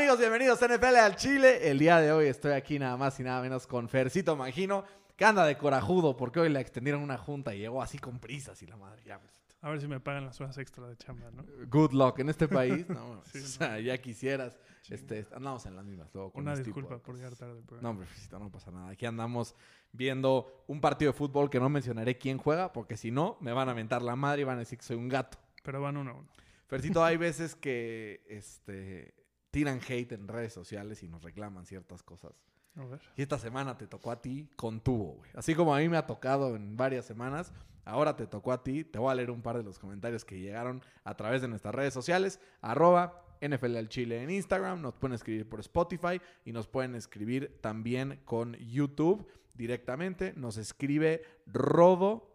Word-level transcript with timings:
¿Qué 0.00 0.06
tal 0.06 0.14
amigos? 0.14 0.18
Bienvenidos 0.18 0.62
a 0.62 0.66
NFL 0.66 0.96
al 0.96 1.16
Chile. 1.16 1.70
El 1.70 1.78
día 1.78 2.00
de 2.00 2.10
hoy 2.10 2.26
estoy 2.26 2.52
aquí 2.52 2.78
nada 2.78 2.96
más 2.96 3.20
y 3.20 3.22
nada 3.22 3.42
menos 3.42 3.66
con 3.66 3.86
Fercito 3.86 4.34
Magino, 4.34 4.82
que 5.14 5.26
anda 5.26 5.44
de 5.44 5.58
corajudo 5.58 6.16
porque 6.16 6.40
hoy 6.40 6.48
le 6.48 6.58
extendieron 6.58 7.02
una 7.02 7.18
junta 7.18 7.54
y 7.54 7.58
llegó 7.58 7.82
así 7.82 7.98
con 7.98 8.18
prisas 8.18 8.62
y 8.62 8.66
la 8.66 8.78
madre. 8.78 9.02
Ya, 9.04 9.18
Fercito. 9.18 9.54
A 9.60 9.68
ver 9.68 9.78
si 9.78 9.86
me 9.86 10.00
pagan 10.00 10.24
las 10.24 10.40
horas 10.40 10.56
extra 10.56 10.88
de 10.88 10.96
chamba, 10.96 11.30
¿no? 11.32 11.44
Good 11.68 11.92
luck 11.92 12.18
en 12.18 12.30
este 12.30 12.48
país. 12.48 12.88
No, 12.88 13.20
Sí, 13.30 13.40
o 13.40 13.46
sea, 13.46 13.78
ya 13.78 13.98
quisieras. 13.98 14.58
Este, 14.88 15.26
andamos 15.34 15.66
en 15.66 15.76
las 15.76 15.84
mismas 15.84 16.08
luego 16.14 16.32
con 16.32 16.44
Una 16.44 16.54
este 16.54 16.64
tipo 16.64 16.80
disculpa 16.80 17.02
por 17.04 17.16
llegar 17.16 17.36
tarde. 17.36 17.60
Pero... 17.68 17.82
No, 17.82 17.90
hombre, 17.90 18.06
Fercito, 18.06 18.38
no 18.38 18.50
pasa 18.50 18.70
nada. 18.70 18.88
Aquí 18.88 19.04
andamos 19.04 19.54
viendo 19.92 20.64
un 20.66 20.80
partido 20.80 21.12
de 21.12 21.18
fútbol 21.18 21.50
que 21.50 21.60
no 21.60 21.68
mencionaré 21.68 22.16
quién 22.16 22.38
juega, 22.38 22.72
porque 22.72 22.96
si 22.96 23.10
no, 23.10 23.36
me 23.40 23.52
van 23.52 23.68
a 23.68 23.74
mentar 23.74 24.00
la 24.00 24.16
madre 24.16 24.40
y 24.40 24.44
van 24.44 24.56
a 24.56 24.60
decir 24.60 24.78
que 24.78 24.84
soy 24.84 24.96
un 24.96 25.10
gato. 25.10 25.36
pero 25.62 25.82
van 25.82 25.98
uno 25.98 26.12
a 26.12 26.14
uno. 26.14 26.28
Fercito, 26.68 27.04
hay 27.04 27.18
veces 27.18 27.54
que 27.56 28.24
este, 28.28 29.19
tiran 29.50 29.80
hate 29.86 30.12
en 30.12 30.28
redes 30.28 30.52
sociales 30.52 31.02
y 31.02 31.08
nos 31.08 31.22
reclaman 31.22 31.66
ciertas 31.66 32.02
cosas. 32.02 32.32
A 32.76 32.84
ver. 32.84 33.00
Y 33.16 33.22
esta 33.22 33.38
semana 33.38 33.76
te 33.76 33.86
tocó 33.86 34.10
a 34.10 34.22
ti 34.22 34.48
con 34.56 34.80
tubo, 34.80 35.14
güey. 35.14 35.30
Así 35.34 35.54
como 35.54 35.74
a 35.74 35.78
mí 35.78 35.88
me 35.88 35.96
ha 35.96 36.06
tocado 36.06 36.54
en 36.56 36.76
varias 36.76 37.04
semanas, 37.04 37.52
ahora 37.84 38.16
te 38.16 38.26
tocó 38.26 38.52
a 38.52 38.62
ti. 38.62 38.84
Te 38.84 38.98
voy 38.98 39.10
a 39.10 39.14
leer 39.14 39.30
un 39.30 39.42
par 39.42 39.56
de 39.56 39.64
los 39.64 39.78
comentarios 39.78 40.24
que 40.24 40.38
llegaron 40.38 40.82
a 41.04 41.16
través 41.16 41.42
de 41.42 41.48
nuestras 41.48 41.74
redes 41.74 41.92
sociales. 41.92 42.40
Arroba 42.60 43.24
NFL 43.40 43.76
al 43.76 43.88
Chile 43.88 44.22
en 44.22 44.30
Instagram. 44.30 44.80
Nos 44.80 44.94
pueden 44.94 45.14
escribir 45.14 45.48
por 45.48 45.60
Spotify 45.60 46.20
y 46.44 46.52
nos 46.52 46.68
pueden 46.68 46.94
escribir 46.94 47.58
también 47.60 48.20
con 48.24 48.54
YouTube 48.54 49.26
directamente. 49.54 50.32
Nos 50.36 50.56
escribe 50.56 51.22
Rodo 51.46 52.30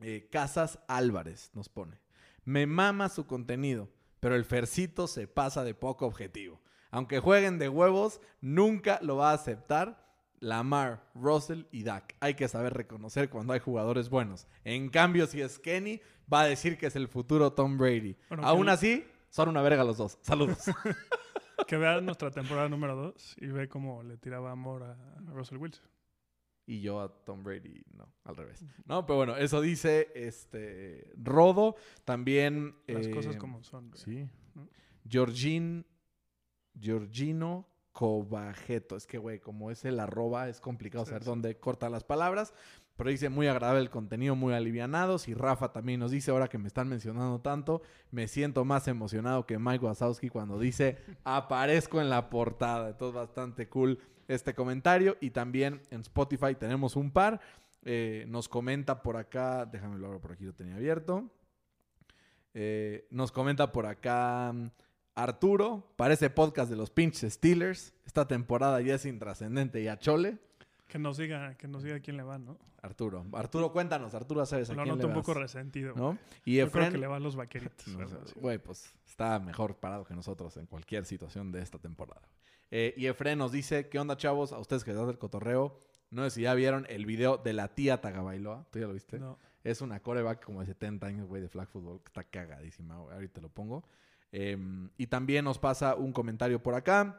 eh, 0.00 0.28
Casas 0.30 0.80
Álvarez, 0.88 1.50
nos 1.54 1.68
pone. 1.68 2.00
Me 2.44 2.66
mama 2.66 3.08
su 3.08 3.26
contenido, 3.26 3.88
pero 4.22 4.36
el 4.36 4.44
Fercito 4.44 5.08
se 5.08 5.26
pasa 5.26 5.64
de 5.64 5.74
poco 5.74 6.06
objetivo. 6.06 6.60
Aunque 6.92 7.18
jueguen 7.18 7.58
de 7.58 7.68
huevos, 7.68 8.20
nunca 8.40 9.00
lo 9.02 9.16
va 9.16 9.32
a 9.32 9.34
aceptar 9.34 10.06
Lamar, 10.38 11.02
Russell 11.16 11.64
y 11.72 11.82
Dak. 11.82 12.14
Hay 12.20 12.34
que 12.34 12.46
saber 12.46 12.72
reconocer 12.72 13.28
cuando 13.30 13.52
hay 13.52 13.58
jugadores 13.58 14.08
buenos. 14.10 14.46
En 14.62 14.90
cambio, 14.90 15.26
si 15.26 15.40
es 15.40 15.58
Kenny, 15.58 16.00
va 16.32 16.42
a 16.42 16.46
decir 16.46 16.78
que 16.78 16.86
es 16.86 16.94
el 16.94 17.08
futuro 17.08 17.52
Tom 17.52 17.76
Brady. 17.76 18.16
Bueno, 18.28 18.46
Aún 18.46 18.66
que- 18.66 18.70
así, 18.70 19.06
son 19.28 19.48
una 19.48 19.60
verga 19.60 19.82
los 19.82 19.96
dos. 19.96 20.18
Saludos. 20.22 20.58
Que 21.66 21.76
vean 21.76 22.04
nuestra 22.04 22.30
temporada 22.30 22.68
número 22.68 22.96
2 22.96 23.36
y 23.40 23.46
ve 23.46 23.68
cómo 23.68 24.02
le 24.02 24.16
tiraba 24.16 24.50
amor 24.50 24.82
a 24.82 24.96
Russell 25.32 25.58
Wilson. 25.58 25.84
Y 26.72 26.80
yo 26.80 27.00
a 27.00 27.08
Tom 27.24 27.42
Brady, 27.42 27.82
no, 27.92 28.08
al 28.24 28.34
revés. 28.36 28.64
No, 28.86 29.04
pero 29.04 29.16
bueno, 29.18 29.36
eso 29.36 29.60
dice 29.60 30.10
este 30.14 31.10
Rodo. 31.16 31.76
También. 32.04 32.74
Las 32.86 33.06
eh, 33.06 33.10
cosas 33.10 33.36
como 33.36 33.62
son. 33.62 33.90
güey. 33.90 34.00
Sí. 34.02 34.28
¿no? 34.54 34.68
Georgin, 35.06 35.84
Georgino 36.80 37.68
Cobajeto. 37.92 38.96
Es 38.96 39.06
que, 39.06 39.18
güey, 39.18 39.38
como 39.38 39.70
es 39.70 39.84
el 39.84 40.00
arroba, 40.00 40.48
es 40.48 40.60
complicado 40.60 41.04
Sí, 41.04 41.10
saber 41.10 41.24
sí. 41.24 41.28
dónde 41.28 41.58
corta 41.58 41.90
las 41.90 42.04
palabras. 42.04 42.54
Pero 42.96 43.10
dice 43.10 43.28
muy 43.28 43.46
agradable 43.46 43.80
el 43.80 43.90
contenido, 43.90 44.36
muy 44.36 44.54
alivianados. 44.54 45.28
Y 45.28 45.34
Rafa 45.34 45.72
también 45.72 46.00
nos 46.00 46.10
dice, 46.10 46.30
ahora 46.30 46.48
que 46.48 46.58
me 46.58 46.68
están 46.68 46.88
mencionando 46.88 47.40
tanto, 47.40 47.82
me 48.10 48.28
siento 48.28 48.64
más 48.64 48.86
emocionado 48.88 49.46
que 49.46 49.58
Mike 49.58 49.84
Wazowski 49.84 50.28
cuando 50.28 50.58
dice, 50.58 50.98
aparezco 51.24 52.00
en 52.00 52.10
la 52.10 52.30
portada. 52.30 52.90
Entonces, 52.90 53.14
bastante 53.14 53.68
cool 53.68 53.98
este 54.28 54.54
comentario. 54.54 55.16
Y 55.20 55.30
también 55.30 55.80
en 55.90 56.00
Spotify 56.02 56.54
tenemos 56.54 56.96
un 56.96 57.10
par. 57.10 57.40
Eh, 57.84 58.24
nos 58.28 58.48
comenta 58.48 59.02
por 59.02 59.16
acá, 59.16 59.66
déjame 59.66 59.98
lo 59.98 60.06
abro 60.06 60.20
por 60.20 60.32
aquí, 60.32 60.44
lo 60.44 60.54
tenía 60.54 60.76
abierto. 60.76 61.30
Eh, 62.54 63.06
nos 63.10 63.32
comenta 63.32 63.72
por 63.72 63.86
acá 63.86 64.52
mm, 64.52 64.70
Arturo, 65.14 65.92
parece 65.96 66.30
podcast 66.30 66.70
de 66.70 66.76
los 66.76 66.90
pinches 66.90 67.34
Steelers. 67.34 67.94
Esta 68.06 68.26
temporada 68.28 68.80
ya 68.80 68.94
es 68.94 69.04
intrascendente 69.04 69.82
y 69.82 69.88
a 69.88 69.98
Chole. 69.98 70.38
Que 70.92 70.98
nos 70.98 71.16
diga, 71.16 71.54
que 71.54 71.66
nos 71.66 71.82
diga 71.82 72.00
quién 72.00 72.18
le 72.18 72.22
va, 72.22 72.36
¿no? 72.38 72.58
Arturo, 72.82 73.24
Arturo, 73.32 73.72
cuéntanos, 73.72 74.12
Arturo, 74.12 74.44
sabes 74.44 74.68
a 74.68 74.74
Lo 74.74 74.82
quién 74.82 74.94
noto 74.94 75.06
le 75.06 75.14
un 75.14 75.20
poco 75.20 75.32
vas, 75.32 75.44
resentido. 75.44 75.94
¿no? 75.96 76.18
Y 76.44 76.56
Yo 76.56 76.70
creo 76.70 76.90
que 76.90 76.98
le 76.98 77.06
va 77.06 77.16
a 77.16 77.18
los 77.18 77.34
vaqueritos. 77.34 77.86
no 77.96 78.06
güey, 78.36 78.58
pues 78.58 78.92
está 79.06 79.38
mejor 79.38 79.76
parado 79.76 80.04
que 80.04 80.14
nosotros 80.14 80.54
en 80.58 80.66
cualquier 80.66 81.06
situación 81.06 81.50
de 81.50 81.62
esta 81.62 81.78
temporada. 81.78 82.20
Eh, 82.70 82.92
y 82.98 83.06
Efren 83.06 83.38
nos 83.38 83.52
dice, 83.52 83.88
¿qué 83.88 83.98
onda, 83.98 84.18
chavos? 84.18 84.52
A 84.52 84.58
ustedes 84.58 84.84
que 84.84 84.92
dan 84.92 85.08
el 85.08 85.16
cotorreo, 85.16 85.80
no 86.10 86.24
sé 86.24 86.30
si 86.32 86.42
ya 86.42 86.52
vieron 86.52 86.84
el 86.90 87.06
video 87.06 87.38
de 87.38 87.54
la 87.54 87.68
tía 87.68 88.02
Tagabailoa. 88.02 88.66
¿Tú 88.70 88.78
ya 88.78 88.86
lo 88.86 88.92
viste? 88.92 89.18
No. 89.18 89.38
Es 89.64 89.80
una 89.80 90.00
coreback 90.00 90.44
como 90.44 90.60
de 90.60 90.66
70 90.66 91.06
años, 91.06 91.26
güey, 91.26 91.40
de 91.40 91.48
flag 91.48 91.68
football, 91.68 92.02
que 92.02 92.08
está 92.08 92.24
cagadísima, 92.24 92.98
güey. 92.98 93.14
Ahorita 93.14 93.40
lo 93.40 93.48
pongo. 93.48 93.82
Eh, 94.30 94.58
y 94.98 95.06
también 95.06 95.46
nos 95.46 95.58
pasa 95.58 95.94
un 95.94 96.12
comentario 96.12 96.62
por 96.62 96.74
acá. 96.74 97.18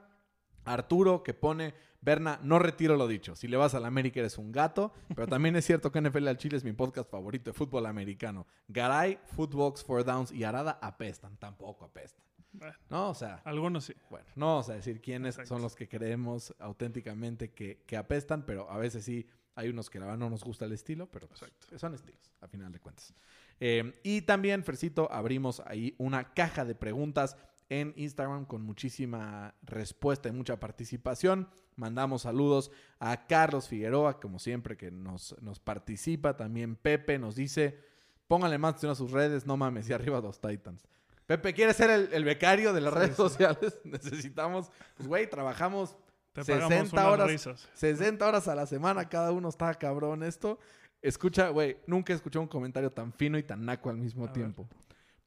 Arturo 0.65 1.23
que 1.23 1.33
pone, 1.33 1.73
Berna, 2.01 2.39
no 2.43 2.59
retiro 2.59 2.95
lo 2.95 3.07
dicho. 3.07 3.35
Si 3.35 3.47
le 3.47 3.57
vas 3.57 3.73
a 3.75 3.79
la 3.79 3.87
América 3.87 4.19
eres 4.19 4.37
un 4.37 4.51
gato, 4.51 4.93
pero 5.15 5.27
también 5.27 5.55
es 5.55 5.65
cierto 5.65 5.91
que 5.91 6.01
NFL 6.01 6.27
al 6.27 6.37
Chile 6.37 6.57
es 6.57 6.63
mi 6.63 6.73
podcast 6.73 7.09
favorito 7.09 7.51
de 7.51 7.53
fútbol 7.53 7.85
americano. 7.85 8.45
Garay, 8.67 9.19
Footbox, 9.35 9.83
Four 9.83 10.03
Downs 10.03 10.31
y 10.31 10.43
Arada 10.43 10.79
apestan, 10.81 11.37
tampoco 11.37 11.85
apestan. 11.85 12.23
Bueno, 12.51 12.75
No, 12.89 13.09
o 13.09 13.15
sea, 13.15 13.41
algunos 13.45 13.85
sí. 13.85 13.93
bueno, 14.11 14.27
no 14.35 14.45
vamos 14.47 14.69
a 14.69 14.73
decir 14.75 15.01
quiénes 15.01 15.35
Exacto. 15.35 15.49
son 15.55 15.61
los 15.63 15.75
que 15.75 15.87
creemos 15.87 16.53
auténticamente 16.59 17.51
que, 17.51 17.81
que 17.87 17.97
apestan, 17.97 18.45
pero 18.45 18.69
a 18.69 18.77
veces 18.77 19.03
sí 19.05 19.27
hay 19.55 19.69
unos 19.69 19.89
que 19.89 19.99
la 19.99 20.05
verdad 20.05 20.19
no 20.19 20.29
nos 20.29 20.43
gusta 20.43 20.65
el 20.65 20.71
estilo, 20.71 21.07
pero 21.09 21.27
pues, 21.27 21.39
son 21.79 21.93
estilos, 21.93 22.31
a 22.41 22.47
final 22.47 22.71
de 22.71 22.79
cuentas. 22.79 23.13
Eh, 23.59 23.99
y 24.03 24.21
también, 24.23 24.63
Fercito, 24.63 25.11
abrimos 25.11 25.61
ahí 25.65 25.95
una 25.97 26.33
caja 26.33 26.65
de 26.65 26.75
preguntas 26.75 27.37
en 27.79 27.93
Instagram 27.95 28.45
con 28.45 28.61
muchísima 28.61 29.55
respuesta 29.63 30.29
y 30.29 30.31
mucha 30.31 30.59
participación. 30.59 31.49
Mandamos 31.75 32.21
saludos 32.23 32.71
a 32.99 33.25
Carlos 33.25 33.67
Figueroa, 33.67 34.19
como 34.19 34.37
siempre, 34.39 34.77
que 34.77 34.91
nos, 34.91 35.35
nos 35.41 35.59
participa. 35.59 36.37
También 36.37 36.75
Pepe 36.75 37.17
nos 37.17 37.35
dice, 37.35 37.79
pónganle 38.27 38.57
más 38.59 38.71
atención 38.71 38.91
a 38.91 38.95
sus 38.95 39.11
redes, 39.11 39.45
no 39.47 39.57
mames, 39.57 39.89
y 39.89 39.93
arriba 39.93 40.21
los 40.21 40.39
Titans. 40.39 40.83
Pepe, 41.25 41.53
¿quieres 41.53 41.75
ser 41.77 41.89
el, 41.89 42.09
el 42.13 42.23
becario 42.25 42.73
de 42.73 42.81
las 42.81 42.93
Sí, 42.93 42.99
redes 42.99 43.11
sí. 43.11 43.15
sociales? 43.15 43.79
Necesitamos, 43.85 44.69
pues 44.95 45.07
güey, 45.07 45.27
trabajamos 45.29 45.95
Te 46.33 46.43
60 46.43 46.67
pagamos 46.67 46.93
unas 46.93 47.05
horas. 47.05 47.27
risas. 47.27 47.69
60 47.73 48.27
horas 48.27 48.47
a 48.47 48.55
la 48.55 48.67
semana, 48.67 49.09
cada 49.09 49.31
uno 49.31 49.49
está 49.49 49.73
cabrón 49.73 50.21
esto. 50.21 50.59
Escucha, 51.01 51.49
güey, 51.49 51.77
nunca 51.87 52.13
he 52.13 52.15
escuchado 52.15 52.43
un 52.43 52.47
comentario 52.49 52.91
tan 52.91 53.11
fino 53.13 53.37
y 53.37 53.43
tan 53.43 53.65
naco 53.65 53.89
al 53.89 53.97
mismo 53.97 54.25
A 54.25 54.27
ver. 54.27 54.33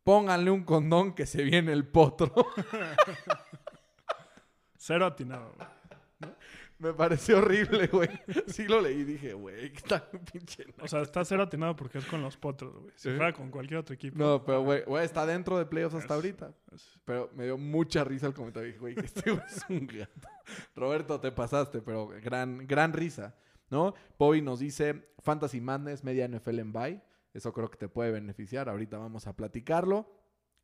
Pónganle 0.07 0.53
un 0.53 0.63
condón 0.63 1.15
que 1.15 1.27
se 1.27 1.43
viene 1.43 1.73
el 1.73 1.85
potro. 1.85 2.33
Cero 4.77 5.07
atinado, 5.07 5.53
güey. 5.57 5.69
Me 6.79 6.93
pareció 6.93 7.39
horrible, 7.39 7.89
güey. 7.89 8.09
Sí 8.47 8.69
lo 8.69 8.81
leí 8.81 9.01
y 9.01 9.05
dije, 9.05 9.33
güey, 9.33 9.73
que 9.73 9.79
está 9.79 10.09
pinche. 10.33 10.65
naco". 10.67 10.85
O 10.85 10.89
sea, 10.89 11.03
está 11.03 11.25
cero 11.25 11.43
atinado 11.43 11.75
porque 11.75 11.99
es 11.99 12.05
con 12.05 12.23
los 12.23 12.37
potros, 12.37 12.73
güey. 12.77 12.93
Si 12.95 13.11
¿Sí? 13.11 13.17
fuera 13.17 13.33
con 13.33 13.51
cualquier 13.51 13.81
otro 13.81 13.97
equipo. 13.97 14.17
No, 14.17 14.45
pero 14.45 14.63
güey, 14.63 14.85
güey, 14.85 15.05
está 15.05 15.27
dentro 15.27 15.59
de 15.59 15.67
playoffs 15.67 15.97
hasta 15.97 16.15
Es- 16.15 16.17
ahorita. 16.17 16.53
es- 16.73 17.01
Pero 17.05 17.29
me 17.35 17.47
dio 17.47 17.59
mucha 17.59 18.05
risa 18.05 18.29
el 18.29 18.35
comentario. 18.35 18.69
Dije, 18.69 18.79
güey, 18.79 18.95
que 18.95 19.07
este 19.07 19.29
güey 19.33 19.43
es 19.49 19.65
un 19.69 19.87
gato. 19.89 20.29
Roberto, 20.77 21.19
te 21.19 21.33
pasaste, 21.33 21.81
pero 21.83 22.07
gran, 22.23 22.65
gran 22.69 22.93
risa, 22.93 23.35
¿no? 23.71 23.93
Bobby 24.19 24.41
nos 24.43 24.61
dice, 24.61 25.09
Fantasy 25.25 25.61
Madness, 25.61 26.05
media 26.05 26.29
NFL 26.29 26.61
en 26.61 26.73
bye. 26.73 27.03
Eso 27.37 27.53
creo 27.53 27.71
que 27.71 27.77
te 27.77 27.89
puede 27.89 28.11
beneficiar. 28.11 28.69
Ahorita 28.69 28.99
vamos 28.99 29.27
a 29.27 29.37
platicarlo. 29.37 30.11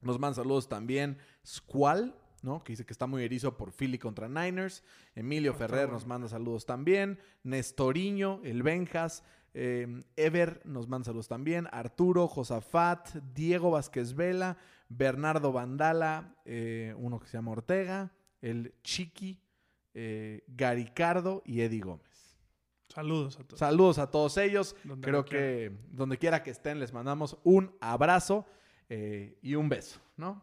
Nos 0.01 0.19
mandan 0.19 0.37
saludos 0.37 0.69
también 0.69 1.19
Squall, 1.47 2.15
¿no? 2.43 2.65
Que 2.65 2.73
dice 2.73 2.85
que 2.87 2.93
está 2.93 3.07
muy 3.07 3.23
erizo 3.23 3.57
por 3.57 3.73
Philly 3.73 3.99
contra 3.99 4.29
Niners. 4.29 4.83
Emilio 5.15 5.53
Ah, 5.53 5.59
Ferrer 5.59 5.91
nos 5.91 6.07
manda 6.07 6.29
saludos 6.29 6.67
también. 6.67 7.19
Nestoriño, 7.45 8.41
el 8.43 8.63
Benjas. 8.63 9.23
eh, 9.55 10.03
Ever 10.17 10.63
nos 10.65 10.89
manda 10.89 11.05
saludos 11.05 11.29
también. 11.29 11.69
Arturo, 11.73 12.27
Josafat, 12.27 13.17
Diego 13.35 13.71
Vázquez 13.71 14.15
Vela, 14.15 14.57
Bernardo 14.89 15.53
Vandala, 15.53 16.35
eh, 16.47 16.95
uno 16.97 17.21
que 17.21 17.27
se 17.29 17.37
llama 17.37 17.51
Ortega, 17.53 18.13
el 18.41 18.75
Chiqui, 18.83 19.39
eh, 19.95 20.43
Garicardo 20.49 21.43
y 21.45 21.61
Eddie 21.61 21.81
Gómez. 21.81 22.12
Saludos 22.93 23.39
a 23.39 23.45
todos. 23.45 23.59
Saludos 23.59 23.99
a 23.99 24.11
todos 24.11 24.37
ellos. 24.37 24.77
Donde 24.85 25.09
Creo 25.09 25.25
que 25.25 25.73
donde 25.91 26.19
quiera 26.19 26.43
que 26.43 26.51
estén 26.51 26.79
les 26.79 26.93
mandamos 26.93 27.39
un 27.43 27.75
abrazo 27.81 28.45
eh, 28.91 29.39
y 29.41 29.55
un 29.55 29.71
beso, 29.71 29.99
¿no? 30.19 30.43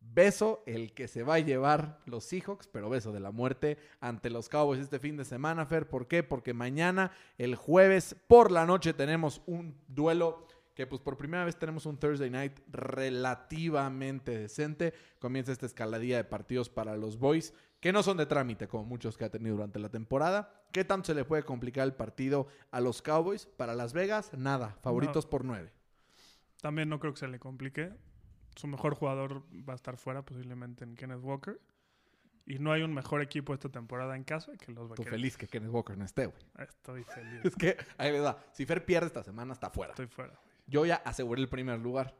Beso 0.00 0.62
el 0.66 0.92
que 0.92 1.08
se 1.08 1.22
va 1.22 1.34
a 1.34 1.38
llevar 1.38 2.00
los 2.04 2.24
Seahawks, 2.24 2.66
pero 2.66 2.90
beso 2.90 3.12
de 3.12 3.20
la 3.20 3.30
muerte 3.30 3.78
ante 4.00 4.28
los 4.28 4.50
Cowboys 4.50 4.80
este 4.80 4.98
fin 4.98 5.16
de 5.16 5.24
semana, 5.24 5.64
Fer. 5.64 5.88
¿Por 5.88 6.06
qué? 6.06 6.22
Porque 6.22 6.52
mañana, 6.52 7.12
el 7.38 7.54
jueves 7.54 8.14
por 8.26 8.50
la 8.50 8.66
noche, 8.66 8.92
tenemos 8.92 9.40
un 9.46 9.74
duelo 9.88 10.46
que 10.74 10.86
pues 10.86 11.00
por 11.00 11.16
primera 11.16 11.44
vez 11.44 11.58
tenemos 11.58 11.86
un 11.86 11.98
Thursday 11.98 12.30
night 12.30 12.58
relativamente 12.68 14.38
decente. 14.38 14.94
Comienza 15.18 15.52
esta 15.52 15.66
escaladilla 15.66 16.16
de 16.18 16.24
partidos 16.24 16.68
para 16.68 16.96
los 16.96 17.18
Boys, 17.18 17.54
que 17.80 17.92
no 17.92 18.02
son 18.02 18.18
de 18.18 18.26
trámite 18.26 18.68
como 18.68 18.84
muchos 18.84 19.16
que 19.16 19.24
ha 19.24 19.30
tenido 19.30 19.56
durante 19.56 19.78
la 19.78 19.88
temporada. 19.88 20.52
¿Qué 20.70 20.84
tanto 20.84 21.06
se 21.06 21.14
le 21.14 21.24
puede 21.24 21.42
complicar 21.42 21.86
el 21.86 21.94
partido 21.94 22.46
a 22.70 22.80
los 22.80 23.02
Cowboys? 23.02 23.46
Para 23.46 23.74
Las 23.74 23.92
Vegas, 23.94 24.32
nada. 24.36 24.76
Favoritos 24.82 25.26
por 25.26 25.44
nueve. 25.44 25.72
También 26.60 26.88
no 26.90 27.00
creo 27.00 27.14
que 27.14 27.20
se 27.20 27.28
le 27.28 27.38
complique. 27.38 27.92
Su 28.54 28.66
mejor 28.66 28.94
jugador 28.94 29.42
va 29.66 29.72
a 29.72 29.76
estar 29.76 29.96
fuera, 29.96 30.22
posiblemente 30.22 30.84
en 30.84 30.94
Kenneth 30.94 31.22
Walker. 31.22 31.58
Y 32.46 32.58
no 32.58 32.72
hay 32.72 32.82
un 32.82 32.92
mejor 32.92 33.22
equipo 33.22 33.54
esta 33.54 33.68
temporada 33.68 34.16
en 34.16 34.24
casa 34.24 34.52
que 34.58 34.72
los 34.72 34.88
Vaqueros. 34.88 35.10
feliz 35.10 35.36
que 35.36 35.46
Kenneth 35.46 35.70
Walker 35.70 35.96
no 35.96 36.04
esté, 36.04 36.26
güey. 36.26 36.42
Estoy 36.58 37.04
feliz. 37.04 37.40
Es 37.44 37.56
que, 37.56 37.76
ahí 37.96 38.18
va. 38.18 38.42
Si 38.52 38.66
Fer 38.66 38.84
pierde 38.84 39.06
esta 39.06 39.22
semana, 39.22 39.54
está 39.54 39.70
fuera. 39.70 39.92
Estoy 39.92 40.08
fuera. 40.08 40.38
Yo 40.66 40.84
ya 40.84 40.96
aseguré 40.96 41.40
el 41.40 41.48
primer 41.48 41.78
lugar. 41.78 42.14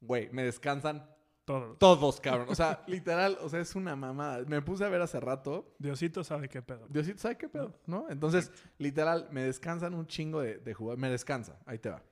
Güey, 0.00 0.30
me 0.30 0.44
descansan 0.44 1.08
Todos. 1.44 1.78
todos, 1.78 2.20
cabrón. 2.20 2.46
O 2.50 2.54
sea, 2.54 2.84
literal, 2.86 3.36
o 3.40 3.48
sea, 3.48 3.60
es 3.60 3.74
una 3.74 3.96
mamada. 3.96 4.44
Me 4.46 4.62
puse 4.62 4.84
a 4.84 4.88
ver 4.88 5.00
hace 5.00 5.18
rato. 5.18 5.74
Diosito 5.78 6.22
sabe 6.22 6.48
qué 6.48 6.62
pedo. 6.62 6.86
Diosito, 6.88 7.18
¿sabe 7.18 7.36
qué 7.36 7.48
pedo? 7.48 7.74
¿No? 7.86 8.08
Entonces, 8.08 8.52
literal, 8.78 9.28
me 9.32 9.42
descansan 9.42 9.94
un 9.94 10.06
chingo 10.06 10.40
de, 10.42 10.58
de 10.58 10.74
jugar. 10.74 10.96
Me 10.98 11.10
descansa. 11.10 11.58
Ahí 11.66 11.78
te 11.78 11.90
va. 11.90 12.02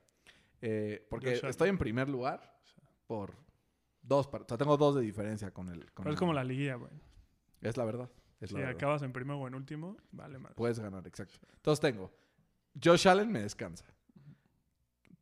Eh, 0.61 1.05
porque 1.09 1.39
estoy 1.41 1.69
en 1.69 1.77
primer 1.77 2.09
lugar 2.09 2.59
por 3.07 3.33
dos. 4.01 4.27
O 4.27 4.45
sea, 4.47 4.57
tengo 4.57 4.75
dos 4.75 4.95
de 4.95 5.01
diferencia 5.01 5.51
con 5.53 5.69
el. 5.69 5.85
Con 5.93 6.03
Pero 6.03 6.09
es 6.11 6.15
el- 6.15 6.19
como 6.19 6.33
la 6.33 6.43
liguilla, 6.43 6.75
güey. 6.75 6.91
Es 7.61 7.77
la 7.77 7.85
verdad. 7.85 8.09
Es 8.41 8.49
Si 8.49 8.55
la 8.55 8.61
verdad. 8.61 8.75
acabas 8.75 9.01
en 9.03 9.13
primero 9.13 9.39
o 9.39 9.47
en 9.47 9.55
último, 9.55 9.95
vale 10.11 10.37
madre. 10.37 10.55
Puedes 10.55 10.79
ganar, 10.79 11.05
exacto. 11.07 11.37
Entonces 11.55 11.79
tengo. 11.81 12.11
Josh 12.83 13.07
Allen 13.07 13.31
me 13.31 13.41
descansa. 13.41 13.85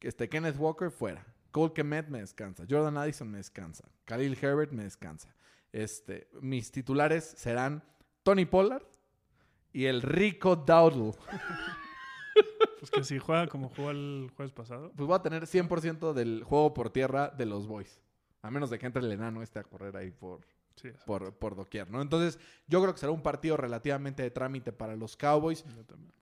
Este 0.01 0.30
Kenneth 0.30 0.57
Walker 0.57 0.92
fuera. 0.92 1.25
Cole 1.51 1.73
Kemet 1.73 2.07
me 2.09 2.19
descansa. 2.19 2.65
Jordan 2.69 2.97
Addison 2.97 3.29
me 3.29 3.38
descansa. 3.38 3.85
Khalil 4.05 4.38
Herbert 4.41 4.71
me 4.71 4.83
descansa. 4.83 5.33
Este, 5.71 6.29
mis 6.41 6.71
titulares 6.71 7.23
serán 7.38 7.83
Tony 8.23 8.45
Pollard 8.45 8.83
y 9.73 9.85
el 9.85 10.01
Rico 10.01 10.55
Dowdle. 10.55 11.13
Pues 12.79 12.91
que 12.91 13.03
si 13.03 13.17
juega 13.17 13.47
como 13.47 13.69
jugó 13.69 13.89
el 13.89 14.31
jueves 14.35 14.53
pasado. 14.53 14.91
Pues 14.95 15.07
voy 15.07 15.15
a 15.15 15.23
tener 15.23 15.47
100% 15.47 16.13
del 16.13 16.44
juego 16.44 16.75
por 16.75 16.91
tierra 16.91 17.29
de 17.29 17.47
los 17.47 17.65
Boys. 17.65 17.99
A 18.44 18.51
menos 18.51 18.69
de 18.69 18.77
que 18.77 18.85
entre 18.85 19.01
el 19.01 19.11
enano 19.11 19.41
este 19.41 19.57
a 19.57 19.63
correr 19.63 19.97
ahí 19.97 20.11
por, 20.11 20.41
Sí, 20.75 20.89
por, 21.07 21.33
por 21.33 21.55
doquier, 21.55 21.89
¿no? 21.89 22.01
Entonces, 22.03 22.39
yo 22.67 22.81
creo 22.81 22.94
que 22.94 22.99
será 22.99 23.11
un 23.11 23.23
partido 23.23 23.57
relativamente 23.57 24.21
de 24.21 24.29
trámite 24.29 24.71
para 24.71 24.95
los 24.95 25.17
Cowboys. 25.17 25.65
Yo 25.75 25.83
también. 25.85 26.13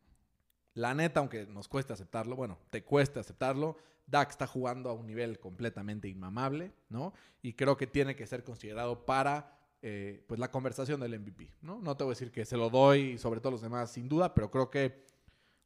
La 0.73 0.93
neta, 0.93 1.19
aunque 1.19 1.45
nos 1.45 1.67
cueste 1.67 1.93
aceptarlo, 1.93 2.35
bueno, 2.35 2.57
te 2.69 2.83
cueste 2.83 3.19
aceptarlo, 3.19 3.77
Dak 4.07 4.29
está 4.29 4.47
jugando 4.47 4.89
a 4.89 4.93
un 4.93 5.07
nivel 5.07 5.39
completamente 5.39 6.07
inmamable, 6.07 6.73
¿no? 6.89 7.13
Y 7.41 7.53
creo 7.53 7.77
que 7.77 7.87
tiene 7.87 8.15
que 8.15 8.27
ser 8.27 8.43
considerado 8.43 9.05
para 9.05 9.55
eh, 9.81 10.23
pues 10.27 10.39
la 10.39 10.51
conversación 10.51 10.99
del 10.99 11.19
MVP, 11.19 11.53
¿no? 11.61 11.79
No 11.79 11.95
te 11.95 12.03
voy 12.03 12.11
a 12.11 12.15
decir 12.15 12.31
que 12.31 12.45
se 12.45 12.57
lo 12.57 12.69
doy 12.69 13.17
sobre 13.17 13.39
todos 13.39 13.53
los 13.53 13.61
demás, 13.61 13.91
sin 13.91 14.09
duda, 14.09 14.33
pero 14.33 14.49
creo 14.49 14.69
que, 14.69 15.05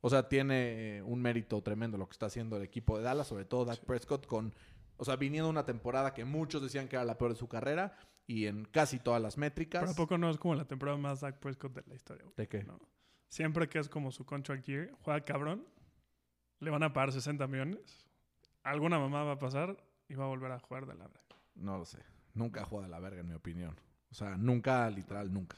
o 0.02 0.10
sea, 0.10 0.28
tiene 0.28 0.98
eh, 0.98 1.02
un 1.04 1.22
mérito 1.22 1.62
tremendo 1.62 1.98
lo 1.98 2.08
que 2.08 2.14
está 2.14 2.26
haciendo 2.26 2.58
el 2.58 2.64
equipo 2.64 2.98
de 2.98 3.04
Dallas, 3.04 3.28
sobre 3.28 3.46
todo 3.46 3.66
Dak 3.66 3.80
Prescott, 3.80 4.26
con, 4.26 4.54
o 4.98 5.06
sea, 5.06 5.16
viniendo 5.16 5.50
una 5.50 5.66
temporada 5.66 6.14
que 6.14 6.26
muchos 6.26 6.62
decían 6.62 6.88
que 6.88 6.96
era 6.96 7.06
la 7.06 7.18
peor 7.18 7.32
de 7.32 7.38
su 7.38 7.48
carrera 7.48 7.98
y 8.28 8.46
en 8.48 8.66
casi 8.66 9.00
todas 9.00 9.22
las 9.22 9.38
métricas. 9.38 9.82
Pero 9.82 9.94
¿a 9.94 9.96
poco 9.96 10.18
no 10.18 10.30
es 10.30 10.38
como 10.38 10.56
la 10.56 10.66
temporada 10.66 10.98
más 10.98 11.22
Dak 11.22 11.40
Prescott 11.40 11.74
de 11.74 11.84
la 11.88 11.96
historia, 11.96 12.24
güey? 12.24 12.36
¿De 12.36 12.48
qué? 12.48 12.64
No. 12.64 12.80
Siempre 13.30 13.70
que 13.70 13.80
es 13.80 13.88
como 13.88 14.12
su 14.12 14.26
contract 14.26 14.66
year, 14.66 14.92
juega 15.02 15.24
cabrón, 15.24 15.66
le 16.60 16.70
van 16.72 16.84
a 16.84 16.92
pagar 16.92 17.12
60 17.12 17.48
millones, 17.48 18.09
alguna 18.70 19.00
mamá 19.00 19.24
va 19.24 19.34
a 19.34 19.40
pasar 19.40 19.78
y 20.08 20.16
va 20.16 20.26
a 20.26 20.28
volver 20.28 20.52
a 20.52 20.60
jugar 20.60 20.86
de 20.86 20.96
la 20.96 21.08
verga. 21.08 21.36
No 21.56 21.78
lo 21.78 21.86
sé. 21.86 22.00
Nunca 22.34 22.64
ha 22.64 22.82
de 22.82 22.88
la 22.88 23.00
verga, 23.00 23.22
en 23.22 23.28
mi 23.28 23.34
opinión. 23.34 23.76
O 24.12 24.16
sea, 24.16 24.38
nunca, 24.38 24.90
literal, 24.90 25.32
nunca. 25.34 25.58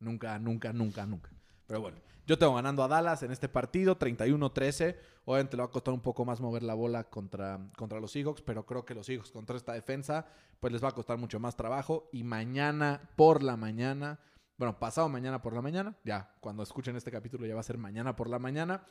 Nunca, 0.00 0.38
nunca, 0.38 0.72
nunca, 0.72 1.06
nunca. 1.06 1.30
Pero 1.66 1.80
bueno, 1.80 1.98
yo 2.26 2.38
tengo 2.38 2.54
ganando 2.54 2.82
a 2.82 2.88
Dallas 2.88 3.22
en 3.22 3.32
este 3.32 3.48
partido, 3.48 3.98
31-13. 3.98 4.96
Obviamente 5.24 5.56
le 5.56 5.62
va 5.62 5.68
a 5.68 5.70
costar 5.70 5.94
un 5.94 6.00
poco 6.00 6.24
más 6.24 6.40
mover 6.40 6.62
la 6.62 6.74
bola 6.74 7.04
contra, 7.04 7.60
contra 7.76 8.00
los 8.00 8.12
Seahawks, 8.12 8.42
pero 8.42 8.66
creo 8.66 8.84
que 8.84 8.94
los 8.94 9.06
Seahawks 9.06 9.30
contra 9.30 9.56
esta 9.56 9.72
defensa, 9.72 10.26
pues 10.60 10.72
les 10.72 10.82
va 10.82 10.88
a 10.88 10.92
costar 10.92 11.18
mucho 11.18 11.38
más 11.38 11.56
trabajo. 11.56 12.08
Y 12.12 12.24
mañana 12.24 13.10
por 13.16 13.42
la 13.42 13.56
mañana, 13.56 14.20
bueno, 14.56 14.78
pasado 14.78 15.08
mañana 15.08 15.42
por 15.42 15.54
la 15.54 15.62
mañana, 15.62 15.96
ya, 16.04 16.34
cuando 16.40 16.62
escuchen 16.62 16.96
este 16.96 17.10
capítulo 17.10 17.46
ya 17.46 17.54
va 17.54 17.60
a 17.60 17.64
ser 17.64 17.78
mañana 17.78 18.16
por 18.16 18.28
la 18.28 18.38
mañana. 18.38 18.84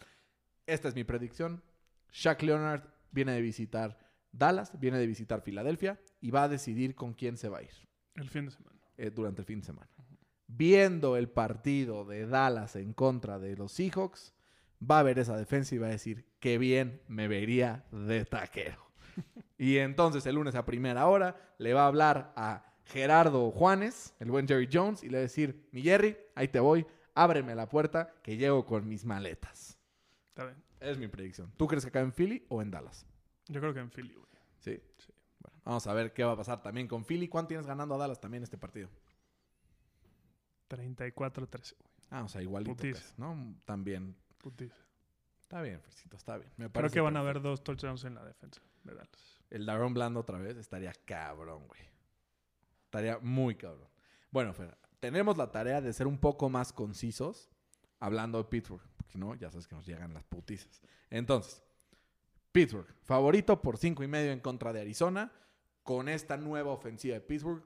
Esta 0.66 0.88
es 0.88 0.96
mi 0.96 1.04
predicción. 1.04 1.62
Shaq 2.12 2.44
Leonard 2.44 2.84
viene 3.12 3.34
de 3.34 3.42
visitar 3.42 3.98
Dallas, 4.31 4.72
viene 4.80 4.98
de 4.98 5.08
visitar 5.08 5.42
Filadelfia 5.42 6.00
y 6.22 6.31
va 6.31 6.44
a 6.44 6.50
decidir 6.50 6.96
con 6.96 7.13
quién 7.13 7.38
se 7.38 7.50
va 7.50 7.60
a 7.60 7.63
ir 7.63 7.72
El 8.16 8.30
fin 8.30 8.46
de 8.46 8.52
semana. 8.52 8.80
eh, 8.98 9.12
durante 9.12 9.42
el 9.42 9.46
fin 9.46 9.60
de 9.60 9.66
semana. 9.66 9.90
Viendo 10.48 11.16
el 11.18 11.30
partido 11.30 12.06
de 12.06 12.28
Dallas 12.28 12.75
en 12.75 12.94
contra 12.94 13.40
de 13.40 13.56
los 13.56 13.72
Seahawks, 13.72 14.34
va 14.81 15.00
a 15.00 15.04
ver 15.04 15.19
esa 15.19 15.38
defensa 15.38 15.75
y 15.75 15.78
va 15.78 15.88
a 15.88 15.92
decir, 15.92 16.25
qué 16.40 16.58
bien 16.58 17.02
me 17.08 17.28
vería 17.28 17.86
de 17.92 18.25
taquero. 18.25 18.92
y 19.58 19.78
entonces 19.78 20.25
el 20.25 20.36
lunes 20.36 20.56
a 20.56 20.66
primera 20.66 21.08
hora 21.08 21.56
le 21.58 21.74
va 21.74 21.84
a 21.84 21.88
hablar 21.88 22.34
a 22.36 22.66
Gerardo 22.86 23.50
Juanes, 23.52 24.13
el 24.19 24.30
buen 24.31 24.48
Jerry 24.48 24.68
Jones, 24.72 25.04
y 25.04 25.08
le 25.08 25.13
va 25.13 25.19
a 25.19 25.22
decir, 25.22 25.69
mi 25.72 25.81
Jerry, 25.81 26.18
ahí 26.36 26.50
te 26.50 26.60
voy, 26.60 26.86
ábreme 27.16 27.56
la 27.56 27.69
puerta 27.69 28.13
que 28.22 28.36
llego 28.36 28.66
con 28.66 28.88
mis 28.88 29.06
maletas. 29.06 29.78
Está 30.30 30.46
bien. 30.46 30.58
Es 30.81 30.98
mi 30.98 31.07
predicción. 31.07 31.54
¿Tú 31.57 31.68
crees 31.68 31.86
que 31.86 31.89
acá 31.89 32.01
en 32.01 32.12
Philly 32.12 32.45
o 32.50 32.62
en 32.62 32.72
Dallas? 32.72 33.06
Yo 33.48 33.62
creo 33.62 33.74
que 33.74 33.80
en 33.80 33.92
Philly, 33.92 34.16
güey. 34.16 34.28
Sí. 34.60 34.81
Sí. 34.98 35.13
Bueno, 35.39 35.62
vamos 35.63 35.88
a 35.88 35.94
ver 35.94 36.12
qué 36.12 36.24
va 36.24 36.33
a 36.33 36.36
pasar 36.36 36.62
también 36.62 36.88
con 36.88 37.06
Philly. 37.06 37.28
¿Cuánto 37.28 37.50
tienes 37.50 37.68
ganando 37.68 37.95
a 37.95 37.98
Dallas 38.00 38.19
también 38.19 38.44
este 38.44 38.57
partido? 38.57 38.89
34-13, 40.69 41.78
güey. 41.78 41.92
Ah, 42.10 42.24
o 42.24 42.28
sea, 42.28 42.42
igualito, 42.42 42.75
casi, 42.75 43.13
¿no? 43.18 43.56
También. 43.63 44.18
Putiza. 44.39 44.75
Está 45.39 45.62
bien, 45.62 45.80
Fercito, 45.81 46.18
está 46.18 46.38
bien. 46.38 46.51
Me 46.57 46.69
Creo 46.69 46.89
que 46.89 47.00
van 47.00 47.16
a 47.16 47.19
haber 47.19 47.42
dos 47.42 47.63
touchdowns 47.63 48.04
en 48.06 48.16
la 48.16 48.25
defensa 48.25 48.62
de 48.84 48.95
Dallas. 48.95 49.39
El 49.50 49.66
Daron 49.66 49.94
Blando 49.94 50.22
otra 50.22 50.39
vez 50.39 50.57
estaría 50.57 50.94
cabrón, 51.06 51.68
güey. 51.68 51.81
Estaría 52.86 53.19
muy 53.19 53.56
cabrón. 53.56 53.89
Bueno, 54.31 54.54
Fer, 54.54 54.77
tenemos 55.00 55.38
la 55.38 55.51
tarea 55.51 55.81
de 55.81 55.94
ser 55.94 56.07
un 56.07 56.18
poco 56.18 56.50
más 56.50 56.74
concisos 56.74 57.50
hablando 58.00 58.38
de 58.38 58.45
Pittsburgh. 58.45 58.81
Porque 59.12 59.18
si 59.18 59.18
no, 59.18 59.36
ya 59.36 59.52
sabes 59.52 59.68
que 59.68 59.75
nos 59.75 59.86
llegan 59.86 60.13
las 60.13 60.24
putizas. 60.24 60.81
Entonces, 61.10 61.63
Pittsburgh, 62.52 62.88
favorito 63.04 63.62
por 63.62 63.77
cinco 63.77 64.03
y 64.03 64.08
medio 64.08 64.32
en 64.32 64.39
contra 64.39 64.72
de 64.74 64.82
Arizona. 64.82 65.32
Con 65.84 66.10
esta 66.10 66.38
nueva 66.38 66.72
ofensiva 66.72 67.15
de 67.15 67.22
Pittsburgh 67.22 67.63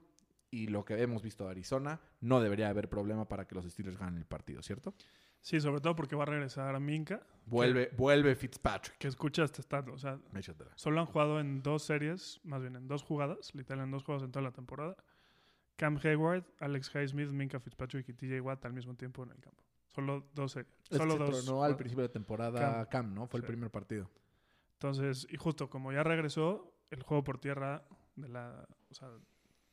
y 0.50 0.68
lo 0.68 0.84
que 0.84 1.00
hemos 1.02 1.22
visto 1.22 1.44
de 1.44 1.50
Arizona, 1.50 2.00
no 2.20 2.40
debería 2.40 2.70
haber 2.70 2.88
problema 2.88 3.28
para 3.28 3.46
que 3.46 3.54
los 3.54 3.66
Steelers 3.66 3.98
ganen 3.98 4.16
el 4.16 4.24
partido, 4.24 4.62
¿cierto? 4.62 4.94
Sí, 5.42 5.60
sobre 5.60 5.80
todo 5.82 5.94
porque 5.94 6.16
va 6.16 6.22
a 6.22 6.26
regresar 6.26 6.80
Minka, 6.80 7.20
Vuelve, 7.44 7.90
vuelve 7.96 8.34
Fitzpatrick. 8.34 8.96
que 8.96 9.06
escucha 9.08 9.44
este 9.44 9.60
stat. 9.62 9.86
O 9.88 9.98
sea, 9.98 10.18
Échatela. 10.34 10.72
solo 10.76 11.00
han 11.00 11.06
jugado 11.06 11.40
en 11.40 11.62
dos 11.62 11.82
series, 11.82 12.40
más 12.42 12.62
bien 12.62 12.74
en 12.74 12.88
dos 12.88 13.02
jugadas, 13.02 13.54
literal 13.54 13.84
en 13.84 13.90
dos 13.90 14.02
juegos 14.02 14.24
en 14.24 14.32
toda 14.32 14.42
la 14.42 14.52
temporada. 14.52 14.96
Cam 15.76 15.98
Hayward, 16.02 16.44
Alex 16.58 16.90
Highsmith, 16.94 17.28
Minka 17.28 17.60
Fitzpatrick 17.60 18.08
y 18.08 18.14
TJ 18.14 18.40
Watt 18.40 18.64
al 18.64 18.72
mismo 18.72 18.94
tiempo 18.94 19.22
en 19.24 19.30
el 19.32 19.40
campo. 19.40 19.62
Solo 19.96 20.26
dos 20.34 20.52
series. 20.52 20.70
Es 20.90 20.98
Solo 20.98 21.16
que 21.18 21.26
se 21.26 21.32
dos. 21.32 21.44
tronó 21.46 21.64
al 21.64 21.74
principio 21.76 22.02
de 22.02 22.10
temporada 22.10 22.86
Cam, 22.90 23.14
¿no? 23.14 23.26
Fue 23.26 23.40
el 23.40 23.46
primer 23.46 23.70
partido. 23.70 24.10
Entonces, 24.74 25.26
y 25.30 25.38
justo 25.38 25.70
como 25.70 25.90
ya 25.90 26.02
regresó, 26.02 26.70
el 26.90 27.02
juego 27.02 27.24
por 27.24 27.38
tierra 27.38 27.82
de 28.14 28.28
la, 28.28 28.66
o 28.90 28.94
sea, 28.94 29.08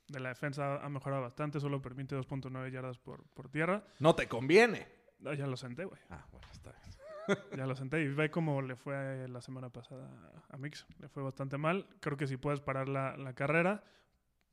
de 0.07 0.19
la 0.21 0.29
defensa 0.29 0.81
ha 0.81 0.87
mejorado 0.87 1.21
bastante, 1.23 1.59
solo 1.59 1.81
permite 1.81 2.15
2.9 2.17 2.71
yardas 2.71 2.97
por, 2.99 3.25
por 3.33 3.49
tierra. 3.49 3.83
No 3.99 4.15
te 4.15 4.29
conviene. 4.29 4.87
Ya 5.19 5.45
lo 5.45 5.57
senté, 5.57 5.83
güey. 5.83 5.99
Ah, 6.09 6.25
bueno, 6.31 6.47
está 6.51 6.71
bien. 6.71 6.83
Ya 7.57 7.65
lo 7.65 7.75
senté 7.75 8.01
y 8.01 8.07
ve 8.07 8.29
cómo 8.31 8.61
le 8.61 8.75
fue 8.75 9.27
la 9.29 9.41
semana 9.41 9.69
pasada 9.69 10.09
a 10.49 10.57
Mix. 10.57 10.85
Le 10.99 11.07
fue 11.09 11.21
bastante 11.23 11.57
mal. 11.57 11.87
Creo 12.01 12.15
que 12.17 12.27
si 12.27 12.35
puedes 12.37 12.59
parar 12.61 12.87
la, 12.89 13.15
la 13.17 13.33
carrera, 13.33 13.83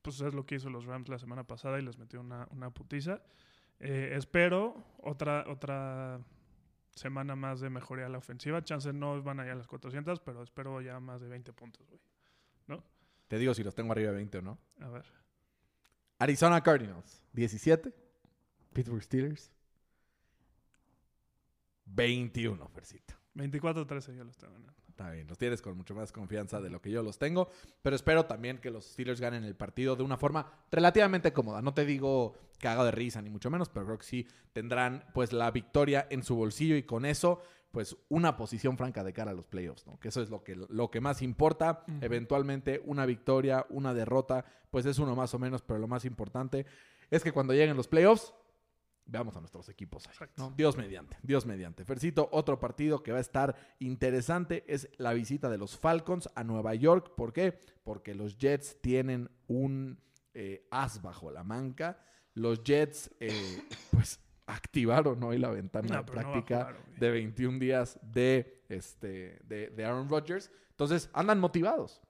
pues 0.02 0.20
es 0.20 0.34
lo 0.34 0.46
que 0.46 0.56
hizo 0.56 0.68
los 0.70 0.84
Rams 0.84 1.08
la 1.08 1.18
semana 1.18 1.44
pasada 1.44 1.78
y 1.78 1.82
les 1.82 1.96
metió 1.98 2.20
una, 2.20 2.46
una 2.50 2.70
putiza. 2.70 3.22
Eh, 3.80 4.12
espero 4.16 4.84
otra, 4.98 5.44
otra 5.48 6.20
semana 6.94 7.34
más 7.34 7.60
de 7.60 7.70
mejoría 7.70 8.06
a 8.06 8.08
la 8.08 8.18
ofensiva. 8.18 8.62
Chances 8.62 8.94
no 8.94 9.22
van 9.22 9.40
allá 9.40 9.52
a 9.52 9.56
las 9.56 9.66
400, 9.66 10.20
pero 10.20 10.42
espero 10.42 10.80
ya 10.80 11.00
más 11.00 11.20
de 11.20 11.28
20 11.28 11.52
puntos, 11.52 11.86
güey. 11.88 12.00
Te 13.28 13.38
digo 13.38 13.54
si 13.54 13.62
los 13.62 13.76
tengo 13.76 13.92
arriba 13.92 14.10
de 14.10 14.16
20 14.16 14.38
o 14.38 14.42
no. 14.42 14.58
A 14.80 14.88
ver. 14.88 15.04
Arizona 16.18 16.60
Cardinals, 16.60 17.22
17. 17.32 17.94
Pittsburgh 18.72 19.02
Steelers, 19.02 19.52
21, 21.86 22.68
Fercito. 22.68 23.14
24-13 23.36 24.16
yo 24.16 24.24
lo 24.24 24.30
estoy 24.30 24.48
ganando. 24.48 24.79
Está 24.90 25.10
bien, 25.10 25.26
los 25.26 25.38
tienes 25.38 25.62
con 25.62 25.76
mucho 25.76 25.94
más 25.94 26.12
confianza 26.12 26.60
de 26.60 26.68
lo 26.68 26.82
que 26.82 26.90
yo 26.90 27.02
los 27.02 27.18
tengo, 27.18 27.48
pero 27.80 27.96
espero 27.96 28.26
también 28.26 28.58
que 28.58 28.70
los 28.70 28.84
Steelers 28.84 29.20
ganen 29.20 29.44
el 29.44 29.54
partido 29.54 29.96
de 29.96 30.02
una 30.02 30.16
forma 30.16 30.52
relativamente 30.70 31.32
cómoda. 31.32 31.62
No 31.62 31.72
te 31.72 31.84
digo 31.84 32.34
que 32.58 32.68
haga 32.68 32.84
de 32.84 32.90
risa 32.90 33.22
ni 33.22 33.30
mucho 33.30 33.50
menos, 33.50 33.68
pero 33.68 33.86
creo 33.86 33.98
que 33.98 34.04
sí 34.04 34.26
tendrán 34.52 35.04
pues 35.14 35.32
la 35.32 35.50
victoria 35.50 36.06
en 36.10 36.22
su 36.22 36.36
bolsillo 36.36 36.76
y 36.76 36.82
con 36.82 37.04
eso 37.06 37.40
pues 37.70 37.96
una 38.08 38.36
posición 38.36 38.76
franca 38.76 39.04
de 39.04 39.12
cara 39.12 39.30
a 39.30 39.34
los 39.34 39.46
playoffs, 39.46 39.86
¿no? 39.86 39.98
Que 40.00 40.08
eso 40.08 40.20
es 40.20 40.28
lo 40.28 40.42
que, 40.42 40.56
lo 40.56 40.90
que 40.90 41.00
más 41.00 41.22
importa. 41.22 41.84
Eventualmente 42.00 42.82
una 42.84 43.06
victoria, 43.06 43.64
una 43.70 43.94
derrota, 43.94 44.44
pues 44.70 44.86
es 44.86 44.98
uno 44.98 45.14
más 45.14 45.34
o 45.34 45.38
menos, 45.38 45.62
pero 45.62 45.78
lo 45.78 45.86
más 45.86 46.04
importante 46.04 46.66
es 47.10 47.22
que 47.22 47.32
cuando 47.32 47.52
lleguen 47.52 47.76
los 47.76 47.88
playoffs 47.88 48.34
veamos 49.06 49.36
a 49.36 49.40
nuestros 49.40 49.68
equipos 49.68 50.06
ahí. 50.06 50.28
¿no? 50.36 50.52
Dios 50.56 50.76
mediante, 50.76 51.16
Dios 51.22 51.46
mediante. 51.46 51.84
Fercito, 51.84 52.28
otro 52.32 52.58
partido 52.58 53.02
que 53.02 53.12
va 53.12 53.18
a 53.18 53.22
estar 53.22 53.56
interesante 53.78 54.64
es 54.66 54.88
la 54.98 55.12
visita 55.12 55.48
de 55.48 55.58
los 55.58 55.76
Falcons 55.76 56.28
a 56.34 56.44
Nueva 56.44 56.74
York. 56.74 57.14
¿Por 57.16 57.32
qué? 57.32 57.58
Porque 57.82 58.14
los 58.14 58.38
Jets 58.38 58.80
tienen 58.80 59.30
un 59.48 60.00
eh, 60.34 60.66
as 60.70 61.02
bajo 61.02 61.30
la 61.30 61.44
manca. 61.44 61.98
Los 62.34 62.62
Jets, 62.62 63.10
eh, 63.20 63.62
pues, 63.90 64.20
activaron 64.46 65.22
hoy 65.22 65.38
la 65.38 65.50
ventana 65.50 65.88
No, 65.88 65.94
de 65.94 66.00
no 66.00 66.06
práctica 66.06 66.58
jugar, 66.58 66.76
de 66.98 67.10
21 67.10 67.58
días 67.58 67.98
de, 68.02 68.64
este, 68.68 69.38
de, 69.44 69.70
de 69.70 69.84
Aaron 69.84 70.08
Rodgers. 70.08 70.50
Entonces, 70.70 71.10
andan 71.12 71.38
motivados. 71.38 72.00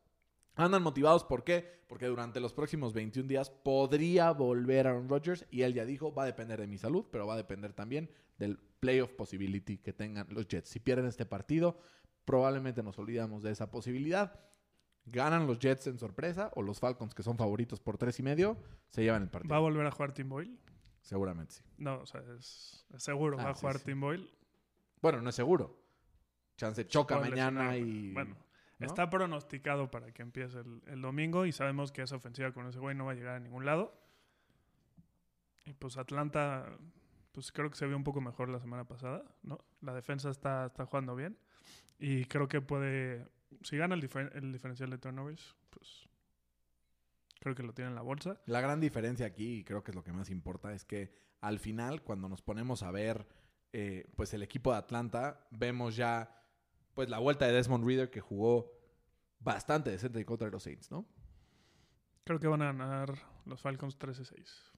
Andan 0.60 0.82
motivados, 0.82 1.24
¿por 1.24 1.42
qué? 1.42 1.80
Porque 1.88 2.06
durante 2.06 2.38
los 2.38 2.52
próximos 2.52 2.92
21 2.92 3.26
días 3.26 3.48
podría 3.48 4.30
volver 4.32 4.86
Aaron 4.86 5.08
Rodgers 5.08 5.46
y 5.50 5.62
él 5.62 5.72
ya 5.72 5.86
dijo, 5.86 6.12
va 6.12 6.24
a 6.24 6.26
depender 6.26 6.60
de 6.60 6.66
mi 6.66 6.76
salud, 6.76 7.06
pero 7.10 7.26
va 7.26 7.32
a 7.32 7.36
depender 7.38 7.72
también 7.72 8.10
del 8.38 8.58
playoff 8.78 9.10
possibility 9.12 9.78
que 9.78 9.94
tengan 9.94 10.26
los 10.28 10.46
Jets. 10.48 10.68
Si 10.68 10.78
pierden 10.78 11.06
este 11.06 11.24
partido, 11.24 11.78
probablemente 12.26 12.82
nos 12.82 12.98
olvidamos 12.98 13.42
de 13.42 13.52
esa 13.52 13.70
posibilidad. 13.70 14.38
Ganan 15.06 15.46
los 15.46 15.58
Jets 15.58 15.86
en 15.86 15.98
sorpresa 15.98 16.50
o 16.54 16.62
los 16.62 16.78
Falcons, 16.78 17.14
que 17.14 17.22
son 17.22 17.38
favoritos 17.38 17.80
por 17.80 17.96
tres 17.96 18.18
y 18.20 18.22
medio, 18.22 18.58
se 18.90 19.02
llevan 19.02 19.22
el 19.22 19.30
partido. 19.30 19.50
¿Va 19.50 19.56
a 19.56 19.60
volver 19.60 19.86
a 19.86 19.90
jugar 19.90 20.12
Tim 20.12 20.28
Boyle? 20.28 20.58
Seguramente 21.00 21.54
sí. 21.54 21.62
No, 21.78 22.00
o 22.00 22.06
sea, 22.06 22.22
es, 22.38 22.84
es 22.94 23.02
seguro. 23.02 23.38
Ah, 23.40 23.44
va 23.44 23.50
a 23.50 23.54
jugar 23.54 23.78
sí. 23.78 23.86
Tim 23.86 24.00
Boyle. 24.00 24.30
Bueno, 25.00 25.22
no 25.22 25.30
es 25.30 25.34
seguro. 25.34 25.82
Chance 26.58 26.86
choca 26.86 27.18
mañana 27.18 27.78
y... 27.78 28.12
Bueno, 28.12 28.36
¿no? 28.80 28.86
está 28.86 29.08
pronosticado 29.10 29.90
para 29.90 30.12
que 30.12 30.22
empiece 30.22 30.58
el, 30.58 30.82
el 30.86 31.00
domingo 31.02 31.46
y 31.46 31.52
sabemos 31.52 31.92
que 31.92 32.02
esa 32.02 32.16
ofensiva 32.16 32.52
con 32.52 32.66
ese 32.66 32.78
güey 32.78 32.94
no 32.96 33.04
va 33.06 33.12
a 33.12 33.14
llegar 33.14 33.36
a 33.36 33.40
ningún 33.40 33.64
lado. 33.64 33.94
Y 35.66 35.72
pues 35.74 35.96
Atlanta, 35.96 36.66
pues 37.32 37.52
creo 37.52 37.70
que 37.70 37.76
se 37.76 37.86
vio 37.86 37.96
un 37.96 38.04
poco 38.04 38.20
mejor 38.20 38.48
la 38.48 38.58
semana 38.58 38.84
pasada, 38.84 39.22
¿no? 39.42 39.58
La 39.82 39.94
defensa 39.94 40.30
está, 40.30 40.66
está 40.66 40.86
jugando 40.86 41.14
bien 41.14 41.36
y 41.98 42.24
creo 42.24 42.48
que 42.48 42.60
puede, 42.60 43.28
si 43.62 43.76
gana 43.76 43.94
el, 43.94 44.02
difer- 44.02 44.34
el 44.34 44.52
diferencial 44.52 44.90
de 44.90 44.98
turnovers, 44.98 45.54
pues 45.70 46.08
creo 47.40 47.54
que 47.54 47.62
lo 47.62 47.72
tiene 47.72 47.90
en 47.90 47.94
la 47.94 48.02
bolsa. 48.02 48.40
La 48.46 48.60
gran 48.60 48.80
diferencia 48.80 49.26
aquí, 49.26 49.58
y 49.58 49.64
creo 49.64 49.84
que 49.84 49.90
es 49.92 49.94
lo 49.94 50.02
que 50.02 50.12
más 50.12 50.30
importa, 50.30 50.72
es 50.72 50.84
que 50.84 51.14
al 51.40 51.58
final, 51.58 52.02
cuando 52.02 52.28
nos 52.28 52.42
ponemos 52.42 52.82
a 52.82 52.90
ver 52.90 53.26
eh, 53.72 54.10
pues 54.16 54.34
el 54.34 54.42
equipo 54.42 54.72
de 54.72 54.78
Atlanta, 54.78 55.46
vemos 55.50 55.94
ya 55.96 56.39
pues 56.94 57.08
la 57.08 57.18
vuelta 57.18 57.46
de 57.46 57.52
Desmond 57.52 57.86
Reader 57.86 58.10
que 58.10 58.20
jugó 58.20 58.72
bastante 59.38 59.90
decente 59.90 60.18
en 60.18 60.24
contra 60.24 60.48
los 60.48 60.62
Saints, 60.62 60.90
¿no? 60.90 61.06
Creo 62.24 62.38
que 62.38 62.46
van 62.46 62.62
a 62.62 62.66
ganar 62.66 63.14
los 63.46 63.60
Falcons 63.60 63.98
13-6. 63.98 64.70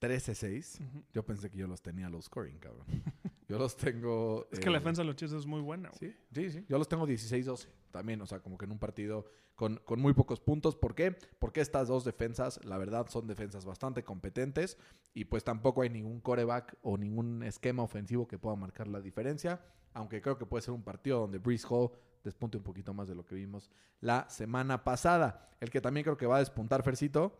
13-6. 0.00 0.80
Ujú. 0.80 1.04
Yo 1.12 1.24
pensé 1.24 1.50
que 1.50 1.58
yo 1.58 1.66
los 1.66 1.82
tenía 1.82 2.08
low 2.08 2.22
scoring, 2.22 2.58
cabrón. 2.58 2.86
Yo 3.48 3.58
los 3.58 3.78
tengo... 3.78 4.46
Es 4.52 4.60
que 4.60 4.68
la 4.68 4.76
eh, 4.76 4.80
defensa 4.80 5.00
de 5.00 5.06
los 5.06 5.16
Chiefs 5.16 5.32
es 5.32 5.46
muy 5.46 5.62
buena. 5.62 5.88
güey. 5.88 6.12
Sí, 6.12 6.16
sí, 6.34 6.50
sí. 6.50 6.66
Yo 6.68 6.76
los 6.76 6.86
tengo 6.86 7.06
16-12 7.08 7.66
también, 7.90 8.20
o 8.20 8.26
sea, 8.26 8.40
como 8.40 8.58
que 8.58 8.66
en 8.66 8.72
un 8.72 8.78
partido 8.78 9.24
con, 9.54 9.76
con 9.86 10.00
muy 10.00 10.12
pocos 10.12 10.38
puntos. 10.38 10.76
¿Por 10.76 10.94
qué? 10.94 11.16
Porque 11.38 11.62
estas 11.62 11.88
dos 11.88 12.04
defensas, 12.04 12.62
la 12.66 12.76
verdad, 12.76 13.06
son 13.08 13.26
defensas 13.26 13.64
bastante 13.64 14.04
competentes 14.04 14.76
y 15.14 15.24
pues 15.24 15.44
tampoco 15.44 15.80
hay 15.80 15.88
ningún 15.88 16.20
coreback 16.20 16.76
o 16.82 16.98
ningún 16.98 17.42
esquema 17.42 17.82
ofensivo 17.82 18.28
que 18.28 18.38
pueda 18.38 18.54
marcar 18.54 18.86
la 18.86 19.00
diferencia, 19.00 19.64
aunque 19.94 20.20
creo 20.20 20.38
que 20.38 20.46
puede 20.46 20.62
ser 20.62 20.74
un 20.74 20.82
partido 20.82 21.20
donde 21.20 21.38
Breeze 21.38 21.66
Hall 21.68 21.90
despunte 22.24 22.56
un 22.56 22.64
poquito 22.64 22.92
más 22.94 23.08
de 23.08 23.14
lo 23.14 23.24
que 23.24 23.34
vimos 23.34 23.70
la 24.00 24.28
semana 24.28 24.84
pasada. 24.84 25.48
El 25.60 25.70
que 25.70 25.80
también 25.80 26.04
creo 26.04 26.16
que 26.16 26.26
va 26.26 26.36
a 26.36 26.40
despuntar, 26.40 26.82
Fercito, 26.82 27.38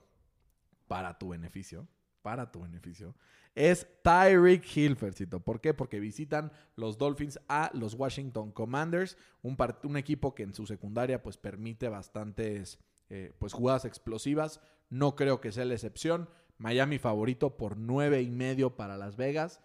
para 0.87 1.19
tu 1.19 1.29
beneficio, 1.29 1.87
para 2.23 2.51
tu 2.51 2.63
beneficio, 2.63 3.15
es 3.55 3.87
Tyreek 4.03 4.65
Hill, 4.77 4.97
Fercito. 4.97 5.41
¿Por 5.41 5.61
qué? 5.61 5.75
Porque 5.75 6.01
visitan 6.01 6.53
los 6.77 6.97
Dolphins 6.97 7.41
a 7.49 7.71
los 7.75 7.95
Washington 7.95 8.53
Commanders, 8.53 9.17
un 9.43 9.97
equipo 9.97 10.35
que 10.35 10.45
en 10.45 10.55
su 10.55 10.67
secundaria 10.67 11.23
pues 11.23 11.37
permite 11.37 11.89
bastantes 11.89 12.79
eh, 13.09 13.33
pues 13.39 13.53
jugadas 13.53 13.85
explosivas. 13.85 14.61
No 14.91 15.17
creo 15.17 15.41
que 15.41 15.53
sea 15.53 15.65
la 15.65 15.75
excepción. 15.75 16.29
Miami 16.57 16.99
favorito 16.99 17.57
por 17.57 17.77
nueve 17.77 18.23
y 18.23 18.31
medio 18.31 18.77
para 18.77 18.97
Las 18.97 19.17
Vegas. 19.17 19.61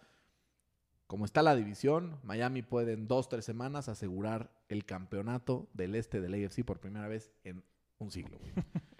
Como 1.06 1.24
está 1.26 1.42
la 1.42 1.54
división, 1.54 2.18
Miami 2.22 2.62
puede 2.62 2.92
en 2.92 3.06
dos, 3.06 3.28
tres 3.28 3.44
semanas 3.44 3.88
asegurar 3.88 4.50
el 4.68 4.86
campeonato 4.86 5.68
del 5.74 5.94
este 5.94 6.20
del 6.20 6.44
AFC 6.44 6.64
por 6.64 6.80
primera 6.80 7.08
vez 7.08 7.30
en 7.44 7.62
un 7.98 8.10
siglo. 8.10 8.38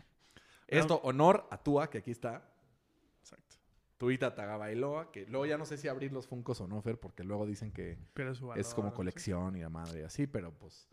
Esto, 0.67 1.01
honor 1.05 1.47
a 1.51 1.63
Tua, 1.63 1.89
que 1.89 1.99
aquí 1.99 2.11
está. 2.11 2.51
Exacto. 3.21 3.57
Tuita 3.97 4.35
Tagabailoa, 4.35 5.13
que 5.13 5.27
luego 5.27 5.47
ya 5.47 5.57
no 5.57 5.65
sé 5.65 5.79
si 5.79 5.89
abrir 5.89 6.13
los 6.13 6.27
Funcos 6.27 6.61
o 6.61 6.67
no, 6.67 6.81
Fer, 6.83 6.99
porque 6.99 7.25
luego 7.25 7.47
dicen 7.47 7.73
que 7.73 7.99
es 8.57 8.75
como 8.75 8.93
colección 8.93 9.57
y 9.57 9.61
la 9.61 9.69
madre 9.69 10.01
y 10.01 10.05
así, 10.05 10.27
pero 10.27 10.53
pues 10.53 10.89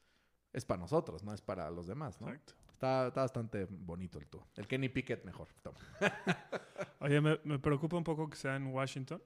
es 0.53 0.65
para 0.65 0.80
nosotros, 0.80 1.24
no 1.24 1.34
es 1.34 1.41
para 1.41 1.70
los 1.72 1.88
demás. 1.88 2.22
¿no? 2.22 2.27
Exacto. 2.27 2.53
Está, 2.72 3.08
está 3.08 3.22
bastante 3.22 3.68
bonito 3.70 4.18
el 4.18 4.27
Tua. 4.27 4.46
El 4.56 4.68
Kenny 4.68 4.89
Pickett 4.89 5.24
mejor. 5.25 5.50
Toma. 5.62 5.77
Oye, 7.00 7.22
me, 7.22 7.39
me 7.44 7.60
preocupa 7.60 7.98
un 7.98 8.03
poco 8.03 8.30
que 8.30 8.38
sea 8.38 8.56
en 8.56 8.68
Washington. 8.68 9.22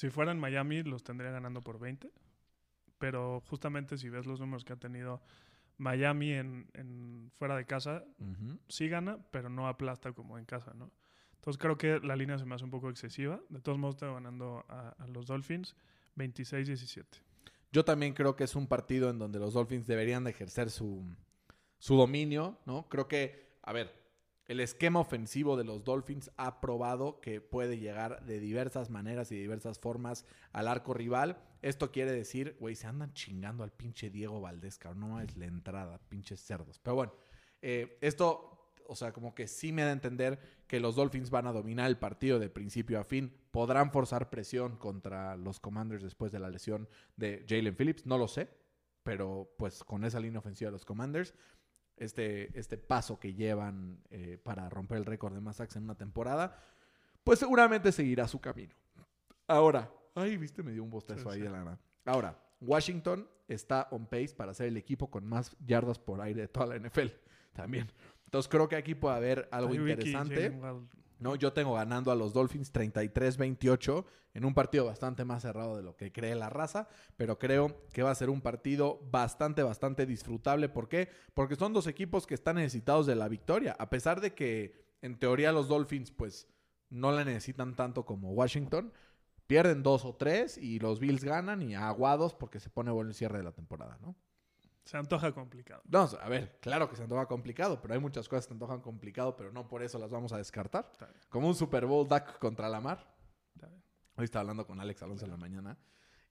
Si 0.00 0.08
fuera 0.08 0.32
en 0.32 0.38
Miami, 0.38 0.82
los 0.82 1.04
tendría 1.04 1.30
ganando 1.30 1.60
por 1.60 1.78
20. 1.78 2.10
Pero 2.96 3.42
justamente 3.50 3.98
si 3.98 4.08
ves 4.08 4.24
los 4.24 4.40
números 4.40 4.64
que 4.64 4.72
ha 4.72 4.76
tenido 4.76 5.20
Miami 5.76 6.32
en, 6.32 6.70
en 6.72 7.30
fuera 7.36 7.54
de 7.54 7.66
casa, 7.66 8.02
sí 8.66 8.88
gana, 8.88 9.18
pero 9.30 9.50
no 9.50 9.68
aplasta 9.68 10.14
como 10.14 10.38
en 10.38 10.46
casa, 10.46 10.72
¿no? 10.72 10.90
Entonces 11.34 11.60
creo 11.60 11.76
que 11.76 12.00
la 12.00 12.16
línea 12.16 12.38
se 12.38 12.46
me 12.46 12.54
hace 12.54 12.64
un 12.64 12.70
poco 12.70 12.88
excesiva. 12.88 13.42
De 13.50 13.60
todos 13.60 13.76
modos, 13.76 13.96
estoy 13.96 14.10
ganando 14.10 14.64
a, 14.70 14.88
a 14.98 15.06
los 15.06 15.26
Dolphins 15.26 15.76
26-17. 16.16 17.04
Yo 17.70 17.84
también 17.84 18.14
creo 18.14 18.36
que 18.36 18.44
es 18.44 18.56
un 18.56 18.68
partido 18.68 19.10
en 19.10 19.18
donde 19.18 19.38
los 19.38 19.52
Dolphins 19.52 19.86
deberían 19.86 20.24
de 20.24 20.30
ejercer 20.30 20.70
su, 20.70 21.04
su 21.78 21.96
dominio, 21.96 22.58
¿no? 22.64 22.88
Creo 22.88 23.06
que, 23.06 23.58
a 23.60 23.74
ver, 23.74 23.92
el 24.50 24.58
esquema 24.58 24.98
ofensivo 24.98 25.56
de 25.56 25.62
los 25.62 25.84
Dolphins 25.84 26.32
ha 26.36 26.60
probado 26.60 27.20
que 27.20 27.40
puede 27.40 27.78
llegar 27.78 28.26
de 28.26 28.40
diversas 28.40 28.90
maneras 28.90 29.30
y 29.30 29.36
diversas 29.36 29.78
formas 29.78 30.26
al 30.52 30.66
arco 30.66 30.92
rival. 30.92 31.40
Esto 31.62 31.92
quiere 31.92 32.10
decir, 32.10 32.56
güey, 32.58 32.74
se 32.74 32.88
andan 32.88 33.12
chingando 33.12 33.62
al 33.62 33.70
pinche 33.70 34.10
Diego 34.10 34.40
Valdés, 34.40 34.76
cabrón. 34.76 35.00
No 35.02 35.20
es 35.20 35.36
la 35.36 35.46
entrada, 35.46 36.00
pinches 36.08 36.40
cerdos. 36.40 36.80
Pero 36.80 36.96
bueno, 36.96 37.12
eh, 37.62 37.96
esto, 38.00 38.72
o 38.88 38.96
sea, 38.96 39.12
como 39.12 39.36
que 39.36 39.46
sí 39.46 39.70
me 39.70 39.82
da 39.82 39.90
a 39.90 39.92
entender 39.92 40.40
que 40.66 40.80
los 40.80 40.96
Dolphins 40.96 41.30
van 41.30 41.46
a 41.46 41.52
dominar 41.52 41.86
el 41.86 41.98
partido 41.98 42.40
de 42.40 42.50
principio 42.50 42.98
a 42.98 43.04
fin. 43.04 43.32
Podrán 43.52 43.92
forzar 43.92 44.30
presión 44.30 44.78
contra 44.78 45.36
los 45.36 45.60
Commanders 45.60 46.02
después 46.02 46.32
de 46.32 46.40
la 46.40 46.50
lesión 46.50 46.88
de 47.14 47.46
Jalen 47.48 47.76
Phillips. 47.76 48.04
No 48.04 48.18
lo 48.18 48.26
sé, 48.26 48.48
pero 49.04 49.54
pues 49.56 49.84
con 49.84 50.04
esa 50.04 50.18
línea 50.18 50.40
ofensiva 50.40 50.70
de 50.70 50.72
los 50.72 50.84
Commanders 50.84 51.34
este, 52.00 52.58
este 52.58 52.76
paso 52.78 53.20
que 53.20 53.34
llevan 53.34 54.00
eh, 54.10 54.38
para 54.42 54.68
romper 54.68 54.98
el 54.98 55.04
récord 55.04 55.34
de 55.34 55.40
más 55.40 55.56
sacks 55.56 55.76
en 55.76 55.84
una 55.84 55.94
temporada, 55.94 56.56
pues 57.22 57.38
seguramente 57.38 57.92
seguirá 57.92 58.26
su 58.26 58.40
camino. 58.40 58.74
Ahora, 59.46 59.92
ay, 60.14 60.36
viste, 60.36 60.62
me 60.62 60.72
dio 60.72 60.82
un 60.82 60.90
bostezo 60.90 61.22
Sí, 61.22 61.28
ahí 61.28 61.36
sí. 61.36 61.42
de 61.42 61.50
la 61.50 61.64
nada. 61.64 61.78
Ahora, 62.04 62.36
Washington 62.60 63.28
está 63.48 63.88
on 63.90 64.06
pace 64.06 64.34
para 64.34 64.54
ser 64.54 64.68
el 64.68 64.76
equipo 64.76 65.10
con 65.10 65.26
más 65.26 65.56
yardas 65.64 65.98
por 65.98 66.20
aire 66.20 66.42
de 66.42 66.48
toda 66.48 66.66
la 66.66 66.76
NFL 66.78 67.08
también. 67.52 67.88
Entonces 68.24 68.48
creo 68.48 68.68
que 68.68 68.76
aquí 68.76 68.94
puede 68.94 69.16
haber 69.16 69.48
algo 69.50 69.74
interesante. 69.74 70.50
Jalen. 70.50 70.88
No, 71.20 71.36
yo 71.36 71.52
tengo 71.52 71.74
ganando 71.74 72.10
a 72.10 72.16
los 72.16 72.32
Dolphins 72.32 72.72
33-28 72.72 74.04
en 74.32 74.44
un 74.46 74.54
partido 74.54 74.86
bastante 74.86 75.26
más 75.26 75.42
cerrado 75.42 75.76
de 75.76 75.82
lo 75.82 75.94
que 75.94 76.12
cree 76.12 76.34
la 76.34 76.48
raza, 76.48 76.88
pero 77.18 77.38
creo 77.38 77.86
que 77.92 78.02
va 78.02 78.10
a 78.10 78.14
ser 78.14 78.30
un 78.30 78.40
partido 78.40 79.00
bastante, 79.10 79.62
bastante 79.62 80.06
disfrutable. 80.06 80.70
¿Por 80.70 80.88
qué? 80.88 81.10
Porque 81.34 81.56
son 81.56 81.74
dos 81.74 81.86
equipos 81.86 82.26
que 82.26 82.34
están 82.34 82.56
necesitados 82.56 83.06
de 83.06 83.16
la 83.16 83.28
victoria, 83.28 83.76
a 83.78 83.90
pesar 83.90 84.22
de 84.22 84.34
que 84.34 84.96
en 85.02 85.18
teoría 85.18 85.52
los 85.52 85.68
Dolphins 85.68 86.10
pues 86.10 86.48
no 86.88 87.12
la 87.12 87.24
necesitan 87.24 87.76
tanto 87.76 88.06
como 88.06 88.32
Washington. 88.32 88.92
Pierden 89.46 89.82
dos 89.82 90.06
o 90.06 90.14
tres 90.14 90.56
y 90.56 90.78
los 90.78 91.00
Bills 91.00 91.24
ganan 91.24 91.60
y 91.60 91.74
aguados 91.74 92.34
porque 92.34 92.60
se 92.60 92.70
pone 92.70 92.92
bueno 92.92 93.10
el 93.10 93.14
cierre 93.14 93.38
de 93.38 93.44
la 93.44 93.52
temporada, 93.52 93.98
¿no? 94.00 94.16
Se 94.84 94.96
antoja 94.96 95.32
complicado. 95.32 95.82
No, 95.88 96.08
a 96.20 96.28
ver, 96.28 96.58
claro 96.60 96.88
que 96.88 96.96
se 96.96 97.02
antoja 97.02 97.26
complicado, 97.26 97.80
pero 97.80 97.94
hay 97.94 98.00
muchas 98.00 98.28
cosas 98.28 98.46
que 98.46 98.48
se 98.48 98.54
antojan 98.54 98.80
complicado, 98.80 99.36
pero 99.36 99.52
no 99.52 99.68
por 99.68 99.82
eso 99.82 99.98
las 99.98 100.10
vamos 100.10 100.32
a 100.32 100.38
descartar. 100.38 100.90
Como 101.28 101.48
un 101.48 101.54
Super 101.54 101.86
Bowl 101.86 102.08
Duck 102.08 102.38
contra 102.38 102.66
está 102.68 103.66
bien. 103.66 103.82
Hoy 104.16 104.24
estaba 104.24 104.40
hablando 104.40 104.66
con 104.66 104.80
Alex 104.80 105.02
Alonso 105.02 105.24
en 105.26 105.30
la 105.30 105.36
mañana 105.36 105.78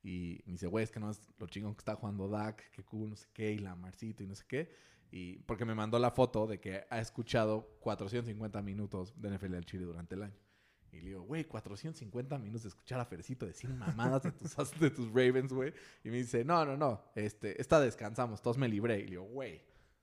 y 0.01 0.41
me 0.45 0.53
dice, 0.53 0.67
güey, 0.67 0.83
es 0.83 0.91
que 0.91 0.99
no 0.99 1.09
es 1.09 1.21
lo 1.37 1.47
chingón 1.47 1.75
que 1.75 1.79
está 1.79 1.95
jugando 1.95 2.27
Dak, 2.27 2.69
que 2.71 2.83
cool, 2.83 3.11
no 3.11 3.15
sé 3.15 3.27
qué, 3.33 3.51
y 3.51 3.59
Lamarcito 3.59 4.23
y 4.23 4.27
no 4.27 4.35
sé 4.35 4.45
qué. 4.47 4.69
Y 5.11 5.39
porque 5.39 5.65
me 5.65 5.75
mandó 5.75 5.97
la 5.99 6.11
foto 6.11 6.45
de 6.45 6.59
que 6.59 6.85
ha 6.89 6.99
escuchado 6.99 7.77
450 7.79 8.61
minutos 8.61 9.19
de 9.19 9.35
NFL 9.35 9.55
al 9.55 9.65
Chile 9.65 9.85
durante 9.85 10.15
el 10.15 10.23
año. 10.23 10.48
Y 10.91 11.01
le 11.01 11.09
digo, 11.09 11.21
güey, 11.21 11.45
450 11.45 12.37
minutos 12.37 12.63
de 12.63 12.69
escuchar 12.69 12.99
a 12.99 13.05
Fercito 13.05 13.45
decir 13.45 13.69
mamadas 13.69 14.23
de 14.23 14.31
tus, 14.31 14.55
de 14.79 14.89
tus 14.89 15.07
Ravens, 15.09 15.53
güey. 15.53 15.73
Y 16.03 16.09
me 16.09 16.17
dice, 16.17 16.43
no, 16.43 16.65
no, 16.65 16.75
no, 16.75 17.01
este, 17.15 17.59
esta 17.61 17.79
descansamos, 17.79 18.41
todos 18.41 18.57
me 18.57 18.67
libré. 18.67 18.99
Y 18.99 19.03
le 19.03 19.09
digo, 19.11 19.23
güey, 19.23 19.61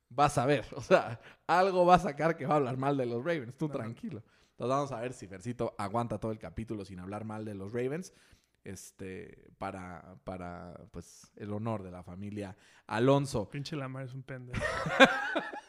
vas 0.09 0.39
a 0.39 0.47
ver, 0.47 0.67
o 0.75 0.81
sea, 0.81 1.21
algo 1.47 1.85
va 1.85 1.97
a 1.97 2.01
sacar 2.01 2.37
que 2.37 2.47
va 2.47 2.55
a 2.55 2.57
hablar 2.59 2.77
mal 2.77 2.97
de 2.97 3.07
los 3.07 3.25
Ravens, 3.25 3.57
tú 3.57 3.69
No, 3.69 3.75
tranquilo. 3.75 4.23
Entonces 4.53 4.75
vamos 4.75 4.93
a 4.93 5.01
ver 5.01 5.13
si 5.13 5.27
Fercito 5.27 5.75
aguanta 5.77 6.19
todo 6.19 6.33
el 6.33 6.39
capítulo 6.39 6.85
sin 6.85 6.99
hablar 7.01 7.25
mal 7.25 7.45
de 7.45 7.55
los 7.55 7.73
Ravens. 7.73 8.15
Este, 8.65 9.53
para, 9.59 10.17
para, 10.25 10.89
pues, 10.91 11.31
el 11.37 11.53
honor 11.53 11.85
de 11.85 11.93
la 11.93 12.03
familia 12.03 12.57
Alonso. 12.87 13.49
Pinche 13.49 13.77
Lamar 13.77 14.07
es 14.07 14.15
un 14.15 14.23
pendejo. 14.23 14.61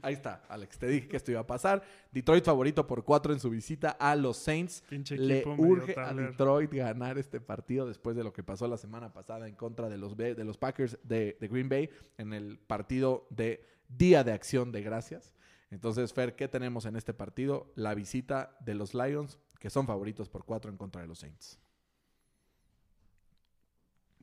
Ahí 0.00 0.14
está, 0.14 0.42
Alex. 0.48 0.78
Te 0.78 0.86
dije 0.86 1.08
que 1.08 1.16
esto 1.16 1.30
iba 1.30 1.40
a 1.40 1.46
pasar. 1.46 1.82
Detroit 2.10 2.44
favorito 2.44 2.86
por 2.86 3.04
cuatro 3.04 3.32
en 3.32 3.40
su 3.40 3.50
visita 3.50 3.90
a 3.90 4.16
los 4.16 4.36
Saints. 4.36 4.82
Pinche 4.88 5.18
Le 5.18 5.44
urge 5.46 5.94
a. 5.98 6.14
Detroit 6.14 6.72
ganar 6.72 7.18
este 7.18 7.40
partido 7.40 7.86
después 7.86 8.16
de 8.16 8.24
lo 8.24 8.32
que 8.32 8.42
pasó 8.42 8.66
la 8.68 8.76
semana 8.76 9.12
pasada 9.12 9.48
en 9.48 9.54
contra 9.54 9.88
de 9.88 9.98
los, 9.98 10.16
de 10.16 10.44
los 10.44 10.56
Packers 10.56 10.98
de, 11.02 11.36
de 11.40 11.48
Green 11.48 11.68
Bay 11.68 11.90
en 12.18 12.32
el 12.32 12.58
partido 12.58 13.26
de 13.30 13.66
Día 13.88 14.24
de 14.24 14.32
Acción 14.32 14.72
de 14.72 14.82
Gracias. 14.82 15.34
Entonces, 15.70 16.12
Fer, 16.12 16.36
¿qué 16.36 16.48
tenemos 16.48 16.84
en 16.84 16.96
este 16.96 17.14
partido? 17.14 17.72
La 17.76 17.94
visita 17.94 18.56
de 18.60 18.74
los 18.74 18.94
Lions, 18.94 19.38
que 19.58 19.70
son 19.70 19.86
favoritos 19.86 20.28
por 20.28 20.44
cuatro 20.44 20.70
en 20.70 20.76
contra 20.76 21.00
de 21.00 21.08
los 21.08 21.18
Saints. 21.18 21.58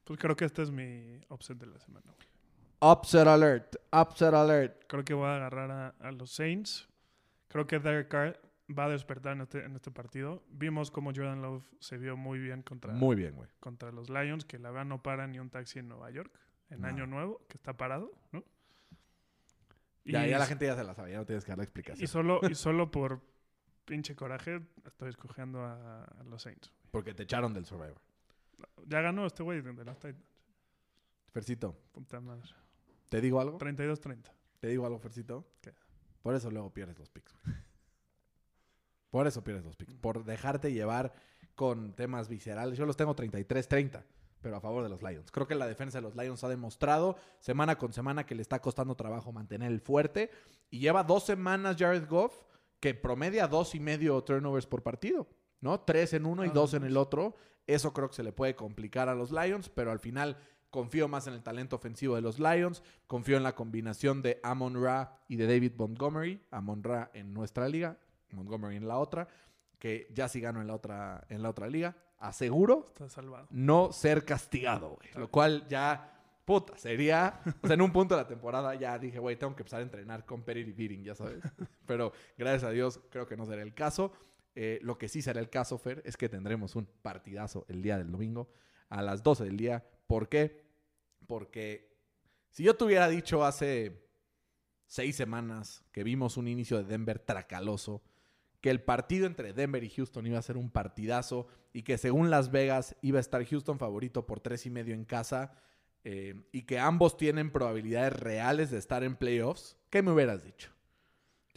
Pues 0.03 0.19
creo 0.19 0.35
que 0.35 0.45
este 0.45 0.61
es 0.63 0.71
mi 0.71 1.21
upset 1.29 1.57
de 1.57 1.67
la 1.67 1.79
semana. 1.79 2.11
güey. 2.15 2.28
Upset 2.81 3.27
alert, 3.27 3.75
upset 3.91 4.33
alert. 4.33 4.85
Creo 4.87 5.03
que 5.03 5.13
voy 5.13 5.27
a 5.27 5.35
agarrar 5.35 5.71
a, 5.71 5.87
a 5.99 6.11
los 6.11 6.31
Saints. 6.31 6.87
Creo 7.49 7.67
que 7.67 7.79
Derek 7.79 8.07
Carr 8.07 8.39
va 8.77 8.85
a 8.85 8.89
despertar 8.89 9.33
en 9.33 9.41
este, 9.41 9.65
en 9.65 9.75
este 9.75 9.91
partido. 9.91 10.43
Vimos 10.49 10.89
cómo 10.91 11.11
Jordan 11.13 11.41
Love 11.41 11.65
se 11.79 11.97
vio 11.97 12.15
muy 12.15 12.39
bien 12.39 12.61
contra, 12.61 12.93
Muy 12.93 13.15
bien, 13.15 13.35
güey. 13.35 13.49
contra 13.59 13.91
los 13.91 14.09
Lions, 14.09 14.45
que 14.45 14.59
la 14.59 14.69
verdad 14.71 14.85
no 14.85 15.01
para 15.01 15.27
ni 15.27 15.39
un 15.39 15.49
taxi 15.49 15.79
en 15.79 15.89
Nueva 15.89 16.09
York 16.11 16.31
en. 16.69 16.85
Año 16.85 17.05
Nuevo, 17.07 17.41
que 17.49 17.57
está 17.57 17.75
parado, 17.75 18.11
¿no? 18.31 18.43
Ya, 20.05 20.25
Y 20.25 20.29
ya 20.29 20.39
la 20.39 20.45
gente 20.45 20.65
ya 20.65 20.75
se 20.75 20.83
la 20.83 20.93
sabe, 20.93 21.11
ya 21.11 21.17
no 21.17 21.25
tienes 21.25 21.43
que 21.43 21.49
dar 21.51 21.57
la 21.57 21.63
Y 21.63 21.65
explicación. 21.65 22.07
solo, 22.07 22.39
y 22.49 22.55
solo 22.55 22.89
por 22.91 23.19
pinche 23.85 24.15
coraje 24.15 24.61
estoy 24.85 25.09
escogiendo 25.09 25.63
a, 25.63 26.03
a 26.05 26.23
los 26.23 26.43
Saints. 26.43 26.71
Porque 26.91 27.13
te 27.13 27.23
echaron 27.23 27.53
del 27.53 27.65
Survivor. 27.65 27.99
Ya 28.85 29.01
ganó 29.01 29.25
este 29.25 29.43
güey 29.43 29.61
de 29.61 29.73
los 29.83 29.97
Titans. 29.99 30.23
Fercito, 31.31 31.75
Puta 31.91 32.19
madre. 32.19 32.43
¿Te 33.09 33.21
digo 33.21 33.41
algo? 33.41 33.57
32-30. 33.57 34.31
¿Te 34.59 34.67
digo 34.67 34.85
algo, 34.85 34.99
Fercito? 34.99 35.45
¿Qué? 35.61 35.73
Por 36.21 36.35
eso 36.35 36.49
luego 36.51 36.73
pierdes 36.73 36.97
los 36.99 37.09
picks. 37.09 37.33
Por 39.09 39.25
eso 39.27 39.43
pierdes 39.43 39.65
los 39.65 39.75
picks. 39.75 39.95
Por 39.95 40.23
dejarte 40.23 40.71
llevar 40.71 41.13
con 41.55 41.93
temas 41.93 42.29
viscerales. 42.29 42.77
Yo 42.77 42.85
los 42.85 42.95
tengo 42.97 43.15
33-30, 43.15 44.03
pero 44.41 44.57
a 44.57 44.61
favor 44.61 44.83
de 44.83 44.89
los 44.89 45.01
Lions. 45.01 45.31
Creo 45.31 45.47
que 45.47 45.55
la 45.55 45.67
defensa 45.67 45.97
de 45.97 46.01
los 46.03 46.15
Lions 46.15 46.43
ha 46.43 46.49
demostrado 46.49 47.17
semana 47.39 47.77
con 47.77 47.91
semana 47.93 48.25
que 48.25 48.35
le 48.35 48.41
está 48.41 48.61
costando 48.61 48.95
trabajo 48.95 49.31
mantener 49.31 49.71
el 49.71 49.81
fuerte. 49.81 50.29
Y 50.69 50.79
lleva 50.79 51.03
dos 51.03 51.25
semanas 51.25 51.75
Jared 51.79 52.07
Goff 52.07 52.43
que 52.79 52.93
promedia 52.93 53.47
dos 53.47 53.75
y 53.75 53.79
medio 53.79 54.21
turnovers 54.23 54.67
por 54.67 54.83
partido. 54.83 55.27
¿No? 55.61 55.81
Tres 55.81 56.13
en 56.13 56.25
uno 56.25 56.45
y 56.45 56.49
Ah, 56.49 56.53
dos 56.53 56.73
en 56.73 56.83
el 56.83 56.95
otro. 56.95 57.35
Eso 57.67 57.93
creo 57.93 58.09
que 58.09 58.15
se 58.15 58.23
le 58.23 58.31
puede 58.31 58.55
complicar 58.55 59.09
a 59.09 59.15
los 59.15 59.31
Lions, 59.31 59.69
pero 59.69 59.91
al 59.91 59.99
final 59.99 60.37
confío 60.69 61.07
más 61.07 61.27
en 61.27 61.33
el 61.33 61.43
talento 61.43 61.75
ofensivo 61.75 62.15
de 62.15 62.21
los 62.21 62.39
Lions. 62.39 62.83
Confío 63.07 63.37
en 63.37 63.43
la 63.43 63.55
combinación 63.55 64.21
de 64.21 64.39
Amon 64.43 64.81
Ra 64.81 65.19
y 65.27 65.35
de 65.35 65.47
David 65.47 65.73
Montgomery. 65.77 66.41
Amon 66.51 66.83
Ra 66.83 67.11
en 67.13 67.33
nuestra 67.33 67.67
liga, 67.67 67.97
Montgomery 68.31 68.75
en 68.75 68.87
la 68.87 68.97
otra, 68.97 69.27
que 69.77 70.07
ya 70.13 70.27
sí 70.27 70.41
gano 70.41 70.61
en 70.61 70.67
la 70.67 70.75
otra, 70.75 71.25
en 71.29 71.41
la 71.41 71.49
otra 71.49 71.67
liga. 71.67 71.95
Aseguro 72.19 72.85
Está 72.87 73.09
salvado. 73.09 73.47
no 73.49 73.91
ser 73.93 74.25
castigado, 74.25 74.97
güey. 74.97 75.09
Lo 75.15 75.31
cual 75.31 75.65
ya, 75.69 76.19
puta, 76.43 76.77
sería... 76.77 77.39
O 77.63 77.67
sea, 77.67 77.75
en 77.75 77.81
un 77.81 77.93
punto 77.93 78.15
de 78.15 78.21
la 78.21 78.27
temporada 78.27 78.75
ya 78.75 78.99
dije, 78.99 79.19
güey, 79.19 79.37
tengo 79.37 79.55
que 79.55 79.61
empezar 79.61 79.79
a 79.79 79.83
entrenar 79.83 80.25
competitive 80.25 80.83
eating, 80.83 81.03
ya 81.03 81.15
sabes. 81.15 81.39
Pero 81.85 82.11
gracias 82.37 82.65
a 82.65 82.71
Dios 82.71 82.99
creo 83.09 83.25
que 83.25 83.37
no 83.37 83.45
será 83.45 83.61
el 83.61 83.73
caso. 83.73 84.11
Eh, 84.53 84.79
lo 84.81 84.97
que 84.97 85.07
sí 85.07 85.21
será 85.21 85.39
el 85.39 85.49
caso, 85.49 85.77
Fer, 85.77 86.01
es 86.05 86.17
que 86.17 86.27
tendremos 86.27 86.75
un 86.75 86.85
partidazo 87.01 87.65
el 87.69 87.81
día 87.81 87.97
del 87.97 88.11
domingo 88.11 88.49
a 88.89 89.01
las 89.01 89.23
12 89.23 89.45
del 89.45 89.55
día. 89.55 89.85
¿Por 90.09 90.27
qué? 90.27 90.65
Porque 91.27 91.95
si 92.49 92.63
yo 92.63 92.75
te 92.75 92.83
hubiera 92.83 93.07
dicho 93.07 93.45
hace 93.45 94.09
seis 94.87 95.15
semanas 95.15 95.85
que 95.91 96.03
vimos 96.03 96.35
un 96.35 96.47
inicio 96.47 96.77
de 96.77 96.85
Denver 96.85 97.19
tracaloso, 97.19 98.01
que 98.59 98.71
el 98.71 98.81
partido 98.81 99.27
entre 99.27 99.53
Denver 99.53 99.83
y 99.83 99.89
Houston 99.91 100.25
iba 100.25 100.39
a 100.39 100.41
ser 100.41 100.57
un 100.57 100.71
partidazo 100.71 101.45
y 101.73 101.83
que 101.83 101.99
según 101.99 102.31
Las 102.31 102.49
Vegas 102.49 102.95
iba 103.03 103.19
a 103.19 103.21
estar 103.21 103.45
Houston 103.45 103.77
favorito 103.77 104.25
por 104.25 104.39
tres 104.39 104.65
y 104.65 104.71
medio 104.71 104.95
en 104.95 105.05
casa 105.05 105.51
eh, 106.03 106.41
y 106.51 106.63
que 106.63 106.79
ambos 106.79 107.15
tienen 107.15 107.51
probabilidades 107.51 108.13
reales 108.13 108.71
de 108.71 108.79
estar 108.79 109.03
en 109.03 109.15
playoffs, 109.15 109.77
¿qué 109.91 110.01
me 110.01 110.11
hubieras 110.11 110.43
dicho? 110.43 110.71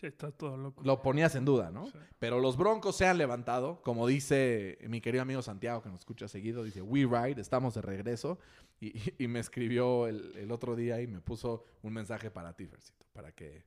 Sí, 0.03 0.09
está 0.09 0.33
todo 0.33 0.57
loco. 0.57 0.83
Lo 0.83 1.01
ponías 1.01 1.37
en 1.37 1.45
duda, 1.45 1.71
¿no? 1.71 1.87
Sí. 1.87 1.97
Pero 2.19 2.41
los 2.41 2.57
Broncos 2.57 2.97
se 2.97 3.07
han 3.07 3.19
levantado, 3.19 3.81
como 3.83 4.09
dice 4.09 4.77
mi 4.89 5.01
querido 5.01 5.23
amigo 5.23 5.43
Santiago, 5.43 5.81
que 5.81 5.91
nos 5.91 6.01
escucha 6.01 6.27
seguido, 6.27 6.65
dice, 6.65 6.83
We 6.83 7.07
Ride, 7.07 7.41
estamos 7.41 7.75
de 7.75 7.83
regreso. 7.83 8.41
Y, 8.81 8.93
y 9.23 9.29
me 9.29 9.39
escribió 9.39 10.09
el, 10.09 10.35
el 10.37 10.51
otro 10.51 10.75
día 10.75 11.01
y 11.01 11.07
me 11.07 11.21
puso 11.21 11.65
un 11.83 11.93
mensaje 11.93 12.33
para 12.33 12.53
ti, 12.57 12.67
Fercito, 12.67 13.07
para 13.13 13.31
que 13.31 13.63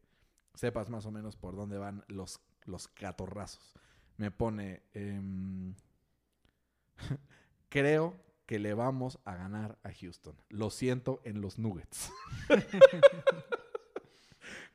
sepas 0.55 0.89
más 0.89 1.05
o 1.05 1.11
menos 1.11 1.37
por 1.37 1.55
dónde 1.55 1.77
van 1.77 2.03
los, 2.09 2.41
los 2.65 2.89
catorrazos. 2.89 3.73
Me 4.17 4.29
pone, 4.29 4.83
em, 4.93 5.73
creo 7.69 8.13
que 8.45 8.59
le 8.59 8.73
vamos 8.73 9.19
a 9.23 9.37
ganar 9.37 9.77
a 9.83 9.91
Houston. 9.93 10.35
Lo 10.49 10.69
siento 10.69 11.21
en 11.23 11.39
los 11.39 11.59
Nuggets. 11.59 12.11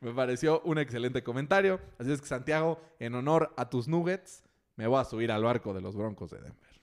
Me 0.00 0.12
pareció 0.14 0.60
un 0.62 0.78
excelente 0.78 1.22
comentario. 1.22 1.80
Así 1.98 2.10
es 2.12 2.20
que, 2.20 2.26
Santiago, 2.26 2.80
en 2.98 3.14
honor 3.14 3.52
a 3.56 3.68
tus 3.68 3.86
Nuggets, 3.88 4.42
me 4.76 4.86
voy 4.86 5.00
a 5.00 5.04
subir 5.04 5.30
al 5.30 5.42
barco 5.44 5.74
de 5.74 5.80
los 5.82 5.94
Broncos 5.96 6.30
de 6.30 6.38
Denver. 6.38 6.80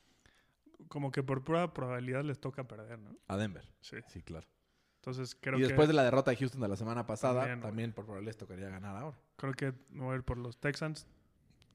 Como 0.88 1.12
que 1.12 1.24
por 1.24 1.44
pura 1.44 1.74
probabilidad 1.74 2.24
les 2.24 2.40
toca 2.40 2.68
perder, 2.68 3.00
¿no? 3.00 3.16
A 3.28 3.36
Denver. 3.38 3.68
Sí. 3.82 3.98
Sí, 4.08 4.22
claro. 4.22 4.48
Entonces 5.02 5.36
creo 5.40 5.58
y 5.58 5.62
después 5.62 5.86
que 5.88 5.88
de 5.88 5.94
la 5.94 6.04
derrota 6.04 6.32
de 6.32 6.38
Houston 6.38 6.62
de 6.62 6.68
la 6.68 6.76
semana 6.76 7.06
pasada, 7.08 7.46
También, 7.60 7.94
por 7.94 8.06
probabilidad 8.06 8.36
tocaría 8.36 8.70
ganar 8.70 8.96
ahora. 8.96 9.18
creo 9.36 9.54
que 9.54 9.74
me 9.90 10.04
voy 10.04 10.14
a 10.14 10.18
ir 10.18 10.24
por 10.24 10.38
los 10.38 10.58
Texans. 10.60 11.08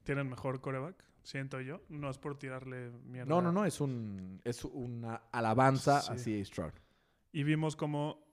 Tienen 0.03 0.29
mejor 0.29 0.61
coreback, 0.61 1.03
siento 1.23 1.59
yo. 1.61 1.81
No 1.89 2.09
es 2.09 2.17
por 2.17 2.37
tirarle 2.37 2.91
mierda. 3.05 3.29
No, 3.29 3.41
no, 3.41 3.51
no, 3.51 3.65
es 3.65 3.81
un 3.81 4.39
es 4.43 4.63
una 4.65 5.15
alabanza 5.31 6.01
Sí. 6.01 6.11
a 6.13 6.17
C.A. 6.17 6.45
Stroud. 6.45 6.73
Y 7.31 7.43
vimos 7.43 7.75
como 7.75 8.23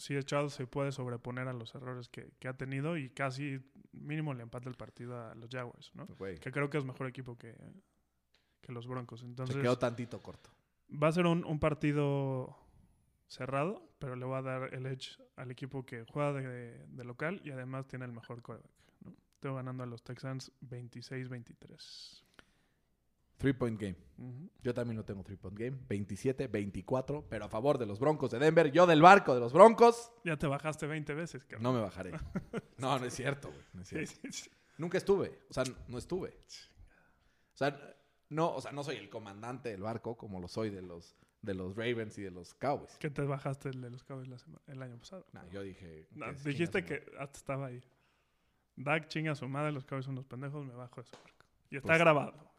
si 0.00 0.18
Charles 0.24 0.54
se 0.54 0.66
puede 0.66 0.92
sobreponer 0.92 1.46
a 1.46 1.52
los 1.52 1.74
errores 1.74 2.08
que, 2.08 2.32
que 2.38 2.48
ha 2.48 2.56
tenido 2.56 2.96
y 2.96 3.10
casi 3.10 3.60
mínimo 3.92 4.34
le 4.34 4.42
empata 4.42 4.68
el 4.68 4.74
partido 4.74 5.20
a 5.20 5.34
los 5.34 5.50
Jaguars, 5.50 5.92
¿no? 5.94 6.06
Que 6.16 6.50
creo 6.50 6.70
que 6.70 6.78
es 6.78 6.84
mejor 6.84 7.06
equipo 7.06 7.36
que, 7.36 7.54
que 8.62 8.72
los 8.72 8.86
Broncos. 8.86 9.22
Entonces 9.22 9.56
se 9.56 9.62
quedó 9.62 9.78
tantito 9.78 10.20
corto. 10.20 10.50
va 10.90 11.08
a 11.08 11.12
ser 11.12 11.26
un, 11.26 11.44
un 11.44 11.58
partido 11.60 12.56
cerrado, 13.26 13.88
pero 13.98 14.16
le 14.16 14.24
va 14.24 14.38
a 14.38 14.42
dar 14.42 14.74
el 14.74 14.86
edge 14.86 15.18
al 15.36 15.50
equipo 15.50 15.84
que 15.84 16.04
juega 16.10 16.32
de, 16.32 16.86
de 16.86 17.04
local 17.04 17.40
y 17.44 17.50
además 17.50 17.86
tiene 17.86 18.06
el 18.06 18.12
mejor. 18.12 18.42
¿no? 19.04 19.14
Estoy 19.34 19.54
ganando 19.54 19.82
a 19.82 19.86
los 19.86 20.02
Texans 20.02 20.50
26-23. 20.62 22.24
Three 23.40 23.54
point 23.54 23.80
game. 23.80 23.96
Yo 24.62 24.74
también 24.74 24.98
lo 24.98 25.04
tengo 25.04 25.22
three 25.24 25.36
point 25.38 25.58
game. 25.58 25.78
27-24, 25.88 27.24
pero 27.28 27.46
a 27.46 27.48
favor 27.48 27.78
de 27.78 27.86
los 27.86 27.98
Broncos 27.98 28.30
de 28.30 28.38
Denver. 28.38 28.70
Yo 28.70 28.86
del 28.86 29.00
barco 29.00 29.32
de 29.34 29.40
los 29.40 29.54
Broncos. 29.54 30.12
Ya 30.24 30.36
te 30.36 30.46
bajaste 30.46 30.86
20 30.86 31.14
veces, 31.14 31.42
cabrón. 31.44 31.62
No 31.62 31.72
me 31.72 31.80
bajaré. 31.80 32.12
No, 32.76 32.98
no 32.98 33.04
es 33.06 33.14
cierto, 33.14 33.48
güey. 33.48 33.62
No 33.74 33.82
es 33.82 33.88
Sí, 33.88 33.96
cierto. 34.06 34.14
sí, 34.30 34.32
sí. 34.44 34.50
Nunca 34.78 34.98
estuve. 34.98 35.38
O 35.50 35.54
sea, 35.54 35.64
no 35.88 35.98
estuve. 35.98 36.28
O 37.54 37.56
sea, 37.56 37.78
no, 38.30 38.54
o 38.54 38.60
sea, 38.60 38.72
no 38.72 38.82
soy 38.84 38.96
el 38.96 39.08
comandante 39.10 39.68
del 39.70 39.82
barco 39.82 40.16
como 40.16 40.40
lo 40.40 40.48
soy 40.48 40.70
de 40.70 40.80
los, 40.82 41.16
de 41.42 41.54
los 41.54 41.76
Ravens 41.76 42.16
y 42.18 42.22
de 42.22 42.30
los 42.30 42.54
Cowboys. 42.54 42.96
Que 42.98 43.10
te 43.10 43.22
bajaste 43.22 43.68
el 43.70 43.80
de 43.80 43.90
los 43.90 44.02
Cowboys 44.04 44.28
la 44.28 44.36
el 44.66 44.82
año 44.82 44.98
pasado. 44.98 45.26
No, 45.32 45.46
yo 45.48 45.62
dije. 45.62 46.06
No, 46.12 46.26
que 46.34 46.48
dijiste 46.50 46.84
que 46.84 47.04
hasta 47.18 47.38
estaba 47.38 47.66
ahí. 47.66 47.82
Dak 48.76 49.08
chinga 49.08 49.32
a 49.32 49.34
su 49.34 49.46
madre, 49.48 49.72
los 49.72 49.84
Cowboys 49.84 50.04
son 50.06 50.12
unos 50.14 50.24
pendejos, 50.26 50.64
me 50.64 50.74
bajo 50.74 51.00
de 51.02 51.06
su 51.06 51.12
barco. 51.16 51.46
Y 51.70 51.76
está 51.76 51.88
Pues- 51.88 51.98
grabado. 51.98 52.49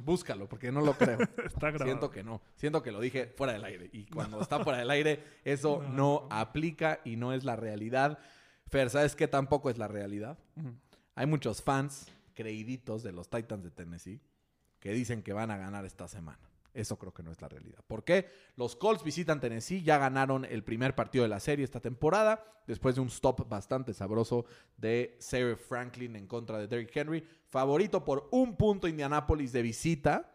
Búscalo, 0.00 0.48
porque 0.48 0.72
no 0.72 0.80
lo 0.80 0.94
creo. 0.94 1.18
Está 1.44 1.70
grabado. 1.70 1.84
Siento 1.84 2.10
que 2.10 2.22
no. 2.24 2.40
Siento 2.56 2.82
que 2.82 2.92
lo 2.92 3.00
dije 3.00 3.26
fuera 3.26 3.52
del 3.52 3.64
aire. 3.64 3.90
Y 3.92 4.06
cuando 4.06 4.40
está 4.40 4.62
fuera 4.64 4.78
del 4.78 4.90
aire, 4.90 5.22
eso 5.44 5.82
No. 5.88 5.92
no 5.92 6.28
aplica 6.30 7.00
y 7.04 7.16
no 7.16 7.32
es 7.32 7.44
la 7.44 7.56
realidad. 7.56 8.18
Fer, 8.68 8.88
¿sabes 8.90 9.14
qué 9.16 9.28
tampoco 9.28 9.68
es 9.70 9.78
la 9.78 9.88
realidad? 9.88 10.38
Hay 11.14 11.26
muchos 11.26 11.62
fans 11.62 12.06
creíditos 12.34 13.02
de 13.02 13.12
los 13.12 13.28
Titans 13.28 13.62
de 13.64 13.70
Tennessee 13.70 14.20
que 14.80 14.92
dicen 14.92 15.22
que 15.22 15.32
van 15.32 15.50
a 15.50 15.56
ganar 15.58 15.84
esta 15.84 16.08
semana. 16.08 16.40
Eso 16.74 16.98
creo 16.98 17.12
que 17.12 17.22
no 17.22 17.30
es 17.30 17.40
la 17.40 17.48
realidad. 17.48 17.80
¿Por 17.86 18.04
qué? 18.04 18.30
Los 18.56 18.76
Colts 18.76 19.04
visitan 19.04 19.40
Tennessee, 19.40 19.82
ya 19.82 19.98
ganaron 19.98 20.44
el 20.44 20.64
primer 20.64 20.94
partido 20.94 21.22
de 21.22 21.28
la 21.28 21.40
serie 21.40 21.64
esta 21.64 21.80
temporada, 21.80 22.44
después 22.66 22.94
de 22.94 23.02
un 23.02 23.08
stop 23.08 23.48
bastante 23.48 23.92
sabroso 23.92 24.46
de 24.76 25.16
Sarah 25.20 25.56
Franklin 25.56 26.16
en 26.16 26.26
contra 26.26 26.58
de 26.58 26.68
Derrick 26.68 26.96
Henry. 26.96 27.26
Favorito 27.48 28.04
por 28.04 28.28
un 28.32 28.56
punto 28.56 28.88
Indianapolis 28.88 29.52
de 29.52 29.62
visita. 29.62 30.28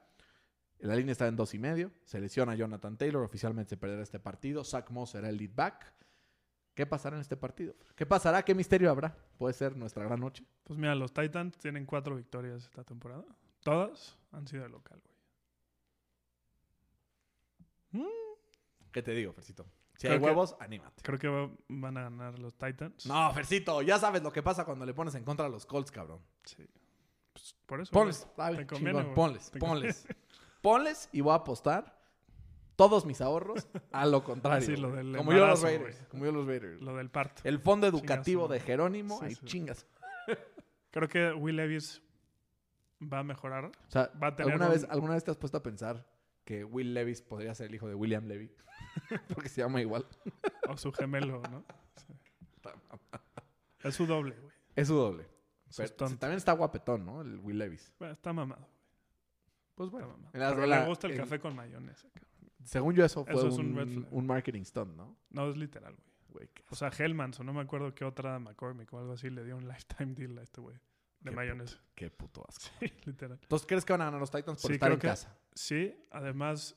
La 0.80 0.96
línea 0.96 1.14
está 1.14 1.28
en 1.28 1.36
dos 1.36 1.56
y 1.56 1.60
medio. 1.60 1.92
Se 2.04 2.20
lesiona 2.20 2.54
Jonathan 2.54 2.98
Taylor, 2.98 3.24
oficialmente 3.24 3.70
se 3.70 3.78
perderá 3.78 4.04
este 4.04 4.20
partido. 4.20 4.64
Zach 4.64 4.92
Moss 4.92 5.12
será 5.12 5.30
el 5.30 5.38
lead 5.38 5.52
back. 5.56 5.92
¿Qué 6.76 6.86
pasará 6.86 7.16
en 7.16 7.22
este 7.22 7.36
partido? 7.36 7.74
¿Qué 7.96 8.06
pasará? 8.06 8.44
¿Qué 8.44 8.54
misterio 8.54 8.92
habrá? 8.92 9.18
Puede 9.40 9.56
ser 9.56 9.76
nuestra 9.76 10.04
gran 10.04 10.20
noche. 10.20 10.46
Pues 10.64 10.78
mira, 10.78 10.94
los 10.94 11.12
Titans 11.12 11.58
tienen 11.58 11.88
cuatro 11.88 12.16
victorias 12.16 12.66
esta 12.66 12.84
temporada. 12.84 13.26
Todas 13.64 14.16
han 14.32 14.48
sido 14.48 14.62
de 14.62 14.70
local, 14.70 15.02
güey. 15.04 15.17
¿Qué 18.92 19.02
te 19.04 19.12
digo, 19.12 19.34
Fercito? 19.34 19.66
Si 19.96 20.02
Creo 20.02 20.14
hay 20.14 20.20
que- 20.20 20.26
huevos, 20.26 20.56
anímate. 20.60 21.02
Creo 21.04 21.18
que 21.20 21.28
va- 21.28 21.52
van 21.68 21.98
a 21.98 22.04
ganar 22.04 22.38
los 22.40 22.56
Titans. 22.58 23.06
No, 23.06 23.32
Fercito, 23.34 23.82
ya 23.82 23.98
sabes 24.00 24.22
lo 24.24 24.32
que 24.32 24.44
pasa 24.44 24.64
cuando 24.66 24.86
le 24.86 24.94
pones 24.94 25.16
en 25.16 25.24
contra 25.24 25.46
a 25.46 25.50
los 25.50 25.66
Colts, 25.66 25.92
cabrón. 25.92 26.22
Sí. 26.44 26.66
Pues, 27.34 27.56
por 27.66 27.82
eso. 27.82 27.92
Ponles, 27.92 28.28
güey. 28.36 28.58
Te 28.58 28.68
conviene, 28.68 28.90
chingón, 28.92 29.04
güey. 29.04 29.16
ponles, 29.16 29.52
Te 29.52 29.60
ponles. 29.60 30.08
Ponles 30.62 31.10
y 31.12 31.22
voy 31.22 31.32
a 31.34 31.36
apostar 31.36 31.98
todos 32.76 33.06
mis 33.06 33.22
ahorros 33.22 33.68
a 33.92 34.06
lo 34.06 34.24
contrario. 34.24 34.66
Sí, 34.68 34.76
lo 34.76 34.90
güey. 34.92 35.04
del 35.06 35.18
como 35.18 35.32
yo 35.32 35.40
los 35.46 35.60
embarazo, 35.60 35.66
Raiders. 35.66 35.98
güey. 35.98 36.10
Como 36.10 36.26
yo 36.26 36.32
los 36.32 36.48
Raiders. 36.48 36.82
Lo 36.82 36.96
del 36.96 37.10
parto. 37.10 37.42
El 37.46 37.60
fondo 37.60 37.88
Chingas, 37.88 38.02
educativo 38.02 38.48
de. 38.48 38.60
Jerónimo, 38.60 39.20
Sí, 39.20 39.26
ahí 39.26 39.36
sí. 39.36 39.46
chingas. 39.46 39.86
Creo 40.92 41.08
que 41.08 41.32
Will 41.34 41.56
Levis 41.56 42.02
va 43.02 43.20
a 43.20 43.24
mejorar. 43.24 43.66
O 43.66 43.72
sea, 43.92 44.12
Va 44.22 44.28
a 44.28 44.36
tener 44.36 44.54
¿alguna, 44.54 44.68
un- 44.68 44.74
vez, 44.74 44.88
¿alguna 44.90 45.14
vez 45.14 45.24
te 45.24 45.32
has 45.32 45.38
puesto 45.38 45.58
a 45.58 45.64
pensar 45.64 46.06
que 46.48 46.64
Will 46.64 46.94
Levis 46.94 47.22
podría 47.22 47.54
ser 47.54 47.68
el 47.68 47.76
hijo 47.76 47.88
de 47.90 47.94
William 47.94 48.26
Levy? 48.26 48.50
Porque 49.36 49.50
se 49.50 49.62
llama 49.62 49.82
igual. 49.82 50.06
O 50.70 50.78
su 50.78 50.92
gemelo, 50.94 51.42
¿no? 51.52 51.64
Sí. 51.98 52.14
Es 53.84 53.96
su 53.96 54.06
doble, 54.06 54.36
güey. 54.40 54.54
Es 54.76 54.88
su 54.88 54.96
doble. 54.96 55.28
Pero 55.76 55.88
stunt. 55.90 56.20
también 56.20 56.38
está 56.38 56.54
guapetón, 56.54 57.06
¿no? 57.06 57.22
El 57.22 57.40
Will 57.40 57.58
Levis. 57.58 57.94
Bueno, 58.00 58.14
está 58.14 58.32
mamado. 58.34 58.68
Pues 59.76 59.88
Está 59.88 59.98
bueno. 60.00 60.08
mamado. 60.14 60.32
en 60.34 60.40
la- 60.40 60.50
Pero 60.52 60.64
en 60.64 60.70
la- 60.70 60.80
le 60.82 60.88
gusta 60.88 61.08
el 61.08 61.14
en- 61.14 61.20
café 61.20 61.40
con 61.40 61.56
mayonesa. 61.56 62.08
cabrón. 62.14 62.52
Según 62.64 62.96
yo, 62.96 63.06
eso 63.06 63.24
fue 63.26 63.34
Eso 63.34 63.48
es 63.50 63.58
un, 63.58 64.26
marketing 64.26 64.64
stunt, 64.64 64.96
¿no? 64.96 65.18
No, 65.30 65.50
es 65.50 65.58
literal, 65.58 65.96
güey. 65.96 66.08
Güey, 66.30 66.50
O 66.70 66.76
sea, 66.76 66.90
Hellmans 66.90 67.40
o 67.40 67.44
no 67.44 67.54
me 67.54 67.62
acuerdo 67.62 67.94
qué 67.96 68.04
otra 68.06 68.38
McCormick 68.40 68.92
o 68.94 69.00
algo 69.00 69.14
así 69.14 69.30
le 69.30 69.44
dio 69.44 69.56
un 69.58 69.68
lifetime 69.68 70.14
deal 70.14 70.38
a 70.38 70.44
este 70.44 70.62
güey. 70.62 70.78
De 71.28 71.32
Qué 71.32 71.36
mayonesa. 71.36 71.78
Qué 71.96 72.10
puto 72.12 72.44
asco. 72.48 72.66
Sí, 72.80 72.92
literal. 73.06 73.40
Entonces, 73.42 73.66
¿crees 73.68 73.86
que 73.86 73.94
van 73.94 74.02
a 74.02 74.06
ganar 74.06 74.20
los 74.20 74.32
Titans 74.32 74.62
por 74.62 74.70
Sí, 74.70 74.74
estar 74.74 74.92
en 74.92 75.00
que- 75.00 75.08
casa? 75.08 75.38
Sí, 75.54 75.96
además, 76.12 76.76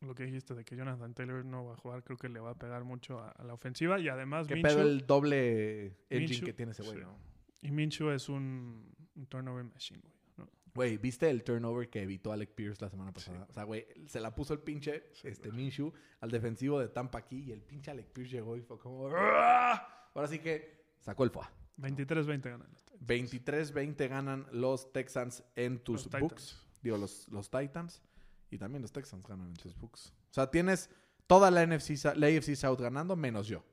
lo 0.00 0.14
que 0.14 0.24
dijiste 0.24 0.54
de 0.54 0.64
que 0.64 0.76
Jonathan 0.76 1.14
Taylor 1.14 1.44
no 1.44 1.64
va 1.66 1.74
a 1.74 1.76
jugar, 1.76 2.02
creo 2.04 2.16
que 2.18 2.28
le 2.28 2.40
va 2.40 2.50
a 2.50 2.58
pegar 2.58 2.84
mucho 2.84 3.18
a, 3.18 3.30
a 3.30 3.44
la 3.44 3.54
ofensiva. 3.54 3.98
Y 3.98 4.08
además, 4.08 4.46
¿Qué 4.46 4.54
Minshew, 4.56 4.70
pedo 4.76 4.82
el 4.88 5.06
doble 5.06 5.96
engine 6.10 6.44
que 6.46 6.52
tiene 6.52 6.72
ese 6.72 6.82
güey, 6.82 6.96
sí. 6.96 7.02
no? 7.02 7.16
y 7.62 7.70
Minshew 7.70 8.10
es 8.10 8.28
un, 8.30 8.94
un 9.14 9.26
turnover 9.26 9.64
machine, 9.64 10.00
güey. 10.00 10.14
Güey, 10.72 10.98
¿viste 10.98 11.28
el 11.28 11.42
turnover 11.42 11.90
que 11.90 12.00
evitó 12.02 12.30
Alec 12.32 12.54
Pierce 12.54 12.80
la 12.80 12.88
semana 12.88 13.12
pasada? 13.12 13.44
O 13.50 13.52
sea, 13.52 13.64
güey, 13.64 13.86
se 14.06 14.20
la 14.20 14.32
puso 14.34 14.54
el 14.54 14.60
pinche 14.60 15.10
este, 15.24 15.50
Minshew 15.50 15.92
al 16.20 16.30
defensivo 16.30 16.78
de 16.78 16.88
Tampa 16.88 17.18
aquí 17.18 17.40
y 17.42 17.50
el 17.52 17.60
pinche 17.60 17.90
Alec 17.90 18.06
Pierce 18.12 18.30
llegó 18.36 18.56
y 18.56 18.60
fue 18.62 18.78
como... 18.78 19.08
"¡Ah!". 19.12 20.08
Ahora 20.14 20.28
sí 20.28 20.38
que 20.38 20.84
sacó 21.00 21.24
el 21.24 21.30
FOA. 21.30 21.50
23-20 21.78 22.42
ganan. 22.42 22.68
23-20 23.00 24.08
ganan 24.08 24.46
los 24.52 24.92
Texans 24.92 25.42
en 25.56 25.78
tus 25.82 26.06
Los 26.06 26.20
books. 26.20 26.34
Titans. 26.46 26.66
Digo, 26.82 26.96
los, 26.98 27.28
los 27.28 27.50
Titans. 27.50 28.02
Y 28.50 28.58
también 28.58 28.82
los 28.82 28.92
Texans 28.92 29.26
ganan 29.26 29.48
en 29.48 29.54
tus 29.54 29.76
books. 29.78 30.12
O 30.30 30.34
sea, 30.34 30.50
tienes 30.50 30.90
toda 31.26 31.50
la, 31.50 31.64
NFC, 31.66 32.04
la 32.16 32.26
AFC 32.26 32.54
South 32.56 32.80
ganando 32.80 33.16
menos 33.16 33.46
yo. 33.46 33.64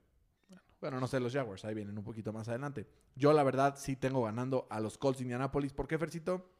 Bueno, 0.80 1.00
no 1.00 1.08
sé, 1.08 1.20
los 1.20 1.34
Jaguars, 1.34 1.66
ahí 1.66 1.74
vienen 1.74 1.98
un 1.98 2.04
poquito 2.04 2.32
más 2.32 2.48
adelante. 2.50 2.88
Yo, 3.16 3.34
la 3.34 3.44
verdad, 3.44 3.76
sí 3.80 3.96
tengo 3.96 4.24
ganando 4.24 4.68
a 4.70 4.80
los 4.80 4.98
Colts 5.00 5.18
de 5.18 5.24
Indianapolis. 5.24 5.74
¿Por 5.74 5.88
qué, 5.88 5.98
Fercito? 5.98 6.52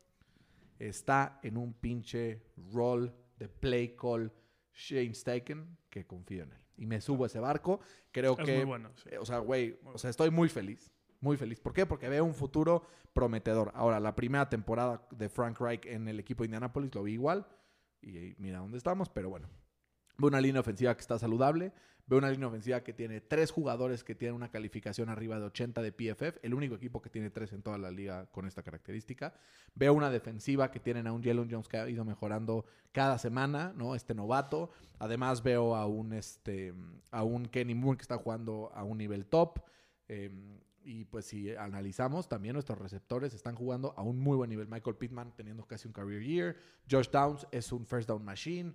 Está 0.80 1.40
en 1.44 1.58
un 1.58 1.74
pinche 1.74 2.42
roll 2.74 3.14
de 3.38 3.48
play 3.48 3.96
call 3.96 4.32
Shane 4.74 5.14
Steichen 5.14 5.78
que 5.90 6.06
confío 6.08 6.44
en 6.44 6.54
él. 6.54 6.60
Y 6.78 6.86
me 6.88 7.00
subo 7.02 7.24
a 7.24 7.28
ese 7.28 7.40
barco. 7.40 7.80
Creo 8.12 8.36
Es 8.40 8.46
que 8.46 8.56
muy 8.58 8.66
bueno. 8.66 8.92
sí. 8.96 9.10
eh, 9.12 9.18
O 9.20 9.26
sea, 9.26 9.38
güey, 9.40 9.80
o 9.84 9.98
sea, 10.00 10.10
estoy 10.10 10.32
muy 10.32 10.50
feliz. 10.50 10.92
Muy 11.20 11.38
feliz. 11.38 11.60
¿Por 11.60 11.74
qué? 11.74 11.86
Porque 11.86 12.10
veo 12.10 12.24
un 12.24 12.34
futuro 12.34 12.84
prometedor. 13.14 13.72
Ahora, 13.74 14.00
la 14.00 14.16
primera 14.16 14.50
temporada 14.50 15.08
de 15.12 15.30
Frank 15.30 15.60
Reich 15.60 15.86
en 15.86 16.08
el 16.08 16.20
equipo 16.20 16.44
de 16.44 16.48
Indianapolis 16.48 16.94
lo 16.94 17.04
vi 17.04 17.14
igual. 17.14 17.48
Y 18.02 18.36
mira 18.38 18.60
dónde 18.60 18.78
estamos, 18.78 19.10
pero 19.10 19.30
bueno. 19.30 19.48
Veo 20.18 20.30
una 20.30 20.42
línea 20.42 20.62
ofensiva 20.62 20.96
que 20.96 21.02
está 21.02 21.18
saludable. 21.18 21.74
Veo 22.08 22.20
una 22.20 22.30
línea 22.30 22.48
ofensiva 22.48 22.84
que 22.84 22.94
tiene 22.94 23.20
tres 23.20 23.52
jugadores 23.52 24.04
que 24.04 24.16
tienen 24.16 24.36
una 24.36 24.50
calificación 24.50 25.10
arriba 25.10 25.40
de 25.40 25.46
80 25.46 25.82
de 25.82 25.92
PFF. 25.92 26.40
El 26.42 26.54
único 26.54 26.76
equipo 26.76 27.02
que 27.02 27.10
tiene 27.10 27.30
tres 27.30 27.52
en 27.52 27.62
toda 27.62 27.78
la 27.78 27.92
liga 27.92 28.28
con 28.28 28.48
esta 28.48 28.64
característica. 28.64 29.34
Veo 29.76 29.94
una 29.94 30.10
defensiva 30.10 30.72
que 30.72 30.80
tienen 30.80 31.06
a 31.08 31.12
un 31.12 31.22
Jalen 31.22 31.50
Jones 31.52 31.68
que 31.68 31.78
ha 31.78 31.90
ido 31.90 32.06
mejorando 32.06 32.66
cada 32.94 33.18
semana, 33.18 33.74
¿no? 33.76 33.94
Este 33.94 34.14
novato. 34.16 34.72
Además 35.00 35.44
veo 35.44 35.76
a 35.76 35.86
un, 35.86 36.14
este, 36.14 36.74
a 37.12 37.24
un 37.24 37.46
Kenny 37.46 37.76
Moore 37.76 37.98
que 37.98 38.04
está 38.04 38.18
jugando 38.18 38.72
a 38.74 38.84
un 38.84 39.00
nivel 39.00 39.26
top. 39.26 39.60
Eh, 40.08 40.32
y 40.88 41.04
pues 41.04 41.26
si 41.26 41.54
analizamos, 41.54 42.30
también 42.30 42.54
nuestros 42.54 42.80
receptores 42.80 43.34
están 43.34 43.56
jugando 43.56 43.94
a 43.98 44.04
un 44.04 44.18
muy 44.18 44.38
buen 44.38 44.50
nivel. 44.50 44.70
Michael 44.70 44.96
Pittman 44.96 45.34
teniendo 45.36 45.68
casi 45.68 45.86
un 45.86 45.94
career 45.94 46.24
year. 46.24 46.56
Josh 46.90 47.10
Downs 47.10 47.46
es 47.52 47.74
un 47.74 47.86
first 47.86 48.08
down 48.08 48.24
machine. 48.24 48.74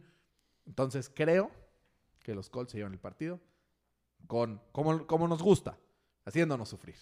Entonces 0.67 1.11
creo 1.13 1.51
que 2.23 2.35
los 2.35 2.51
Colts 2.51 2.73
se 2.73 2.79
llevan 2.79 2.93
el 2.93 2.99
partido 2.99 3.41
con 4.27 4.61
como, 4.73 5.07
como 5.07 5.27
nos 5.27 5.43
gusta, 5.43 5.79
haciéndonos 6.27 6.69
sufrir. 6.69 6.97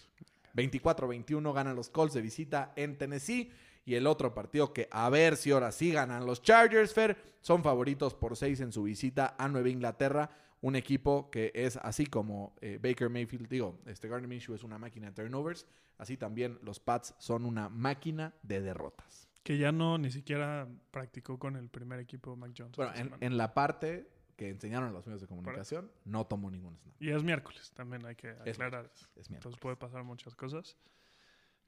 24-21 0.55 1.53
ganan 1.53 1.75
los 1.75 1.89
Colts 1.89 2.13
de 2.13 2.21
visita 2.21 2.71
en 2.77 2.97
Tennessee. 2.97 3.51
Y 3.83 3.95
el 3.95 4.07
otro 4.07 4.33
partido 4.33 4.71
que 4.71 4.87
a 4.91 5.09
ver 5.09 5.35
si 5.35 5.51
ahora 5.51 5.73
sí 5.73 5.91
ganan 5.91 6.25
los 6.25 6.41
Chargers, 6.41 6.93
Fer, 6.93 7.17
son 7.41 7.63
favoritos 7.63 8.13
por 8.13 8.37
6 8.37 8.61
en 8.61 8.71
su 8.71 8.83
visita 8.83 9.35
a 9.37 9.49
Nueva 9.49 9.67
Inglaterra. 9.67 10.29
Un 10.61 10.75
equipo 10.75 11.29
que 11.31 11.51
es 11.55 11.77
así 11.77 12.05
como 12.05 12.55
eh, 12.61 12.79
Baker 12.81 13.09
Mayfield, 13.09 13.47
digo, 13.47 13.79
este 13.85 14.07
Gardner 14.07 14.29
Minshew 14.29 14.53
es 14.53 14.63
una 14.63 14.77
máquina 14.77 15.07
de 15.07 15.13
turnovers, 15.13 15.65
así 15.97 16.17
también 16.17 16.59
los 16.61 16.79
Pats 16.79 17.15
son 17.17 17.45
una 17.45 17.67
máquina 17.69 18.33
de 18.43 18.61
derrotas. 18.61 19.27
Que 19.43 19.57
ya 19.57 19.71
no 19.71 19.97
ni 19.97 20.11
siquiera 20.11 20.67
practicó 20.91 21.39
con 21.39 21.55
el 21.55 21.69
primer 21.69 21.99
equipo 21.99 22.35
Mac 22.35 22.51
Jones. 22.55 22.77
Bueno, 22.77 22.93
en, 23.19 23.37
la 23.37 23.55
parte 23.55 24.07
que 24.35 24.49
enseñaron 24.49 24.89
a 24.89 24.91
los 24.91 25.07
medios 25.07 25.21
de 25.21 25.27
comunicación, 25.27 25.91
no 26.05 26.27
tomó 26.27 26.51
ningún 26.51 26.77
snap. 26.77 27.01
Y 27.01 27.09
es 27.09 27.23
miércoles, 27.23 27.71
también 27.73 28.05
hay 28.05 28.15
que 28.15 28.29
aclarar. 28.29 28.85
Es 28.85 29.01
Entonces 29.07 29.29
miércoles. 29.31 29.59
puede 29.59 29.75
pasar 29.77 30.03
muchas 30.03 30.35
cosas. 30.35 30.77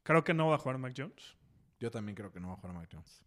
Creo 0.04 0.24
que 0.24 0.36
no 0.36 0.48
va 0.48 0.56
a 0.56 0.58
jugar 0.60 0.78
Mac 0.78 0.94
Jones. 0.96 1.36
Yo 1.84 1.92
también 1.92 2.16
creo 2.16 2.32
que 2.32 2.40
no 2.40 2.48
va 2.48 2.54
a 2.54 2.58
jugar 2.58 2.78
Mike 2.78 2.96
Jones. 2.96 3.22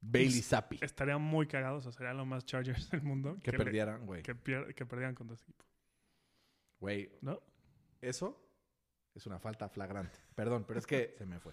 Bailey 0.00 0.42
Zappi. 0.42 0.78
Estaría 0.80 1.18
muy 1.18 1.46
cagado, 1.46 1.78
o 1.78 1.80
sea, 1.80 1.92
sería 1.92 2.12
lo 2.14 2.24
más 2.26 2.44
Chargers 2.44 2.90
del 2.90 3.02
mundo. 3.02 3.38
Que 3.42 3.52
perdieran, 3.52 4.06
güey. 4.06 4.22
que, 4.22 4.34
pier- 4.36 4.74
que 4.74 4.86
perdieran 4.86 5.14
contra 5.14 5.34
este 5.34 5.50
equipo. 5.50 5.64
Güey, 6.80 7.10
¿No? 7.22 7.40
eso 8.00 8.40
es 9.14 9.26
una 9.26 9.38
falta 9.38 9.68
flagrante. 9.68 10.18
Perdón, 10.34 10.64
pero 10.66 10.78
es 10.78 10.86
que 10.86 11.14
se 11.16 11.24
me 11.26 11.40
fue. 11.40 11.52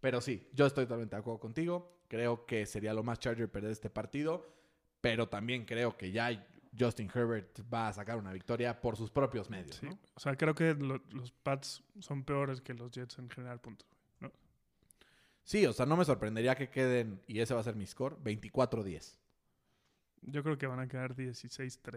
Pero 0.00 0.20
sí, 0.20 0.48
yo 0.52 0.66
estoy 0.66 0.84
totalmente 0.84 1.16
de 1.16 1.20
acuerdo 1.20 1.40
contigo. 1.40 2.02
Creo 2.08 2.46
que 2.46 2.66
sería 2.66 2.92
lo 2.94 3.02
más 3.02 3.18
Charger 3.18 3.50
perder 3.50 3.70
este 3.72 3.90
partido. 3.90 4.54
Pero 5.00 5.28
también 5.28 5.64
creo 5.64 5.96
que 5.96 6.10
ya 6.12 6.46
Justin 6.78 7.10
Herbert 7.12 7.60
va 7.72 7.88
a 7.88 7.92
sacar 7.92 8.18
una 8.18 8.32
victoria 8.32 8.80
por 8.80 8.96
sus 8.96 9.10
propios 9.10 9.48
medios. 9.48 9.76
Sí. 9.76 9.86
¿no? 9.86 9.98
O 10.14 10.20
sea, 10.20 10.36
creo 10.36 10.54
que 10.54 10.74
lo- 10.74 11.02
los 11.10 11.32
Pats 11.32 11.82
son 12.00 12.24
peores 12.24 12.60
que 12.60 12.74
los 12.74 12.90
Jets 12.90 13.18
en 13.18 13.30
general, 13.30 13.60
punto. 13.60 13.86
Sí, 15.48 15.64
o 15.64 15.72
sea, 15.72 15.86
no 15.86 15.96
me 15.96 16.04
sorprendería 16.04 16.54
que 16.54 16.68
queden, 16.68 17.22
y 17.26 17.40
ese 17.40 17.54
va 17.54 17.60
a 17.60 17.62
ser 17.62 17.74
mi 17.74 17.86
score, 17.86 18.18
24-10. 18.22 19.16
Yo 20.20 20.42
creo 20.42 20.58
que 20.58 20.66
van 20.66 20.78
a 20.78 20.88
quedar 20.88 21.16
16-3, 21.16 21.90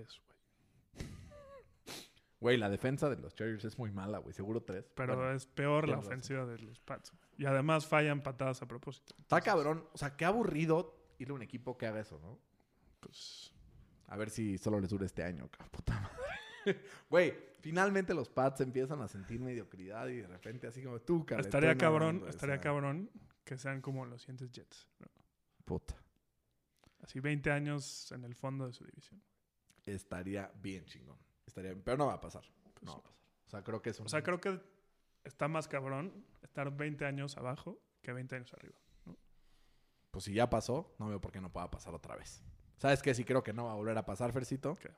güey. 0.96 1.10
Güey, 2.40 2.56
la 2.56 2.70
defensa 2.70 3.10
de 3.10 3.18
los 3.18 3.36
Chargers 3.36 3.66
es 3.66 3.78
muy 3.78 3.92
mala, 3.92 4.20
güey. 4.20 4.34
Seguro 4.34 4.62
tres. 4.64 4.90
Pero 4.96 5.18
Bueno, 5.18 5.34
es 5.34 5.48
peor 5.48 5.90
la 5.90 5.98
ofensiva 5.98 6.46
de 6.46 6.60
los 6.60 6.80
Pats. 6.80 7.12
güey. 7.12 7.24
Y 7.40 7.46
además 7.46 7.86
fallan 7.86 8.24
patadas 8.24 8.62
a 8.62 8.70
propósito. 8.70 9.16
Está 9.20 9.42
cabrón. 9.42 9.86
O 9.92 9.98
sea, 9.98 10.16
qué 10.16 10.24
aburrido 10.24 10.96
ir 11.20 11.32
a 11.32 11.34
un 11.34 11.42
equipo 11.42 11.78
que 11.78 11.88
haga 11.88 12.00
eso, 12.00 12.20
¿no? 12.20 12.40
Pues, 13.02 13.54
A 14.08 14.16
ver 14.16 14.30
si 14.30 14.58
solo 14.60 14.80
les 14.80 14.92
dura 14.92 15.06
este 15.06 15.26
año, 15.26 15.50
cabrón. 15.52 15.70
Puta 15.72 16.00
madre. 16.00 16.16
Güey, 17.10 17.34
finalmente 17.60 18.14
los 18.14 18.30
Pats 18.30 18.62
empiezan 18.62 19.02
a 19.02 19.10
sentir 19.10 19.42
mediocridad 19.42 20.08
y 20.08 20.22
de 20.22 20.28
repente 20.28 20.68
así 20.68 20.82
como 20.82 21.02
tú, 21.02 21.26
cara. 21.26 21.42
estaría 21.42 21.76
cabrón, 21.78 22.16
mamando", 22.16 22.28
o 22.28 22.30
estaría 22.30 22.62
cabrón 22.62 23.10
que 23.52 23.58
sean 23.58 23.82
como 23.82 24.06
los 24.06 24.22
siguientes 24.22 24.50
Jets. 24.50 24.88
¿no? 25.00 25.08
Puta. 25.66 25.94
Así 27.02 27.20
20 27.20 27.52
años 27.52 28.10
en 28.14 28.24
el 28.24 28.34
fondo 28.34 28.66
de 28.66 28.72
su 28.72 28.86
división. 28.86 29.22
Estaría 29.86 30.50
bien 30.62 30.86
chingón. 30.86 31.18
Estaría 31.46 31.76
Pero 31.84 31.98
no 31.98 32.06
va 32.06 32.14
a 32.14 32.22
pasar. 32.22 32.46
No 32.80 32.94
va 32.94 33.00
a 33.00 33.04
pasar. 33.04 33.20
O 33.48 33.50
sea, 33.50 33.62
creo 33.62 33.82
que 33.82 33.90
es 33.90 34.00
un... 34.00 34.06
O 34.06 34.10
sea, 34.10 34.24
creo 34.24 34.40
que 34.40 34.58
está 35.26 35.50
más 35.50 35.68
cabrón 35.68 36.26
estar 36.42 36.72
20 36.74 37.04
años 37.04 37.36
abajo 37.36 37.78
que 38.02 38.14
20 38.14 38.38
años 38.38 38.54
arriba. 38.54 38.78
Pues 40.12 40.24
si 40.24 40.34
ya 40.34 40.50
pasó, 40.50 40.96
no 40.98 41.10
veo 41.10 41.20
por 41.20 41.34
qué 41.34 41.42
no 41.42 41.52
pueda 41.52 41.70
pasar 41.70 41.94
otra 41.94 42.16
vez. 42.16 42.42
¿Sabes 42.78 43.02
qué? 43.02 43.14
Sí 43.14 43.26
creo 43.26 43.44
que 43.44 43.52
no 43.52 43.66
va 43.66 43.74
a 43.74 43.76
volver 43.76 43.98
a 43.98 44.06
pasar, 44.06 44.32
Fercito. 44.32 44.76
¿Qué? 44.76 44.92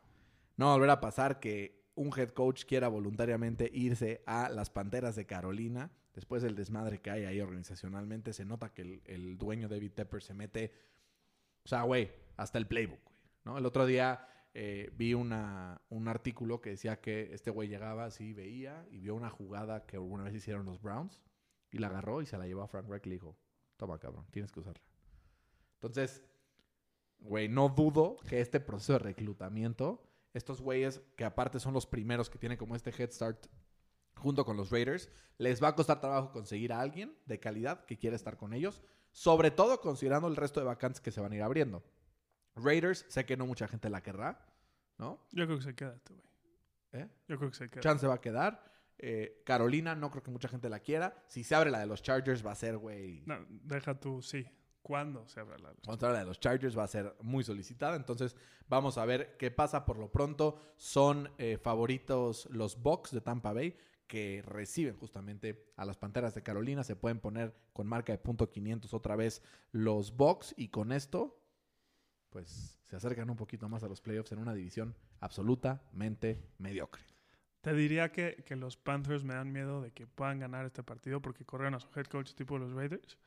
No 0.58 0.68
va 0.68 0.74
a 0.74 0.76
volver 0.76 0.92
a 0.92 1.02
pasar 1.02 1.40
que 1.40 1.83
un 1.96 2.12
head 2.18 2.30
coach 2.30 2.66
quiera 2.66 2.88
voluntariamente 2.88 3.70
irse 3.74 4.24
a 4.26 4.50
las 4.50 4.70
Panteras 4.70 5.16
de 5.16 5.26
Carolina. 5.26 5.92
Después 6.14 6.44
del 6.44 6.56
desmadre 6.56 7.02
que 7.02 7.10
hay 7.10 7.26
ahí 7.26 7.42
organizacionalmente, 7.42 8.34
se 8.34 8.46
nota 8.46 8.74
que 8.74 8.84
el, 8.84 9.02
el 9.06 9.38
dueño 9.38 9.68
David 9.68 9.92
Tepper 9.94 10.22
se 10.22 10.34
mete, 10.34 10.72
o 11.66 11.68
sea, 11.68 11.82
güey, 11.84 12.12
hasta 12.38 12.58
el 12.60 12.68
playbook, 12.68 13.04
güey. 13.04 13.18
¿no? 13.46 13.58
El 13.58 13.66
otro 13.66 13.86
día 13.86 14.28
eh, 14.56 14.92
vi 14.96 15.16
una, 15.16 15.82
un 15.90 16.08
artículo 16.08 16.62
que 16.62 16.72
decía 16.72 17.02
que 17.02 17.34
este 17.34 17.50
güey 17.50 17.68
llegaba 17.68 18.06
así, 18.06 18.34
veía 18.34 18.86
y 18.92 19.00
vio 19.00 19.16
una 19.16 19.32
jugada 19.32 19.86
que 19.88 19.96
alguna 19.96 20.24
vez 20.24 20.36
hicieron 20.36 20.66
los 20.66 20.80
Browns 20.80 21.24
y 21.72 21.80
la 21.80 21.88
agarró 21.88 22.22
y 22.22 22.28
se 22.28 22.38
la 22.38 22.46
llevó 22.46 22.62
a 22.62 22.68
Frank 22.68 22.88
Reich 22.88 23.08
y 23.08 23.10
le 23.10 23.16
dijo, 23.16 23.36
toma 23.78 23.98
cabrón, 23.98 24.28
tienes 24.30 24.52
que 24.52 24.60
usarla. 24.60 24.84
Entonces, 25.76 26.24
güey, 27.18 27.50
no 27.50 27.70
dudo 27.70 28.18
que 28.30 28.42
este 28.42 28.60
proceso 28.60 28.94
de 28.94 29.00
reclutamiento 29.00 30.04
estos 30.34 30.62
güeyes 30.62 31.02
que 31.16 31.26
aparte 31.26 31.60
son 31.60 31.74
los 31.74 31.86
primeros 31.86 32.30
que 32.30 32.38
tienen 32.38 32.58
como 32.58 32.76
este 32.76 32.92
head 32.92 33.12
start 33.12 33.48
junto 34.16 34.46
con 34.46 34.58
los 34.58 34.72
Raiders, 34.72 35.10
les 35.38 35.62
va 35.62 35.70
a 35.70 35.76
costar 35.76 36.00
trabajo 36.00 36.32
conseguir 36.32 36.72
a 36.74 36.80
alguien 36.80 37.16
de 37.26 37.40
calidad 37.40 37.86
que 37.86 37.98
quiera 37.98 38.16
estar 38.16 38.38
con 38.38 38.54
ellos, 38.54 38.82
sobre 39.12 39.52
todo 39.52 39.82
considerando 39.82 40.28
el 40.28 40.36
resto 40.36 40.60
de 40.60 40.66
vacantes 40.66 41.02
que 41.02 41.12
se 41.12 41.22
van 41.22 41.32
a 41.32 41.36
ir 41.36 41.42
abriendo. 41.42 41.84
Raiders, 42.56 43.06
sé 43.10 43.26
que 43.26 43.38
no 43.38 43.46
mucha 43.46 43.68
gente 43.68 43.90
la 43.90 44.02
querrá, 44.02 44.46
¿no? 44.98 45.26
Yo 45.32 45.46
creo 45.46 45.58
que 45.58 45.64
se 45.64 45.76
queda 45.76 45.96
este 45.96 46.14
güey. 46.14 46.28
¿Eh? 46.94 47.10
Yo 47.28 47.38
creo 47.38 47.50
que 47.50 47.58
se 47.58 47.70
queda. 47.70 47.82
Chance 47.82 48.08
va 48.08 48.16
a 48.16 48.22
quedar. 48.22 48.64
Eh, 49.00 49.42
Carolina, 49.44 49.96
no 49.96 50.12
creo 50.12 50.24
que 50.24 50.32
mucha 50.32 50.48
gente 50.48 50.70
la 50.70 50.80
quiera. 50.80 51.24
Si 51.28 51.44
se 51.44 51.56
abre 51.56 51.72
la 51.72 51.80
de 51.80 51.88
los 51.88 52.02
Chargers, 52.04 52.46
va 52.46 52.52
a 52.52 52.56
ser, 52.56 52.78
güey. 52.78 53.24
No, 53.26 53.44
deja 53.50 54.00
tú, 54.00 54.22
sí. 54.22 54.48
¿Cuándo 54.84 55.26
se 55.30 55.40
abre 55.40 55.58
la 55.60 55.74
Contra 55.86 56.12
la 56.12 56.20
de 56.20 56.26
los 56.26 56.42
Chargers 56.42 56.78
va 56.78 56.84
a 56.84 56.88
ser 56.88 57.16
muy 57.22 57.46
solicitada. 57.46 57.96
Entonces, 57.96 58.36
vamos 58.68 58.98
a 58.98 59.06
ver 59.06 59.38
qué 59.38 59.50
pasa. 59.50 59.86
Por 59.86 59.98
lo 59.98 60.12
pronto, 60.12 60.60
son 60.76 61.32
eh, 61.38 61.58
favoritos 61.58 62.48
los 62.52 62.82
Bucks 62.82 63.12
de 63.12 63.22
Tampa 63.22 63.54
Bay 63.54 63.78
que 64.08 64.44
reciben 64.46 64.98
justamente 64.98 65.72
a 65.78 65.86
las 65.86 65.96
Panteras 65.96 66.36
de 66.36 66.44
Carolina. 66.44 66.84
Se 66.84 66.98
pueden 66.98 67.20
poner 67.20 67.56
con 67.72 67.88
marca 67.88 68.12
de 68.12 68.20
punto 68.20 68.50
500 68.50 68.94
otra 68.94 69.16
vez 69.16 69.42
los 69.72 70.18
Bucks. 70.18 70.54
Y 70.58 70.68
con 70.68 70.92
esto, 70.92 71.42
pues 72.30 72.78
se 72.84 72.98
acercan 72.98 73.30
un 73.30 73.38
poquito 73.38 73.70
más 73.70 73.84
a 73.84 73.88
los 73.88 74.02
playoffs 74.02 74.34
en 74.34 74.40
una 74.40 74.54
división 74.54 74.98
absolutamente 75.22 76.44
mediocre. 76.58 77.04
Te 77.62 77.74
diría 77.74 78.12
que, 78.12 78.44
que, 78.46 78.58
los 78.58 78.76
Panthers 78.76 79.24
me 79.24 79.34
dan 79.34 79.54
miedo 79.54 79.82
de 79.82 79.92
que 79.92 80.08
puedan 80.08 80.40
ganar 80.40 80.66
este 80.66 80.84
partido 80.84 81.22
porque 81.22 81.46
corren 81.46 81.74
a 81.74 81.80
su 81.80 81.88
head 81.96 82.08
coach 82.08 82.34
tipo 82.34 82.58
los 82.58 82.74
Raiders. 82.74 83.18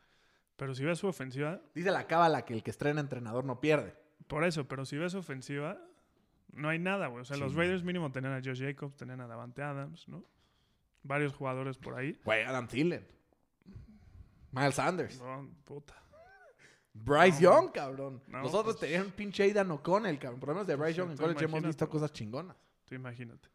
Pero 0.57 0.75
si 0.75 0.85
ves 0.85 0.99
su 0.99 1.07
ofensiva. 1.07 1.61
Dice 1.75 1.90
la 1.90 2.07
cábala 2.07 2.45
que 2.45 2.55
el 2.55 2.62
que 2.62 2.71
estrena 2.71 3.01
entrenador 3.01 3.45
no 3.45 3.61
pierde. 3.61 3.95
Por 4.27 4.45
eso, 4.45 4.66
pero 4.66 4.85
si 4.87 4.97
ves 4.97 5.12
su 5.12 5.19
ofensiva, 5.19 5.79
no 6.53 6.69
hay 6.69 6.79
nada, 6.79 7.09
güey. 7.09 7.23
O 7.23 7.25
sea, 7.25 7.37
Sí. 7.37 7.42
los 7.42 7.55
Raiders 7.55 7.83
mínimo 7.85 8.11
tenían 8.11 8.33
a 8.33 8.40
Josh 8.42 8.62
Jacobs, 8.62 8.97
tenían 8.97 9.21
a 9.21 9.27
Davante 9.27 9.62
Adams, 9.62 10.09
¿no? 10.09 10.25
Varios 11.03 11.35
jugadores 11.35 11.77
por 11.79 11.95
ahí. 11.95 12.19
Güey, 12.25 12.42
Adam 12.45 12.66
Thielen. 12.66 13.07
Miles 14.53 14.75
Sanders. 14.75 15.21
No, 15.21 15.49
puta. 15.64 15.95
Bryce 16.95 17.42
No, 17.42 17.51
Young, 17.61 17.73
cabrón. 17.73 18.23
no, 18.27 18.38
Los 18.42 18.55
otros 18.55 18.77
pues- 18.77 18.81
tenían 18.90 19.07
un 19.07 19.12
pinche 19.12 19.42
Aidan 19.42 19.71
O'Connell, 19.71 20.19
cabrón. 20.19 20.40
Por 20.40 20.49
lo 20.49 20.55
menos 20.55 20.66
de 20.66 20.77
Bryce 20.77 20.95
Pues, 20.95 20.97
Young 20.97 21.11
en 21.11 21.16
college 21.19 21.45
hemos 21.45 21.62
visto 21.62 21.88
cosas 21.90 22.11
chingonas. 22.12 22.57
Tú 22.87 22.95
imagínate. 22.95 23.51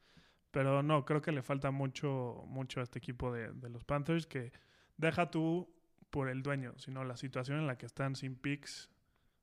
Pero 0.52 0.84
no, 0.84 1.04
creo 1.06 1.22
que 1.22 1.32
le 1.32 1.42
falta 1.42 1.72
mucho, 1.72 2.44
mucho 2.46 2.82
a 2.82 2.84
este 2.84 3.00
equipo 3.00 3.32
de, 3.34 3.52
de 3.54 3.70
los 3.70 3.84
Panthers 3.84 4.28
que 4.28 4.52
deja 4.98 5.32
tú 5.32 5.68
por 6.12 6.30
el 6.30 6.43
dueño, 6.43 6.78
sino 6.78 7.04
la 7.04 7.17
situación 7.17 7.58
en 7.58 7.67
la 7.67 7.78
que 7.78 7.86
están 7.86 8.15
sin 8.15 8.36
picks, 8.36 8.89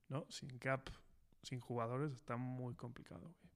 ¿no? 0.08 0.26
Sin 0.28 0.58
cap, 0.58 0.88
sin 1.42 1.60
jugadores, 1.60 2.12
está 2.12 2.36
muy 2.36 2.74
complicado, 2.74 3.22
güey. 3.22 3.48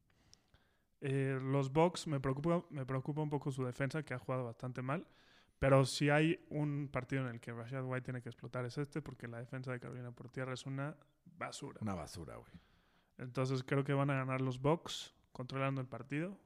Eh, 1.04 1.38
los 1.42 1.72
Bucks 1.72 2.06
me 2.06 2.20
preocupa, 2.20 2.64
me 2.70 2.86
preocupa 2.86 3.22
un 3.22 3.30
poco 3.30 3.50
su 3.50 3.64
defensa, 3.64 4.04
que 4.04 4.14
ha 4.14 4.18
jugado 4.18 4.44
bastante 4.44 4.82
mal. 4.82 5.04
Pero 5.58 5.84
si 5.84 6.10
hay 6.10 6.44
un 6.48 6.88
partido 6.88 7.22
en 7.22 7.28
el 7.28 7.40
que 7.40 7.52
Rashad 7.52 7.84
White 7.84 8.04
tiene 8.04 8.22
que 8.22 8.28
explotar 8.28 8.64
es 8.64 8.78
este, 8.78 9.02
porque 9.02 9.28
la 9.28 9.38
defensa 9.38 9.70
de 9.72 9.78
Carolina 9.78 10.10
por 10.10 10.28
tierra 10.28 10.54
es 10.54 10.66
una 10.66 10.96
basura. 11.24 11.78
Una 11.82 11.94
basura, 11.94 12.36
güey. 12.36 12.52
Entonces 13.18 13.62
creo 13.62 13.84
que 13.84 13.92
van 13.92 14.10
a 14.10 14.14
ganar 14.14 14.40
los 14.40 14.60
Bucks 14.60 15.14
controlando 15.32 15.80
el 15.80 15.86
partido 15.86 16.36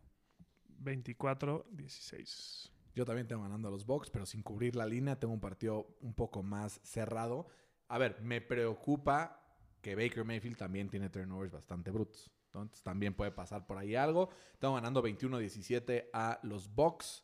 24-16. 0.83 2.71
Yo 2.97 3.05
también 3.05 3.29
tengo 3.29 3.43
ganando 3.43 3.69
a 3.69 3.71
los 3.71 3.85
Bucks, 3.85 4.09
pero 4.09 4.25
sin 4.25 4.43
cubrir 4.43 4.75
la 4.75 4.87
línea. 4.87 5.21
Tengo 5.21 5.35
un 5.35 5.41
partido 5.41 5.99
un 6.01 6.15
poco 6.15 6.43
más 6.43 6.81
cerrado. 6.83 7.47
A 7.89 7.99
ver, 7.99 8.23
me 8.23 8.41
preocupa 8.41 9.39
que 9.83 9.95
Baker 9.95 10.25
Mayfield 10.25 10.57
también 10.57 10.89
tiene 10.89 11.11
turnovers 11.11 11.53
bastante 11.53 11.91
brutos. 11.91 12.31
Entonces 12.47 12.83
también 12.83 13.13
puede 13.13 13.33
pasar 13.33 13.67
por 13.67 13.77
ahí 13.77 13.95
algo. 13.97 14.31
Tengo 14.59 14.77
ganando 14.77 15.03
21-17 15.03 16.09
a 16.15 16.41
los 16.43 16.75
Bucks. 16.75 17.23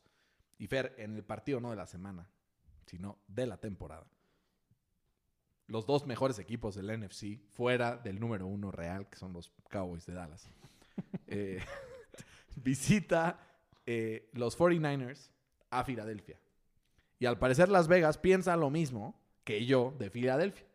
Y 0.59 0.67
Fer, 0.67 0.95
en 0.99 1.17
el 1.17 1.25
partido 1.25 1.59
no 1.59 1.71
de 1.71 1.77
la 1.77 1.87
semana, 1.87 2.29
sino 2.85 3.19
de 3.27 3.47
la 3.47 3.57
temporada. 3.57 4.07
Los 5.69 5.87
dos 5.87 6.07
mejores 6.07 6.39
equipos 6.39 6.75
del 6.75 7.01
NFC, 7.01 7.41
fuera 7.49 7.97
del 7.97 8.21
número 8.21 8.47
uno 8.47 8.71
real, 8.71 9.09
que 9.09 9.17
son 9.17 9.33
los 9.33 9.51
Cowboys 9.71 10.05
de 10.05 10.13
Dallas. 10.13 10.51
Eh, 11.27 11.65
visita 12.57 13.41
eh, 13.87 14.31
los 14.35 14.59
49ers 14.59 15.32
a 15.73 15.85
Filadelfia. 15.85 16.39
Y 17.19 17.27
al 17.27 17.39
parecer 17.39 17.69
Las 17.69 17.89
Vegas 17.89 18.19
piensa 18.19 18.57
lo 18.57 18.71
mismo 18.71 19.21
que 19.45 19.65
yo 19.67 19.95
de 19.99 20.11
Filadelfia. 20.11 20.67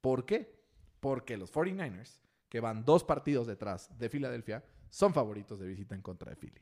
¿Por 0.00 0.24
qué? 0.26 0.58
Porque 1.00 1.36
los 1.36 1.52
49ers, 1.52 2.20
que 2.48 2.60
van 2.60 2.84
dos 2.84 3.04
partidos 3.04 3.46
detrás 3.46 3.96
de 3.98 4.08
Filadelfia, 4.08 4.64
son 4.88 5.14
favoritos 5.14 5.58
de 5.58 5.66
visita 5.66 5.94
en 5.94 6.02
contra 6.02 6.30
de 6.30 6.36
Philly. 6.36 6.60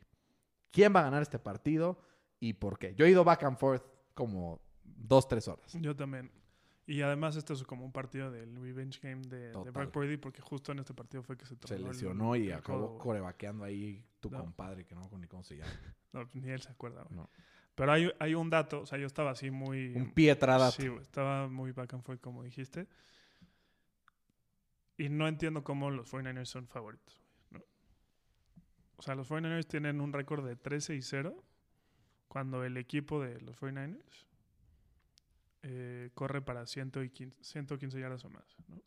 ¿Quién 0.70 0.94
va 0.94 1.00
a 1.00 1.04
ganar 1.04 1.22
este 1.22 1.38
partido 1.38 1.98
y 2.40 2.52
por 2.52 2.78
qué? 2.78 2.94
Yo 2.94 3.06
he 3.06 3.10
ido 3.10 3.24
back 3.24 3.42
and 3.44 3.56
forth 3.56 3.84
como 4.14 4.60
dos, 4.84 5.26
tres 5.26 5.48
horas. 5.48 5.72
Yo 5.80 5.96
también. 5.96 6.30
Y 6.86 7.02
además 7.02 7.36
esto 7.36 7.52
es 7.52 7.62
como 7.64 7.84
un 7.84 7.92
partido 7.92 8.30
del 8.30 8.56
revenge 8.56 8.98
game 9.02 9.22
de, 9.28 9.52
de. 9.52 9.70
Brock 9.70 9.90
Purdy 9.90 10.16
porque 10.16 10.40
justo 10.40 10.72
en 10.72 10.78
este 10.78 10.94
partido 10.94 11.22
fue 11.22 11.36
que 11.36 11.44
se 11.46 11.54
Se 11.66 11.74
el- 11.74 11.84
lesionó 11.84 12.34
y 12.36 12.50
acabó 12.50 12.98
corebaqueando 12.98 13.64
ahí 13.64 14.04
tu 14.20 14.30
No. 14.30 14.40
compadre, 14.40 14.84
que 14.86 14.94
no 14.94 15.08
ni 15.18 15.26
cómo 15.26 15.42
se 15.44 15.56
llama. 15.56 15.70
No, 16.12 16.26
pues 16.26 16.34
ni 16.42 16.50
él 16.50 16.62
se 16.62 16.70
acuerda. 16.70 17.02
güey. 17.02 17.16
No. 17.16 17.28
Pero 17.78 17.92
hay, 17.92 18.12
hay 18.18 18.34
un 18.34 18.50
dato, 18.50 18.80
o 18.80 18.86
sea, 18.86 18.98
yo 18.98 19.06
estaba 19.06 19.30
así 19.30 19.52
muy... 19.52 19.94
Un 19.94 20.10
pietradato. 20.10 20.82
Sí, 20.82 20.88
estaba 21.00 21.46
muy 21.46 21.70
back 21.70 21.94
and 21.94 22.02
forth 22.02 22.20
como 22.20 22.42
dijiste. 22.42 22.88
Y 24.96 25.08
no 25.08 25.28
entiendo 25.28 25.62
cómo 25.62 25.88
los 25.88 26.12
49ers 26.12 26.46
son 26.46 26.66
favoritos. 26.66 27.22
¿no? 27.52 27.62
O 28.96 29.02
sea, 29.02 29.14
los 29.14 29.30
49ers 29.30 29.68
tienen 29.68 30.00
un 30.00 30.12
récord 30.12 30.44
de 30.44 30.56
13 30.56 30.96
y 30.96 31.02
0 31.02 31.44
cuando 32.26 32.64
el 32.64 32.76
equipo 32.76 33.22
de 33.22 33.40
los 33.42 33.56
49ers 33.60 34.26
eh, 35.62 36.10
corre 36.14 36.42
para 36.42 36.66
115, 36.66 37.44
115 37.44 38.00
yardas 38.00 38.24
o 38.24 38.30
más. 38.30 38.56
¿no? 38.66 38.82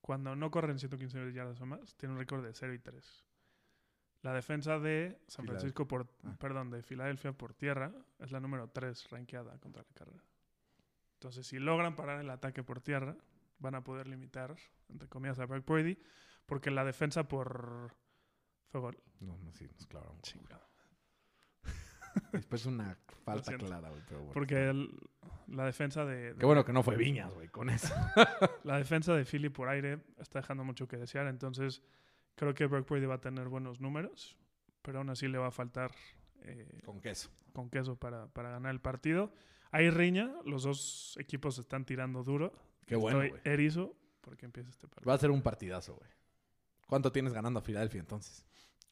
Cuando 0.00 0.36
no 0.36 0.52
corren 0.52 0.78
115 0.78 1.32
yardas 1.32 1.60
o 1.60 1.66
más, 1.66 1.96
tiene 1.96 2.12
un 2.12 2.20
récord 2.20 2.44
de 2.44 2.54
0 2.54 2.74
y 2.74 2.78
3. 2.78 3.23
La 4.24 4.32
defensa 4.32 4.78
de 4.78 5.20
San 5.28 5.44
Francisco 5.46 5.86
por, 5.86 6.08
Ah. 6.24 6.34
perdón, 6.40 6.70
de 6.70 6.82
Filadelfia 6.82 7.32
por 7.32 7.52
tierra 7.54 7.92
es 8.18 8.32
la 8.32 8.40
número 8.40 8.68
3 8.70 9.08
rankeada 9.10 9.58
contra 9.60 9.82
la 9.82 9.92
carrera. 9.94 10.24
Entonces, 11.14 11.46
si 11.46 11.58
logran 11.58 11.94
parar 11.94 12.20
el 12.20 12.30
ataque 12.30 12.62
por 12.62 12.80
tierra, 12.80 13.16
van 13.58 13.74
a 13.74 13.84
poder 13.84 14.08
limitar, 14.08 14.56
entre 14.88 15.08
comillas, 15.08 15.38
a 15.40 15.46
Brock 15.46 15.64
Purdy, 15.64 15.98
porque 16.46 16.70
la 16.70 16.84
defensa 16.84 17.24
por... 17.28 17.94
Fue 18.70 18.80
gol. 18.80 18.98
No, 19.20 19.36
no, 19.38 19.52
sí, 19.52 19.68
nos 19.72 19.86
clavamos. 19.86 20.20
Chingado. 20.22 20.64
Después 22.32 22.64
una 22.66 22.96
falta 23.24 23.56
clara, 23.58 23.88
güey, 23.90 24.02
pero 24.06 24.20
bueno. 24.20 24.32
Porque 24.32 24.68
el- 24.70 24.98
la 25.48 25.66
defensa 25.66 26.04
de, 26.04 26.32
de- 26.32 26.38
Qué 26.38 26.46
bueno 26.46 26.64
que 26.64 26.72
no 26.72 26.82
fue 26.82 26.96
Viñas, 26.96 27.32
güey, 27.34 27.48
con 27.48 27.68
eso. 27.70 27.92
la 28.64 28.78
defensa 28.78 29.14
de 29.14 29.24
Philly 29.24 29.48
por 29.50 29.68
aire 29.68 30.00
está 30.18 30.40
dejando 30.40 30.64
mucho 30.64 30.86
que 30.88 30.96
desear, 30.96 31.26
entonces 31.26 31.82
creo 32.34 32.54
que 32.54 32.66
Brock 32.66 32.86
Purdy 32.86 33.06
va 33.06 33.14
a 33.14 33.20
tener 33.20 33.48
buenos 33.48 33.80
números, 33.80 34.36
pero 34.82 34.98
aún 34.98 35.10
así 35.10 35.28
le 35.28 35.38
va 35.38 35.48
a 35.48 35.50
faltar 35.50 35.92
eh, 36.42 36.80
con 36.84 37.00
queso. 37.00 37.30
con 37.52 37.70
queso 37.70 37.96
para, 37.96 38.26
para 38.28 38.50
ganar 38.50 38.72
el 38.72 38.80
partido. 38.80 39.32
Hay 39.70 39.90
riña, 39.90 40.32
los 40.44 40.62
dos 40.62 41.16
equipos 41.18 41.58
están 41.58 41.84
tirando 41.84 42.22
duro. 42.22 42.52
Qué 42.86 42.96
bueno, 42.96 43.22
Estoy 43.22 43.40
erizo 43.52 43.96
porque 44.20 44.46
empieza 44.46 44.70
este 44.70 44.86
partido. 44.86 45.08
Va 45.08 45.14
a 45.14 45.18
ser 45.18 45.30
un 45.30 45.42
partidazo, 45.42 45.94
güey. 45.94 46.10
¿Cuánto 46.86 47.10
tienes 47.10 47.32
ganando 47.32 47.58
a 47.58 47.62
Filadelfia 47.62 48.00
entonces? 48.00 48.44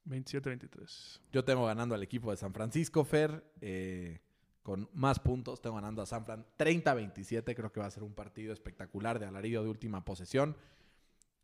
27-23. 0.07 1.20
Yo 1.31 1.44
tengo 1.44 1.66
ganando 1.66 1.94
al 1.94 2.02
equipo 2.02 2.31
de 2.31 2.37
San 2.37 2.52
Francisco, 2.52 3.05
Fer, 3.05 3.44
eh, 3.61 4.20
con 4.62 4.88
más 4.92 5.20
puntos. 5.20 5.61
Tengo 5.61 5.76
ganando 5.76 6.02
a 6.02 6.07
San 6.07 6.24
Fran 6.24 6.44
30-27. 6.59 7.55
Creo 7.55 7.72
que 7.72 7.81
va 7.81 7.87
a 7.87 7.90
ser 7.90 8.02
un 8.02 8.14
partido 8.14 8.52
espectacular 8.52 9.18
de 9.18 9.26
alarido 9.26 9.62
de 9.62 9.68
última 9.68 10.05
posesión. 10.05 10.57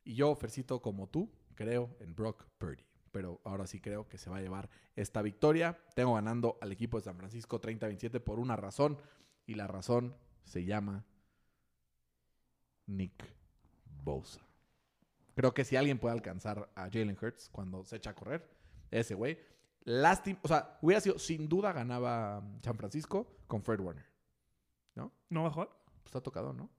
Y 0.05 0.15
yo, 0.15 0.35
Fercito, 0.35 0.81
como 0.81 1.09
tú, 1.09 1.31
creo 1.59 1.97
en 1.99 2.15
Brock 2.15 2.47
Purdy. 2.57 2.85
Pero 3.11 3.41
ahora 3.43 3.67
sí 3.67 3.81
creo 3.81 4.09
que 4.09 4.17
se 4.17 4.31
va 4.31 4.37
a 4.37 4.41
llevar 4.41 4.71
esta 4.95 5.23
victoria. 5.23 5.77
Tengo 5.97 6.15
ganando 6.15 6.57
al 6.61 6.71
equipo 6.71 6.99
de 6.99 7.03
San 7.03 7.17
Francisco 7.17 7.61
30-27 7.61 8.21
por 8.21 8.39
una 8.39 8.55
razón. 8.55 8.97
Y 9.45 9.55
la 9.55 9.67
razón 9.67 10.15
se 10.45 10.65
llama 10.65 11.05
Nick 12.87 13.25
Bosa. 14.05 14.41
Creo 15.35 15.53
que 15.53 15.65
si 15.65 15.75
alguien 15.75 15.99
puede 15.99 16.15
alcanzar 16.15 16.71
a 16.77 16.83
Jalen 16.85 17.19
Hurts 17.21 17.49
cuando 17.49 17.85
se 17.85 17.97
echa 17.97 18.11
a 18.11 18.15
correr, 18.15 18.49
ese 18.93 19.17
güey. 19.17 19.41
Lástima, 19.83 20.39
o 20.43 20.49
sea, 20.49 20.79
hubiera 20.81 21.01
sido, 21.01 21.19
sin 21.19 21.49
duda 21.49 21.73
ganaba 21.73 22.41
San 22.63 22.77
Francisco 22.77 23.39
con 23.49 23.63
Fred 23.63 23.81
Warner. 23.81 24.07
¿No 24.95 25.43
va 25.43 25.49
a 25.49 25.53
jugar? 25.53 25.71
Pues 26.03 26.07
está 26.07 26.21
tocado, 26.21 26.53
¿no? 26.53 26.71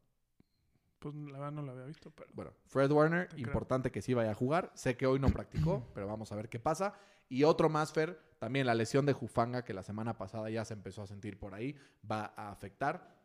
Pues 0.99 1.15
la 1.15 1.39
verdad 1.39 1.51
no 1.51 1.61
lo 1.61 1.71
había 1.71 1.85
visto, 1.85 2.11
pero... 2.11 2.29
Bueno, 2.33 2.53
Fred 2.65 2.91
Warner, 2.91 3.29
creo. 3.29 3.47
importante 3.47 3.91
que 3.91 4.01
sí 4.01 4.13
vaya 4.13 4.31
a 4.31 4.35
jugar. 4.35 4.71
Sé 4.75 4.97
que 4.97 5.07
hoy 5.07 5.19
no 5.19 5.29
practicó, 5.29 5.87
pero 5.93 6.07
vamos 6.07 6.31
a 6.31 6.35
ver 6.35 6.49
qué 6.49 6.59
pasa. 6.59 6.93
Y 7.29 7.43
otro 7.43 7.69
más, 7.69 7.93
Fer, 7.93 8.19
también 8.39 8.65
la 8.65 8.75
lesión 8.75 9.05
de 9.05 9.13
Jufanga, 9.13 9.63
que 9.63 9.73
la 9.73 9.83
semana 9.83 10.17
pasada 10.17 10.49
ya 10.49 10.65
se 10.65 10.73
empezó 10.73 11.01
a 11.01 11.07
sentir 11.07 11.39
por 11.39 11.53
ahí, 11.53 11.75
va 12.09 12.33
a 12.35 12.51
afectar. 12.51 13.15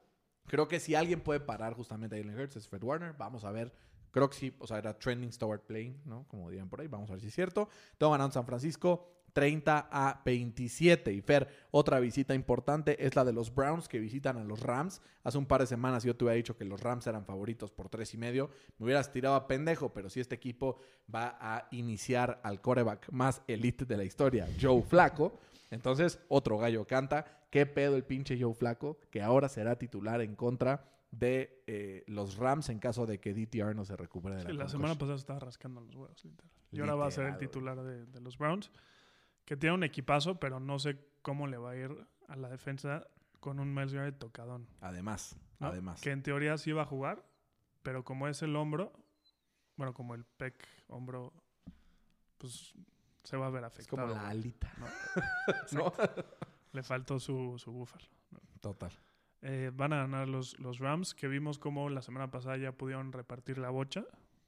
Creo 0.47 0.69
que 0.69 0.79
si 0.79 0.95
alguien 0.95 1.21
puede 1.21 1.41
parar 1.41 1.75
justamente 1.75 2.17
a 2.17 2.19
Jalen 2.19 2.39
Hurts 2.39 2.57
es 2.57 2.69
Fred 2.69 2.83
Warner. 2.83 3.15
Vamos 3.15 3.45
a 3.45 3.51
ver 3.51 3.73
Creo 4.15 4.31
que 4.31 4.37
sí, 4.37 4.55
o 4.61 4.67
sea, 4.69 4.79
era 4.79 4.97
trending 4.97 5.33
start 5.33 5.67
playing, 5.67 6.01
¿no? 6.05 6.25
Como 6.29 6.49
dirían 6.49 6.69
por 6.69 6.81
ahí. 6.81 6.87
Vamos 6.87 7.11
a 7.11 7.15
ver 7.15 7.21
si 7.21 7.27
es 7.27 7.35
cierto. 7.35 7.69
Tengo 7.99 8.13
ganando 8.13 8.33
San 8.33 8.47
Francisco 8.47 9.24
30 9.35 9.89
a 9.93 10.23
27. 10.25 11.13
Y 11.13 11.21
Fer, 11.21 11.49
otra 11.71 12.01
visita 12.01 12.35
importante 12.35 13.05
es 13.05 13.15
la 13.17 13.25
de 13.25 13.33
los 13.35 13.55
Browns 13.55 13.89
que 13.89 13.99
visitan 13.99 14.39
a 14.39 14.45
los 14.45 14.61
Rams. 14.61 15.03
Hace 15.25 15.37
un 15.37 15.45
par 15.45 15.61
de 15.61 15.67
semanas 15.67 16.05
yo 16.05 16.17
te 16.17 16.25
hubiera 16.25 16.37
dicho 16.37 16.57
que 16.57 16.65
los 16.65 16.81
Rams 16.81 17.07
eran 17.07 17.27
favoritos 17.27 17.71
por 17.73 17.89
tres 17.91 18.15
y 18.15 18.17
medio. 18.17 18.49
Me 18.79 18.87
hubieras 18.87 19.13
tirado 19.13 19.35
a 19.35 19.47
pendejo, 19.47 19.93
pero 19.93 20.09
si 20.09 20.21
este 20.21 20.37
equipo 20.37 20.79
va 21.15 21.37
a 21.41 21.69
iniciar 21.73 22.41
al 22.43 22.63
coreback 22.63 23.11
más 23.13 23.43
elite 23.47 23.85
de 23.85 23.97
la 23.99 24.05
historia, 24.05 24.49
Joe 24.59 24.81
Flaco. 24.83 25.39
Entonces, 25.71 26.21
otro 26.29 26.57
gallo 26.57 26.87
canta. 26.87 27.27
¿Qué 27.51 27.67
pedo 27.67 27.97
el 27.97 28.05
pinche 28.05 28.41
Joe 28.41 28.55
Flaco? 28.55 28.99
Que 29.11 29.21
ahora 29.21 29.49
será 29.49 29.77
titular 29.77 30.21
en 30.21 30.37
contra 30.37 30.89
de 31.11 31.63
eh, 31.69 32.03
los 32.09 32.37
Rams 32.37 32.69
en 32.71 32.79
caso 32.81 33.07
de 33.07 33.21
que 33.21 33.35
DTR 33.35 33.75
no 33.75 33.85
se 33.85 33.97
recupere 33.97 34.37
de 34.37 34.41
Sí, 34.43 34.47
la 34.49 34.53
la 34.55 34.59
concussion. 34.65 34.81
semana 34.81 34.99
pasada 34.99 35.17
estaba 35.17 35.39
rascando 35.41 35.81
los 35.81 35.95
huevos, 35.95 36.25
literal. 36.25 36.51
Y 36.73 36.81
ahora 36.81 36.95
va 36.97 37.07
a 37.07 37.11
ser 37.13 37.27
el 37.27 37.37
titular 37.39 37.81
de, 37.83 38.05
de 38.07 38.21
los 38.21 38.37
Browns, 38.37 38.73
que 39.45 39.57
tiene 39.57 39.75
un 39.75 39.85
equipazo, 39.85 40.39
pero 40.39 40.61
no 40.61 40.79
sé 40.79 40.99
cómo 41.23 41.47
le 41.47 41.57
va 41.57 41.71
a 41.71 41.77
ir 41.77 42.07
a 42.29 42.37
la 42.37 42.49
defensa 42.49 43.07
con 43.41 43.61
un 43.61 43.75
Miles 43.75 43.93
Garrett 43.93 44.19
tocadón. 44.19 44.67
Además, 44.81 45.37
¿no? 45.59 45.69
además. 45.69 46.01
Que 46.01 46.11
en 46.11 46.23
teoría 46.23 46.57
sí 46.57 46.73
va 46.73 46.83
a 46.83 46.87
jugar, 46.87 47.25
pero 47.83 48.05
como 48.05 48.29
es 48.29 48.43
el 48.43 48.57
hombro, 48.57 48.93
bueno, 49.77 49.93
como 49.93 50.15
el 50.15 50.25
pec 50.25 50.67
hombro, 50.89 51.33
pues 52.39 52.75
se 53.23 53.37
va 53.37 53.47
a 53.47 53.51
ver 53.51 53.65
Es 53.65 53.67
afectado. 53.69 54.03
como 54.03 54.15
la 54.15 54.29
alita. 54.29 54.73
¿no? 54.79 54.87
¿no? 55.73 55.93
Le 56.73 56.83
faltó 56.83 57.19
su, 57.19 57.59
su 57.59 57.73
búfalo. 57.73 58.07
Total. 58.61 58.93
Eh, 59.43 59.71
van 59.75 59.93
a 59.93 59.97
ganar 59.99 60.27
los, 60.29 60.59
los 60.59 60.79
Rams, 60.79 61.15
que 61.15 61.29
vimos 61.29 61.59
como 61.59 61.91
la 61.91 62.01
semana 62.01 62.31
pasada 62.31 62.57
ya 62.57 62.73
pudieron 62.73 63.13
repartir 63.13 63.59
la 63.59 63.69
bocha, 63.69 64.05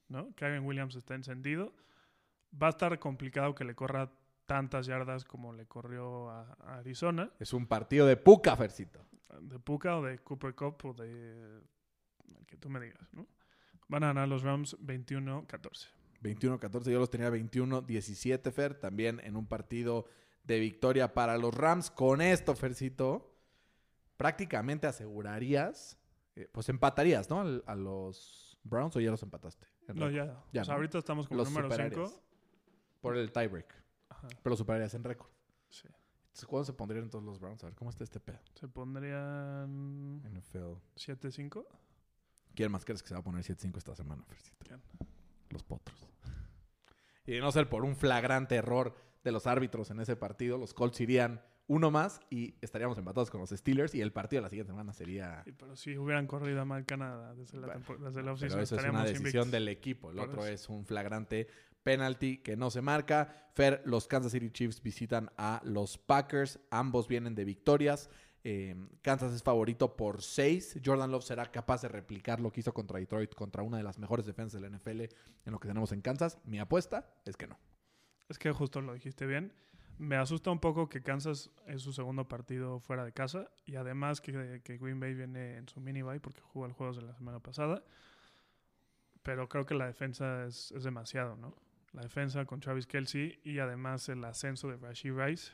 ¿no? 0.09 0.35
Kevin 0.35 0.64
Williams 0.64 0.94
está 0.96 1.14
encendido. 1.14 1.74
Va 2.61 2.68
a 2.68 2.70
estar 2.70 2.98
complicado 2.98 3.54
que 3.54 3.64
le 3.64 3.74
corra 3.74 4.11
tantas 4.46 4.87
yardas 4.87 5.24
como 5.24 5.52
le 5.52 5.66
corrió 5.66 6.30
a, 6.30 6.56
a 6.64 6.78
Arizona, 6.78 7.30
Es 7.38 7.52
un 7.52 7.66
partido 7.66 8.06
de 8.06 8.16
puca, 8.16 8.56
Fercito. 8.56 9.00
de 9.40 9.59
Puka 9.59 9.96
o 9.98 10.02
de 10.04 10.18
Cooper 10.20 10.54
Cup 10.54 10.76
o 10.85 10.94
de 10.94 11.61
el 12.38 12.46
que 12.46 12.56
tú 12.56 12.68
me 12.70 12.80
digas, 12.80 13.12
¿no? 13.12 13.26
Van 13.88 14.02
a 14.04 14.09
ganar 14.09 14.28
los 14.28 14.42
Rams 14.42 14.76
21-14. 14.80 15.88
21-14, 16.22 16.90
yo 16.90 16.98
los 16.98 17.11
tenía 17.11 17.30
21-17, 17.30 18.50
Fer. 18.52 18.74
También 18.74 19.20
en 19.22 19.37
un 19.37 19.46
partido 19.46 20.06
de 20.44 20.59
victoria 20.59 21.12
para 21.14 21.37
los 21.38 21.54
Rams. 21.54 21.90
Con 21.90 22.20
esto, 22.20 22.54
Fercito, 22.56 23.32
prácticamente 24.16 24.87
asegurarías, 24.87 25.98
eh, 26.35 26.48
pues 26.50 26.68
empatarías, 26.68 27.28
¿no? 27.30 27.40
Al- 27.42 27.62
A 27.66 27.74
los 27.74 28.59
Browns 28.64 28.96
o 28.96 29.00
ya 29.00 29.11
los 29.11 29.22
empataste. 29.22 29.66
No, 29.94 30.11
ya. 30.11 30.42
Ya, 30.52 30.62
o 30.62 30.64
sea, 30.64 30.72
¿no? 30.74 30.78
ahorita 30.78 30.98
estamos 30.98 31.28
como 31.28 31.38
Los 31.38 31.48
número 31.50 31.70
superarías. 31.70 32.09
5. 32.11 32.22
Por 33.00 33.16
el 33.16 33.30
tiebreak. 33.30 33.72
Pero 34.42 34.57
superarías 34.57 34.94
en 34.94 35.05
récord. 35.05 35.31
Sí. 35.70 35.88
Entonces, 35.88 36.46
¿cuándo 36.46 36.64
se 36.64 36.72
pondrían 36.74 37.05
entonces 37.05 37.26
los 37.26 37.40
Browns? 37.40 37.62
A 37.64 37.66
ver, 37.68 37.74
¿cómo 37.74 37.90
está 37.90 38.05
este 38.05 38.20
pedo? 38.20 38.38
Se 38.55 38.68
pondrían 38.68 40.18
NFL. 40.18 40.74
7-5. 40.96 41.64
¿Quién 42.55 42.72
más 42.72 42.85
crees 42.85 43.02
que 43.02 43.09
se 43.09 43.14
va 43.14 43.20
a 43.20 43.24
poner 43.24 43.42
7-5 43.42 43.76
esta 43.79 43.94
semana, 43.94 44.22
Fercito? 44.24 44.57
¿Quién? 44.64 44.83
Los 45.50 45.62
potros. 45.62 46.09
Y 47.26 47.33
de 47.33 47.40
no 47.40 47.50
ser 47.52 47.68
por 47.68 47.85
un 47.85 47.96
flagrante 47.96 48.55
error 48.55 48.94
de 49.24 49.33
los 49.33 49.46
árbitros 49.46 49.90
en 49.90 50.00
ese 50.00 50.14
partido, 50.16 50.59
los 50.59 50.72
Colts 50.74 51.00
irían 51.00 51.42
uno 51.68 51.90
más 51.90 52.20
y 52.31 52.55
estaríamos 52.61 52.96
empatados 52.96 53.29
con 53.31 53.40
los 53.40 53.50
Steelers 53.50 53.94
y 53.94 54.00
el 54.00 54.12
partido 54.12 54.40
de 54.40 54.42
la 54.44 54.50
siguiente 54.50 54.72
semana 54.72 54.92
sería... 54.92 55.42
Sí, 55.44 55.52
pero 55.52 55.74
si 55.74 55.98
hubieran 55.98 56.26
corrido 56.29 56.64
mal 56.64 56.85
Canadá 56.85 57.35
desde 57.35 57.59
la, 57.59 57.66
Bueno, 57.79 58.05
desde 58.05 58.22
la 58.22 58.35
Pero 58.35 58.61
eso 58.61 58.76
es 58.76 58.85
una 58.85 59.02
decisión 59.02 59.26
invictos. 59.26 59.50
del 59.50 59.68
equipo. 59.68 60.11
El 60.11 60.16
Por 60.16 60.29
otro 60.29 60.44
eso. 60.44 60.52
es 60.52 60.68
un 60.68 60.87
flagrante 60.87 61.48
penalty 61.87 62.38
que 62.38 62.57
no 62.57 62.68
se 62.68 62.83
marca. 62.83 63.29
Fer, 63.55 63.81
los 63.85 64.09
Kansas 64.09 64.33
City 64.33 64.51
Chiefs 64.51 64.83
visitan 64.83 65.31
a 65.37 65.61
los 65.64 65.99
Packers. 65.99 66.59
Ambos 66.68 67.07
vienen 67.07 67.37
de 67.37 67.44
victorias. 67.44 68.11
Eh, 68.42 68.75
Kansas 69.03 69.33
es 69.33 69.44
favorito 69.44 69.96
por 69.96 70.20
6. 70.20 70.81
Jordan 70.85 71.12
Love 71.12 71.25
será 71.25 71.46
capaz 71.53 71.83
de 71.83 71.88
replicar 71.88 72.40
lo 72.40 72.51
que 72.51 72.59
hizo 72.59 72.75
contra 72.75 72.99
Detroit, 72.99 73.33
contra 73.37 73.62
una 73.62 73.77
de 73.77 73.85
las 73.85 74.01
mejores 74.01 74.27
defensas 74.27 74.61
de 74.61 74.68
la 74.68 74.77
NFL 74.77 75.01
en 75.03 75.53
lo 75.53 75.61
que 75.61 75.68
tenemos 75.68 75.92
en 75.92 76.03
Kansas. 76.03 76.38
Mi 76.44 76.59
apuesta 76.59 77.09
es 77.25 77.37
que 77.37 77.46
no. 77.46 77.57
Es 78.29 78.40
que 78.40 78.51
justo 78.51 78.81
lo 78.81 78.92
dijiste 78.92 79.25
bien. 79.25 79.53
Me 79.96 80.16
asusta 80.16 80.51
un 80.51 80.59
poco 80.59 80.88
que 80.88 81.05
Kansas 81.05 81.53
es 81.68 81.83
su 81.83 81.92
segundo 81.92 82.27
partido 82.27 82.81
fuera 82.81 83.05
de 83.05 83.12
casa 83.12 83.49
y 83.64 83.77
además 83.77 84.20
que, 84.20 84.61
que 84.64 84.77
Green 84.77 84.99
Bay 84.99 85.14
viene 85.14 85.57
en 85.57 85.68
su 85.68 85.81
mini 85.81 86.03
bye 86.03 86.18
porque 86.18 86.40
jugó 86.40 86.66
el 86.66 86.72
juegos 86.72 86.96
de 86.96 87.03
la 87.03 87.14
semana 87.14 87.38
pasada. 87.38 87.85
Pero 89.22 89.49
creo 89.49 89.64
que 89.66 89.75
la 89.75 89.87
defensa 89.87 90.46
es 90.46 90.72
demasiado, 90.83 91.37
¿no? 91.37 91.55
La 91.92 92.03
defensa 92.03 92.44
con 92.44 92.61
Travis 92.61 92.87
Kelsey 92.87 93.40
y 93.44 93.59
además 93.59 94.09
el 94.09 94.25
ascenso 94.25 94.68
de 94.68 94.77
Rashid 94.77 95.12
Rice, 95.12 95.53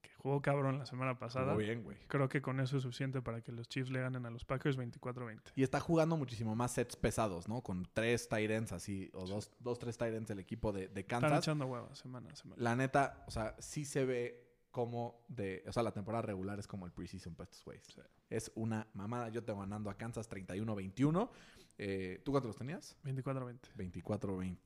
que 0.00 0.10
jugó 0.14 0.40
cabrón 0.40 0.78
la 0.78 0.86
semana 0.86 1.18
pasada. 1.18 1.54
Muy 1.54 1.64
bien, 1.64 1.82
güey. 1.82 1.96
Creo 2.06 2.28
que 2.28 2.40
con 2.40 2.60
eso 2.60 2.76
es 2.76 2.82
suficiente 2.84 3.20
para 3.22 3.40
que 3.40 3.50
los 3.50 3.68
Chiefs 3.68 3.90
le 3.90 4.00
ganen 4.00 4.24
a 4.24 4.30
los 4.30 4.44
Packers 4.44 4.78
24-20. 4.78 5.40
Y 5.56 5.62
está 5.62 5.80
jugando 5.80 6.16
muchísimo 6.16 6.54
más 6.54 6.72
sets 6.72 6.94
pesados, 6.96 7.48
¿no? 7.48 7.62
Con 7.62 7.88
tres 7.92 8.28
ends 8.30 8.72
así, 8.72 9.10
o 9.14 9.26
dos, 9.26 9.50
dos 9.58 9.78
tres 9.78 10.00
ends 10.00 10.28
del 10.28 10.38
equipo 10.38 10.72
de, 10.72 10.88
de 10.88 11.00
Están 11.00 11.22
Kansas. 11.22 11.44
echando 11.44 11.66
huevas 11.66 11.98
semana 11.98 12.30
a 12.30 12.36
semana. 12.36 12.62
La 12.62 12.76
neta, 12.76 13.24
o 13.26 13.30
sea, 13.30 13.56
sí 13.58 13.84
se 13.84 14.04
ve 14.04 14.46
como 14.70 15.24
de. 15.28 15.64
O 15.66 15.72
sea, 15.72 15.82
la 15.82 15.92
temporada 15.92 16.22
regular 16.22 16.58
es 16.58 16.66
como 16.68 16.86
el 16.86 16.92
preseason 16.92 17.34
para 17.34 17.50
estos 17.50 17.64
güeyes. 17.64 17.86
Sí. 17.86 18.00
Es 18.28 18.52
una 18.54 18.86
mamada. 18.92 19.30
Yo 19.30 19.42
tengo 19.42 19.60
ganando 19.60 19.90
a 19.90 19.96
Kansas 19.96 20.28
31-21. 20.30 21.30
Eh, 21.78 22.20
¿Tú 22.24 22.32
cuántos 22.32 22.48
los 22.50 22.56
tenías? 22.56 22.96
24-20. 23.04 23.58
24-20. 23.76 24.58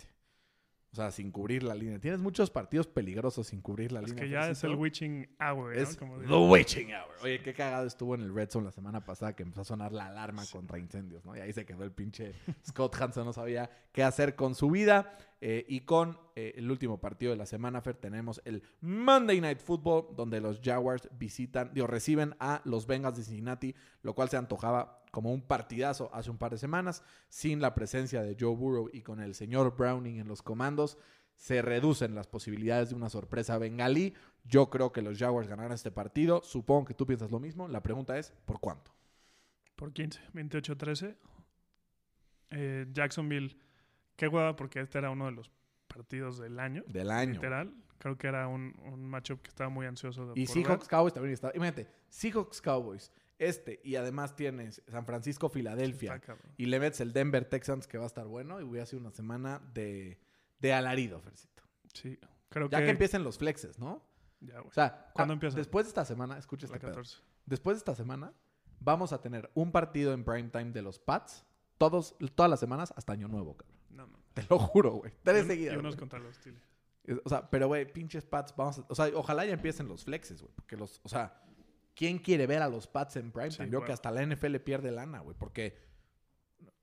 O 0.93 0.97
sea, 0.97 1.13
sin 1.13 1.31
cubrir 1.31 1.63
la 1.63 1.75
línea. 1.75 2.01
Tienes 2.01 2.21
muchos 2.21 2.51
partidos 2.51 2.89
peligrosos 2.89 3.47
sin 3.47 3.61
cubrir 3.61 3.93
la 3.93 4.01
Es 4.01 4.09
línea. 4.09 4.25
que 4.25 4.31
ya 4.31 4.51
es 4.51 4.65
el 4.65 4.75
witching 4.75 5.29
hour, 5.41 5.73
¿no? 5.77 5.81
Es 5.81 5.97
Como 5.97 6.19
The. 6.19 6.27
Witching 6.35 6.89
Hour. 6.93 7.15
Oye, 7.23 7.41
qué 7.43 7.55
cagado 7.55 7.87
estuvo 7.87 8.17
en 8.17 8.23
el 8.23 8.35
Red 8.35 8.51
Zone 8.51 8.65
la 8.67 8.73
semana 8.73 9.05
pasada 9.05 9.37
que 9.37 9.45
empezó 9.45 9.61
a 9.61 9.65
sonar 9.65 9.93
la 9.93 10.07
alarma 10.07 10.43
contra 10.51 10.81
incendios, 10.81 11.25
¿no? 11.25 11.37
Y 11.37 11.41
ahí 11.41 11.53
se 11.53 11.65
quedó 11.65 11.85
el 11.85 11.93
pinche 11.93 12.33
Scott 12.67 12.97
Hanson, 13.01 13.25
no 13.25 13.33
sabía 13.33 13.71
qué 13.93 14.03
hacer 14.03 14.35
con 14.35 14.57
su 14.57 14.69
vida. 14.69 15.17
Eh, 15.43 15.65
y 15.69 15.81
con 15.81 16.19
eh, 16.37 16.53
el 16.57 16.71
último 16.71 17.01
partido 17.01 17.33
de 17.33 17.39
la 17.39 17.47
semana, 17.47 17.81
Fer, 17.81 17.97
tenemos 17.97 18.43
el 18.45 18.63
Monday 18.81 19.41
Night 19.41 19.61
Football, 19.61 20.15
donde 20.15 20.41
los 20.41 20.61
Jaguars 20.63 21.09
visitan, 21.19 21.73
digo, 21.73 21.87
reciben 21.87 22.35
a 22.41 22.61
los 22.65 22.87
Bengals 22.87 23.17
de 23.17 23.25
Cincinnati, 23.25 23.75
lo 24.03 24.15
cual 24.15 24.29
se 24.29 24.37
antojaba 24.37 25.03
como 25.11 25.33
un 25.33 25.43
partidazo 25.43 26.11
hace 26.13 26.31
un 26.31 26.39
par 26.39 26.53
de 26.53 26.59
semanas, 26.59 27.03
sin 27.29 27.61
la 27.61 27.75
presencia 27.75 28.23
de 28.23 28.37
Joe 28.39 28.55
Burrow 28.55 28.91
y 28.93 29.01
con 29.01 29.21
el 29.21 29.35
señor 29.35 29.77
Browning 29.77 30.21
en 30.21 30.29
los 30.29 30.43
comandos 30.43 30.99
se 31.41 31.63
reducen 31.63 32.15
las 32.15 32.27
posibilidades 32.27 32.91
de 32.91 32.97
una 32.97 33.09
sorpresa 33.09 33.57
bengalí. 33.57 34.13
Yo 34.45 34.69
creo 34.69 34.93
que 34.93 35.01
los 35.01 35.19
Jaguars 35.19 35.49
ganarán 35.49 35.73
este 35.73 35.91
partido. 35.91 36.43
Supongo 36.45 36.85
que 36.85 36.93
tú 36.93 37.07
piensas 37.07 37.31
lo 37.31 37.41
mismo. 37.41 37.67
La 37.67 37.83
pregunta 37.83 38.19
es, 38.19 38.35
¿por 38.45 38.61
cuánto? 38.61 38.93
Por 39.75 39.95
15, 39.95 40.21
28-13. 40.35 41.17
Eh, 42.51 42.87
Jacksonville, 42.93 43.57
qué 44.21 44.29
hueva, 44.29 44.55
porque 44.57 44.81
este 44.81 44.99
era 44.99 45.11
uno 45.11 45.27
de 45.27 45.33
los 45.33 45.51
partidos 45.89 46.39
del 46.39 46.59
año. 46.61 46.85
Del 46.87 47.11
año. 47.11 47.33
Literal. 47.35 47.75
Creo 47.99 48.17
que 48.17 48.29
era 48.29 48.47
un, 48.49 48.75
un 48.85 49.05
matchup 49.05 49.43
que 49.43 49.49
estaba 49.49 49.69
muy 49.69 49.87
ansioso. 49.87 50.27
de- 50.33 50.41
Y 50.41 50.47
por 50.47 50.55
Seahawks 50.55 50.81
ver. 50.85 50.89
Cowboys 50.91 51.13
también 51.15 51.35
está. 51.35 51.53
Imagínate, 51.55 51.89
Seahawks 52.09 52.61
Cowboys, 52.63 53.13
este, 53.39 53.81
y 53.85 53.97
además 53.97 54.37
tienes 54.37 54.83
San 54.89 55.05
Francisco, 55.05 55.49
Filadelfia. 55.49 56.21
Y 56.57 56.67
le 56.67 56.79
metes 56.81 57.01
el 57.01 57.13
Denver 57.13 57.45
Texans, 57.45 57.87
que 57.87 57.99
va 57.99 58.05
a 58.05 58.07
estar 58.07 58.27
bueno. 58.27 58.61
Y 58.61 58.65
voy 58.65 58.79
a 58.79 58.85
hacer 58.85 58.99
una 58.99 59.11
semana 59.11 59.61
de, 59.75 60.19
de 60.61 60.73
alarido, 60.73 61.21
Fercito. 61.21 61.63
Sí, 61.93 62.19
creo 62.49 62.69
Ya 62.71 62.79
que. 62.79 62.85
que 62.85 62.91
empiecen 62.91 63.25
los 63.25 63.37
flexes, 63.39 63.79
¿no? 63.79 64.03
Ya, 64.41 64.55
güey. 64.61 64.69
O 64.69 64.73
sea, 64.73 65.11
¿Cuándo 65.13 65.33
cua- 65.33 65.37
empiezan? 65.37 65.57
Después 65.59 65.85
de 65.87 65.89
esta 65.89 66.05
semana, 66.05 66.39
escucha 66.39 66.67
este 66.67 66.79
pedo. 66.79 66.91
14. 66.93 67.19
Después 67.47 67.77
de 67.77 67.79
esta 67.79 67.95
semana, 67.95 68.33
vamos 68.79 69.13
a 69.13 69.21
tener 69.21 69.51
un 69.55 69.73
partido 69.73 70.13
en 70.15 70.25
prime 70.25 70.49
time 70.49 70.71
de 70.73 70.81
los 70.83 70.99
Pats. 70.99 71.45
Todos, 71.77 72.17
todas 72.35 72.49
las 72.51 72.61
semanas 72.61 72.93
hasta 72.97 73.13
Año 73.13 73.29
Nuevo, 73.29 73.57
cabrón. 73.57 73.80
No, 73.91 74.07
no. 74.07 74.19
Te 74.35 74.43
lo 74.49 74.59
juro, 74.59 74.93
güey. 74.93 75.13
Tres 75.23 75.47
seguidas. 75.47 75.75
Y 75.75 75.79
unos 75.79 75.95
güey. 75.95 76.01
contra 76.01 76.19
los 76.19 76.37
Steelers. 76.37 76.65
O 77.25 77.29
sea, 77.29 77.49
pero, 77.51 77.67
güey, 77.67 77.91
pinches 77.93 78.25
Pats, 78.25 78.55
vamos 78.57 78.79
a- 78.79 78.85
O 78.89 78.95
sea, 78.95 79.11
ojalá 79.15 79.45
ya 79.45 79.53
empiecen 79.55 79.89
los 79.89 80.05
flexes, 80.05 80.43
güey. 80.43 80.53
Porque 80.55 80.77
los... 80.77 81.01
O 81.03 81.09
sea, 81.09 81.43
¿quién 81.95 82.19
quiere 82.19 82.47
ver 82.47 82.63
a 82.63 82.69
los 82.69 82.87
Pats 82.87 83.17
en 83.17 83.33
prime 83.33 83.51
Sí? 83.51 83.65
Yo 83.71 83.85
que 83.85 83.93
hasta 83.93 84.11
la 84.11 84.23
NFL 84.25 84.57
pierde 84.61 84.91
lana, 84.93 85.21
güey. 85.21 85.37
Porque 85.37 85.77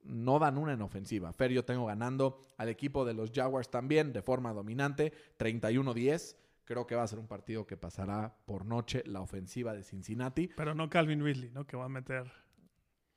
no 0.02 0.38
dan 0.38 0.58
una 0.58 0.72
en 0.74 0.82
ofensiva. 0.82 1.32
Fer, 1.32 1.50
yo 1.52 1.64
tengo 1.64 1.86
ganando 1.86 2.40
al 2.56 2.68
equipo 2.68 3.04
de 3.04 3.14
los 3.14 3.30
Jaguars 3.32 3.70
también 3.70 4.12
de 4.12 4.22
forma 4.22 4.52
dominante. 4.52 5.12
31-10. 5.38 6.36
Creo 6.64 6.86
que 6.86 6.94
va 6.94 7.02
a 7.02 7.06
ser 7.08 7.18
un 7.18 7.26
partido 7.26 7.66
que 7.66 7.76
pasará 7.78 8.36
por 8.44 8.66
noche 8.66 9.02
la 9.06 9.20
ofensiva 9.22 9.72
de 9.72 9.82
Cincinnati. 9.82 10.48
Pero 10.56 10.74
no 10.74 10.90
Calvin 10.90 11.24
Ridley, 11.24 11.50
¿no? 11.50 11.66
Que 11.66 11.76
va 11.78 11.86
a 11.86 11.88
meter 11.88 12.30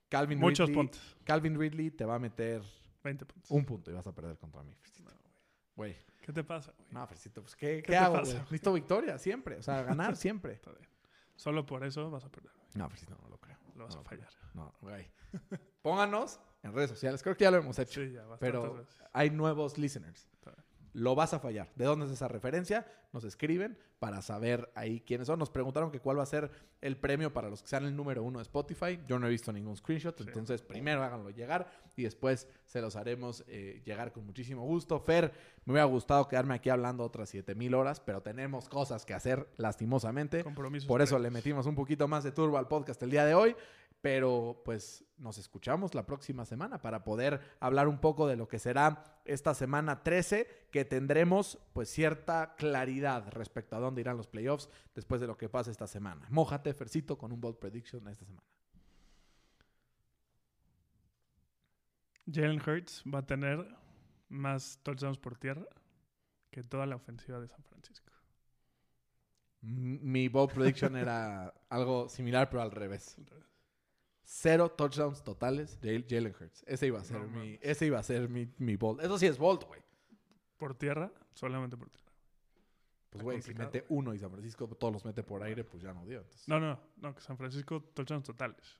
Calvin 0.07 0.39
muchos 0.39 0.69
Ridley- 0.69 0.75
puntos. 0.75 1.17
Calvin 1.25 1.59
Ridley 1.59 1.91
te 1.91 2.05
va 2.05 2.15
a 2.15 2.19
meter 2.19 2.61
20 3.03 3.25
puntos. 3.25 3.51
un 3.51 3.65
punto 3.65 3.91
y 3.91 3.93
vas 3.93 4.05
a 4.07 4.13
perder 4.13 4.37
contra 4.37 4.63
mí, 4.63 4.73
Fercito. 4.75 5.11
Güey. 5.75 5.95
¿Qué 6.21 6.31
te 6.33 6.43
pasa, 6.43 6.73
güey? 6.77 6.87
no, 6.91 7.07
Fercito, 7.07 7.41
pues 7.41 7.55
¿qué, 7.55 7.77
¿Qué 7.77 7.83
¿qué 7.83 7.91
te 7.93 7.97
hago, 7.97 8.15
pasa? 8.15 8.33
Necesito 8.39 8.73
victoria 8.73 9.17
siempre, 9.17 9.57
o 9.57 9.63
sea, 9.63 9.81
ganar 9.83 10.15
siempre. 10.15 10.53
Está 10.53 10.71
bien. 10.71 10.87
Solo 11.35 11.65
por 11.65 11.83
eso 11.83 12.09
vas 12.11 12.23
a 12.25 12.29
perder. 12.29 12.51
No, 12.75 12.89
Fercito, 12.89 13.17
no 13.21 13.27
lo 13.29 13.37
creo. 13.39 13.57
lo 13.75 13.85
vas 13.85 13.95
No, 13.95 14.01
a 14.01 14.03
fallar. 14.03 14.29
No, 14.53 14.73
güey. 14.81 15.09
Pónganos 15.81 16.39
en 16.61 16.73
redes 16.73 16.91
sociales. 16.91 17.23
Creo 17.23 17.35
que 17.35 17.43
ya 17.45 17.51
lo 17.51 17.57
hemos 17.57 17.79
hecho. 17.79 18.01
Sí, 18.03 18.11
ya, 18.11 18.23
pero 18.39 18.75
veces. 18.75 18.97
hay 19.13 19.29
nuevos 19.31 19.77
listeners. 19.77 20.27
Lo 20.93 21.15
vas 21.15 21.33
a 21.33 21.39
fallar. 21.39 21.69
¿De 21.75 21.85
dónde 21.85 22.05
es 22.05 22.11
esa 22.11 22.27
referencia? 22.27 22.85
Nos 23.13 23.23
escriben 23.23 23.77
para 23.99 24.21
saber 24.21 24.69
ahí 24.75 25.01
quiénes 25.01 25.27
son. 25.27 25.37
Nos 25.39 25.49
preguntaron 25.49 25.91
que 25.91 25.99
cuál 25.99 26.17
va 26.17 26.23
a 26.23 26.25
ser 26.25 26.49
el 26.81 26.97
premio 26.97 27.31
para 27.31 27.49
los 27.49 27.61
que 27.61 27.69
sean 27.69 27.85
el 27.85 27.95
número 27.95 28.23
uno 28.23 28.39
de 28.39 28.43
Spotify. 28.43 28.99
Yo 29.07 29.19
no 29.19 29.27
he 29.27 29.29
visto 29.29 29.53
ningún 29.53 29.77
screenshot, 29.77 30.17
Sí. 30.17 30.23
entonces 30.27 30.61
primero 30.61 31.03
háganlo 31.03 31.29
llegar 31.29 31.69
y 31.95 32.03
después 32.03 32.47
se 32.65 32.81
los 32.81 32.95
haremos 32.95 33.43
eh, 33.47 33.81
llegar 33.85 34.11
con 34.11 34.25
muchísimo 34.25 34.63
gusto. 34.65 34.99
Fer, 34.99 35.31
me 35.65 35.73
hubiera 35.73 35.85
gustado 35.85 36.27
quedarme 36.27 36.55
aquí 36.55 36.69
hablando 36.69 37.03
otras 37.03 37.29
7000 37.29 37.73
horas, 37.75 37.99
pero 37.99 38.21
tenemos 38.21 38.67
cosas 38.67 39.05
que 39.05 39.13
hacer 39.13 39.47
lastimosamente. 39.57 40.43
Compromisos 40.43 40.87
Por 40.87 41.01
eso 41.01 41.19
le 41.19 41.29
metimos 41.29 41.65
un 41.67 41.75
poquito 41.75 42.07
más 42.07 42.23
de 42.23 42.31
turbo 42.31 42.57
al 42.57 42.67
podcast 42.67 43.01
el 43.03 43.11
día 43.11 43.25
de 43.25 43.35
hoy. 43.35 43.55
Pero 44.01 44.61
pues 44.65 45.05
nos 45.17 45.37
escuchamos 45.37 45.93
la 45.93 46.05
próxima 46.05 46.45
semana 46.45 46.81
para 46.81 47.03
poder 47.03 47.39
hablar 47.59 47.87
un 47.87 47.99
poco 47.99 48.27
de 48.27 48.35
lo 48.35 48.47
que 48.47 48.57
será 48.57 49.21
esta 49.25 49.53
semana 49.53 50.03
13, 50.03 50.67
que 50.71 50.85
tendremos 50.85 51.59
pues 51.73 51.89
cierta 51.89 52.55
claridad 52.55 53.29
respecto 53.29 53.75
a 53.75 53.79
dónde 53.79 54.01
irán 54.01 54.17
los 54.17 54.27
playoffs 54.27 54.69
después 54.95 55.21
de 55.21 55.27
lo 55.27 55.37
que 55.37 55.49
pase 55.49 55.69
esta 55.69 55.87
semana. 55.87 56.25
Mójate, 56.29 56.73
Fercito, 56.73 57.17
con 57.17 57.31
un 57.31 57.39
bold 57.39 57.57
prediction 57.57 58.07
esta 58.07 58.25
semana. 58.25 58.47
Jalen 62.25 62.61
Hurts 62.61 63.03
va 63.03 63.19
a 63.19 63.25
tener 63.25 63.67
más 64.29 64.79
touchdowns 64.83 65.17
por 65.17 65.37
tierra 65.37 65.65
que 66.49 66.63
toda 66.63 66.85
la 66.85 66.95
ofensiva 66.95 67.39
de 67.39 67.47
San 67.47 67.63
Francisco. 67.63 68.11
Mi 69.61 70.27
bold 70.27 70.53
prediction 70.53 70.95
era 70.95 71.53
algo 71.69 72.09
similar, 72.09 72.49
pero 72.49 72.63
al 72.63 72.71
revés. 72.71 73.15
Cero 74.33 74.69
touchdowns 74.71 75.23
totales 75.25 75.79
de 75.81 76.05
Jalen 76.09 76.33
Hurts. 76.39 76.63
Ese 76.65 76.87
iba 76.87 77.01
a 77.01 77.03
ser 77.03 77.19
No 77.19 77.27
mi, 77.27 77.59
ese 77.61 77.85
iba 77.85 77.99
a 77.99 78.03
ser 78.03 78.29
mi, 78.29 78.47
mi 78.59 78.77
bold. 78.77 79.01
Eso 79.01 79.19
sí 79.19 79.25
es 79.25 79.37
bold, 79.37 79.65
güey. 79.65 79.81
Por 80.57 80.73
tierra, 80.73 81.11
solamente 81.33 81.75
por 81.75 81.89
tierra. 81.89 82.09
Pues, 83.09 83.23
güey, 83.25 83.41
si 83.41 83.53
mete 83.53 83.85
uno 83.89 84.13
y 84.13 84.19
San 84.19 84.31
Francisco 84.31 84.67
todos 84.69 84.93
los 84.93 85.03
mete 85.03 85.21
por 85.21 85.43
aire, 85.43 85.65
pues 85.65 85.83
ya 85.83 85.93
no 85.93 86.05
dio. 86.05 86.19
entonces. 86.19 86.47
No, 86.47 86.61
no, 86.61 86.79
no, 86.95 87.13
que 87.13 87.19
San 87.19 87.35
Francisco 87.37 87.81
touchdowns 87.93 88.23
totales. 88.25 88.79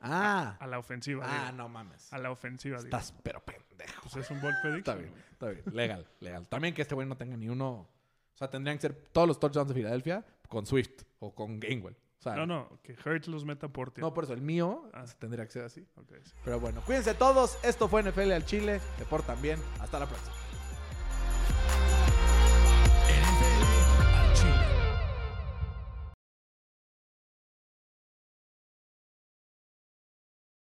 Ah, 0.00 0.56
A 0.58 0.66
la 0.66 0.80
ofensiva. 0.80 1.24
ah, 1.24 1.44
digo. 1.46 1.58
no 1.58 1.68
mames. 1.68 2.12
A 2.12 2.18
la 2.18 2.32
ofensiva. 2.32 2.78
digo. 2.78 2.86
Estás 2.86 3.14
pero 3.22 3.40
pendejo. 3.44 4.02
Pues 4.02 4.16
es 4.16 4.30
un 4.32 4.40
bold 4.40 4.56
prediction. 4.60 4.78
Está 4.78 4.94
bien, 4.96 5.14
está 5.30 5.48
bien. 5.50 5.62
Legal, 5.76 6.08
legal. 6.20 6.48
También 6.48 6.74
que 6.74 6.82
este 6.82 6.96
güey 6.96 7.06
no 7.06 7.16
tenga 7.16 7.36
ni 7.36 7.48
uno. 7.48 7.88
O 8.34 8.36
sea, 8.36 8.50
tendrían 8.50 8.76
que 8.78 8.82
ser 8.82 8.94
todos 9.12 9.28
los 9.28 9.38
touchdowns 9.38 9.68
de 9.68 9.74
Filadelfia 9.74 10.26
con 10.48 10.66
Swift 10.66 11.02
o 11.20 11.32
con 11.32 11.60
Gainwell. 11.60 11.96
No, 12.36 12.46
no, 12.46 12.78
que 12.82 12.92
Hurts 12.94 13.28
los 13.28 13.44
meta 13.44 13.68
por 13.68 13.90
tierra. 13.90 14.08
no, 14.08 14.14
por 14.14 14.24
eso 14.24 14.32
el 14.32 14.40
mío 14.42 14.84
Ah. 14.94 15.04
tendría 15.18 15.44
que 15.46 15.52
ser 15.52 15.64
así. 15.64 15.86
Sí. 16.24 16.32
Pero 16.44 16.60
bueno, 16.60 16.80
cuídense 16.84 17.14
todos. 17.14 17.58
Esto 17.64 17.88
fue 17.88 18.02
NFL 18.02 18.32
al 18.32 18.44
Chile. 18.44 18.80
Te 18.98 19.04
portan 19.04 19.40
bien. 19.42 19.58
Hasta 19.80 19.98
la 19.98 20.06
próxima. 20.06 20.32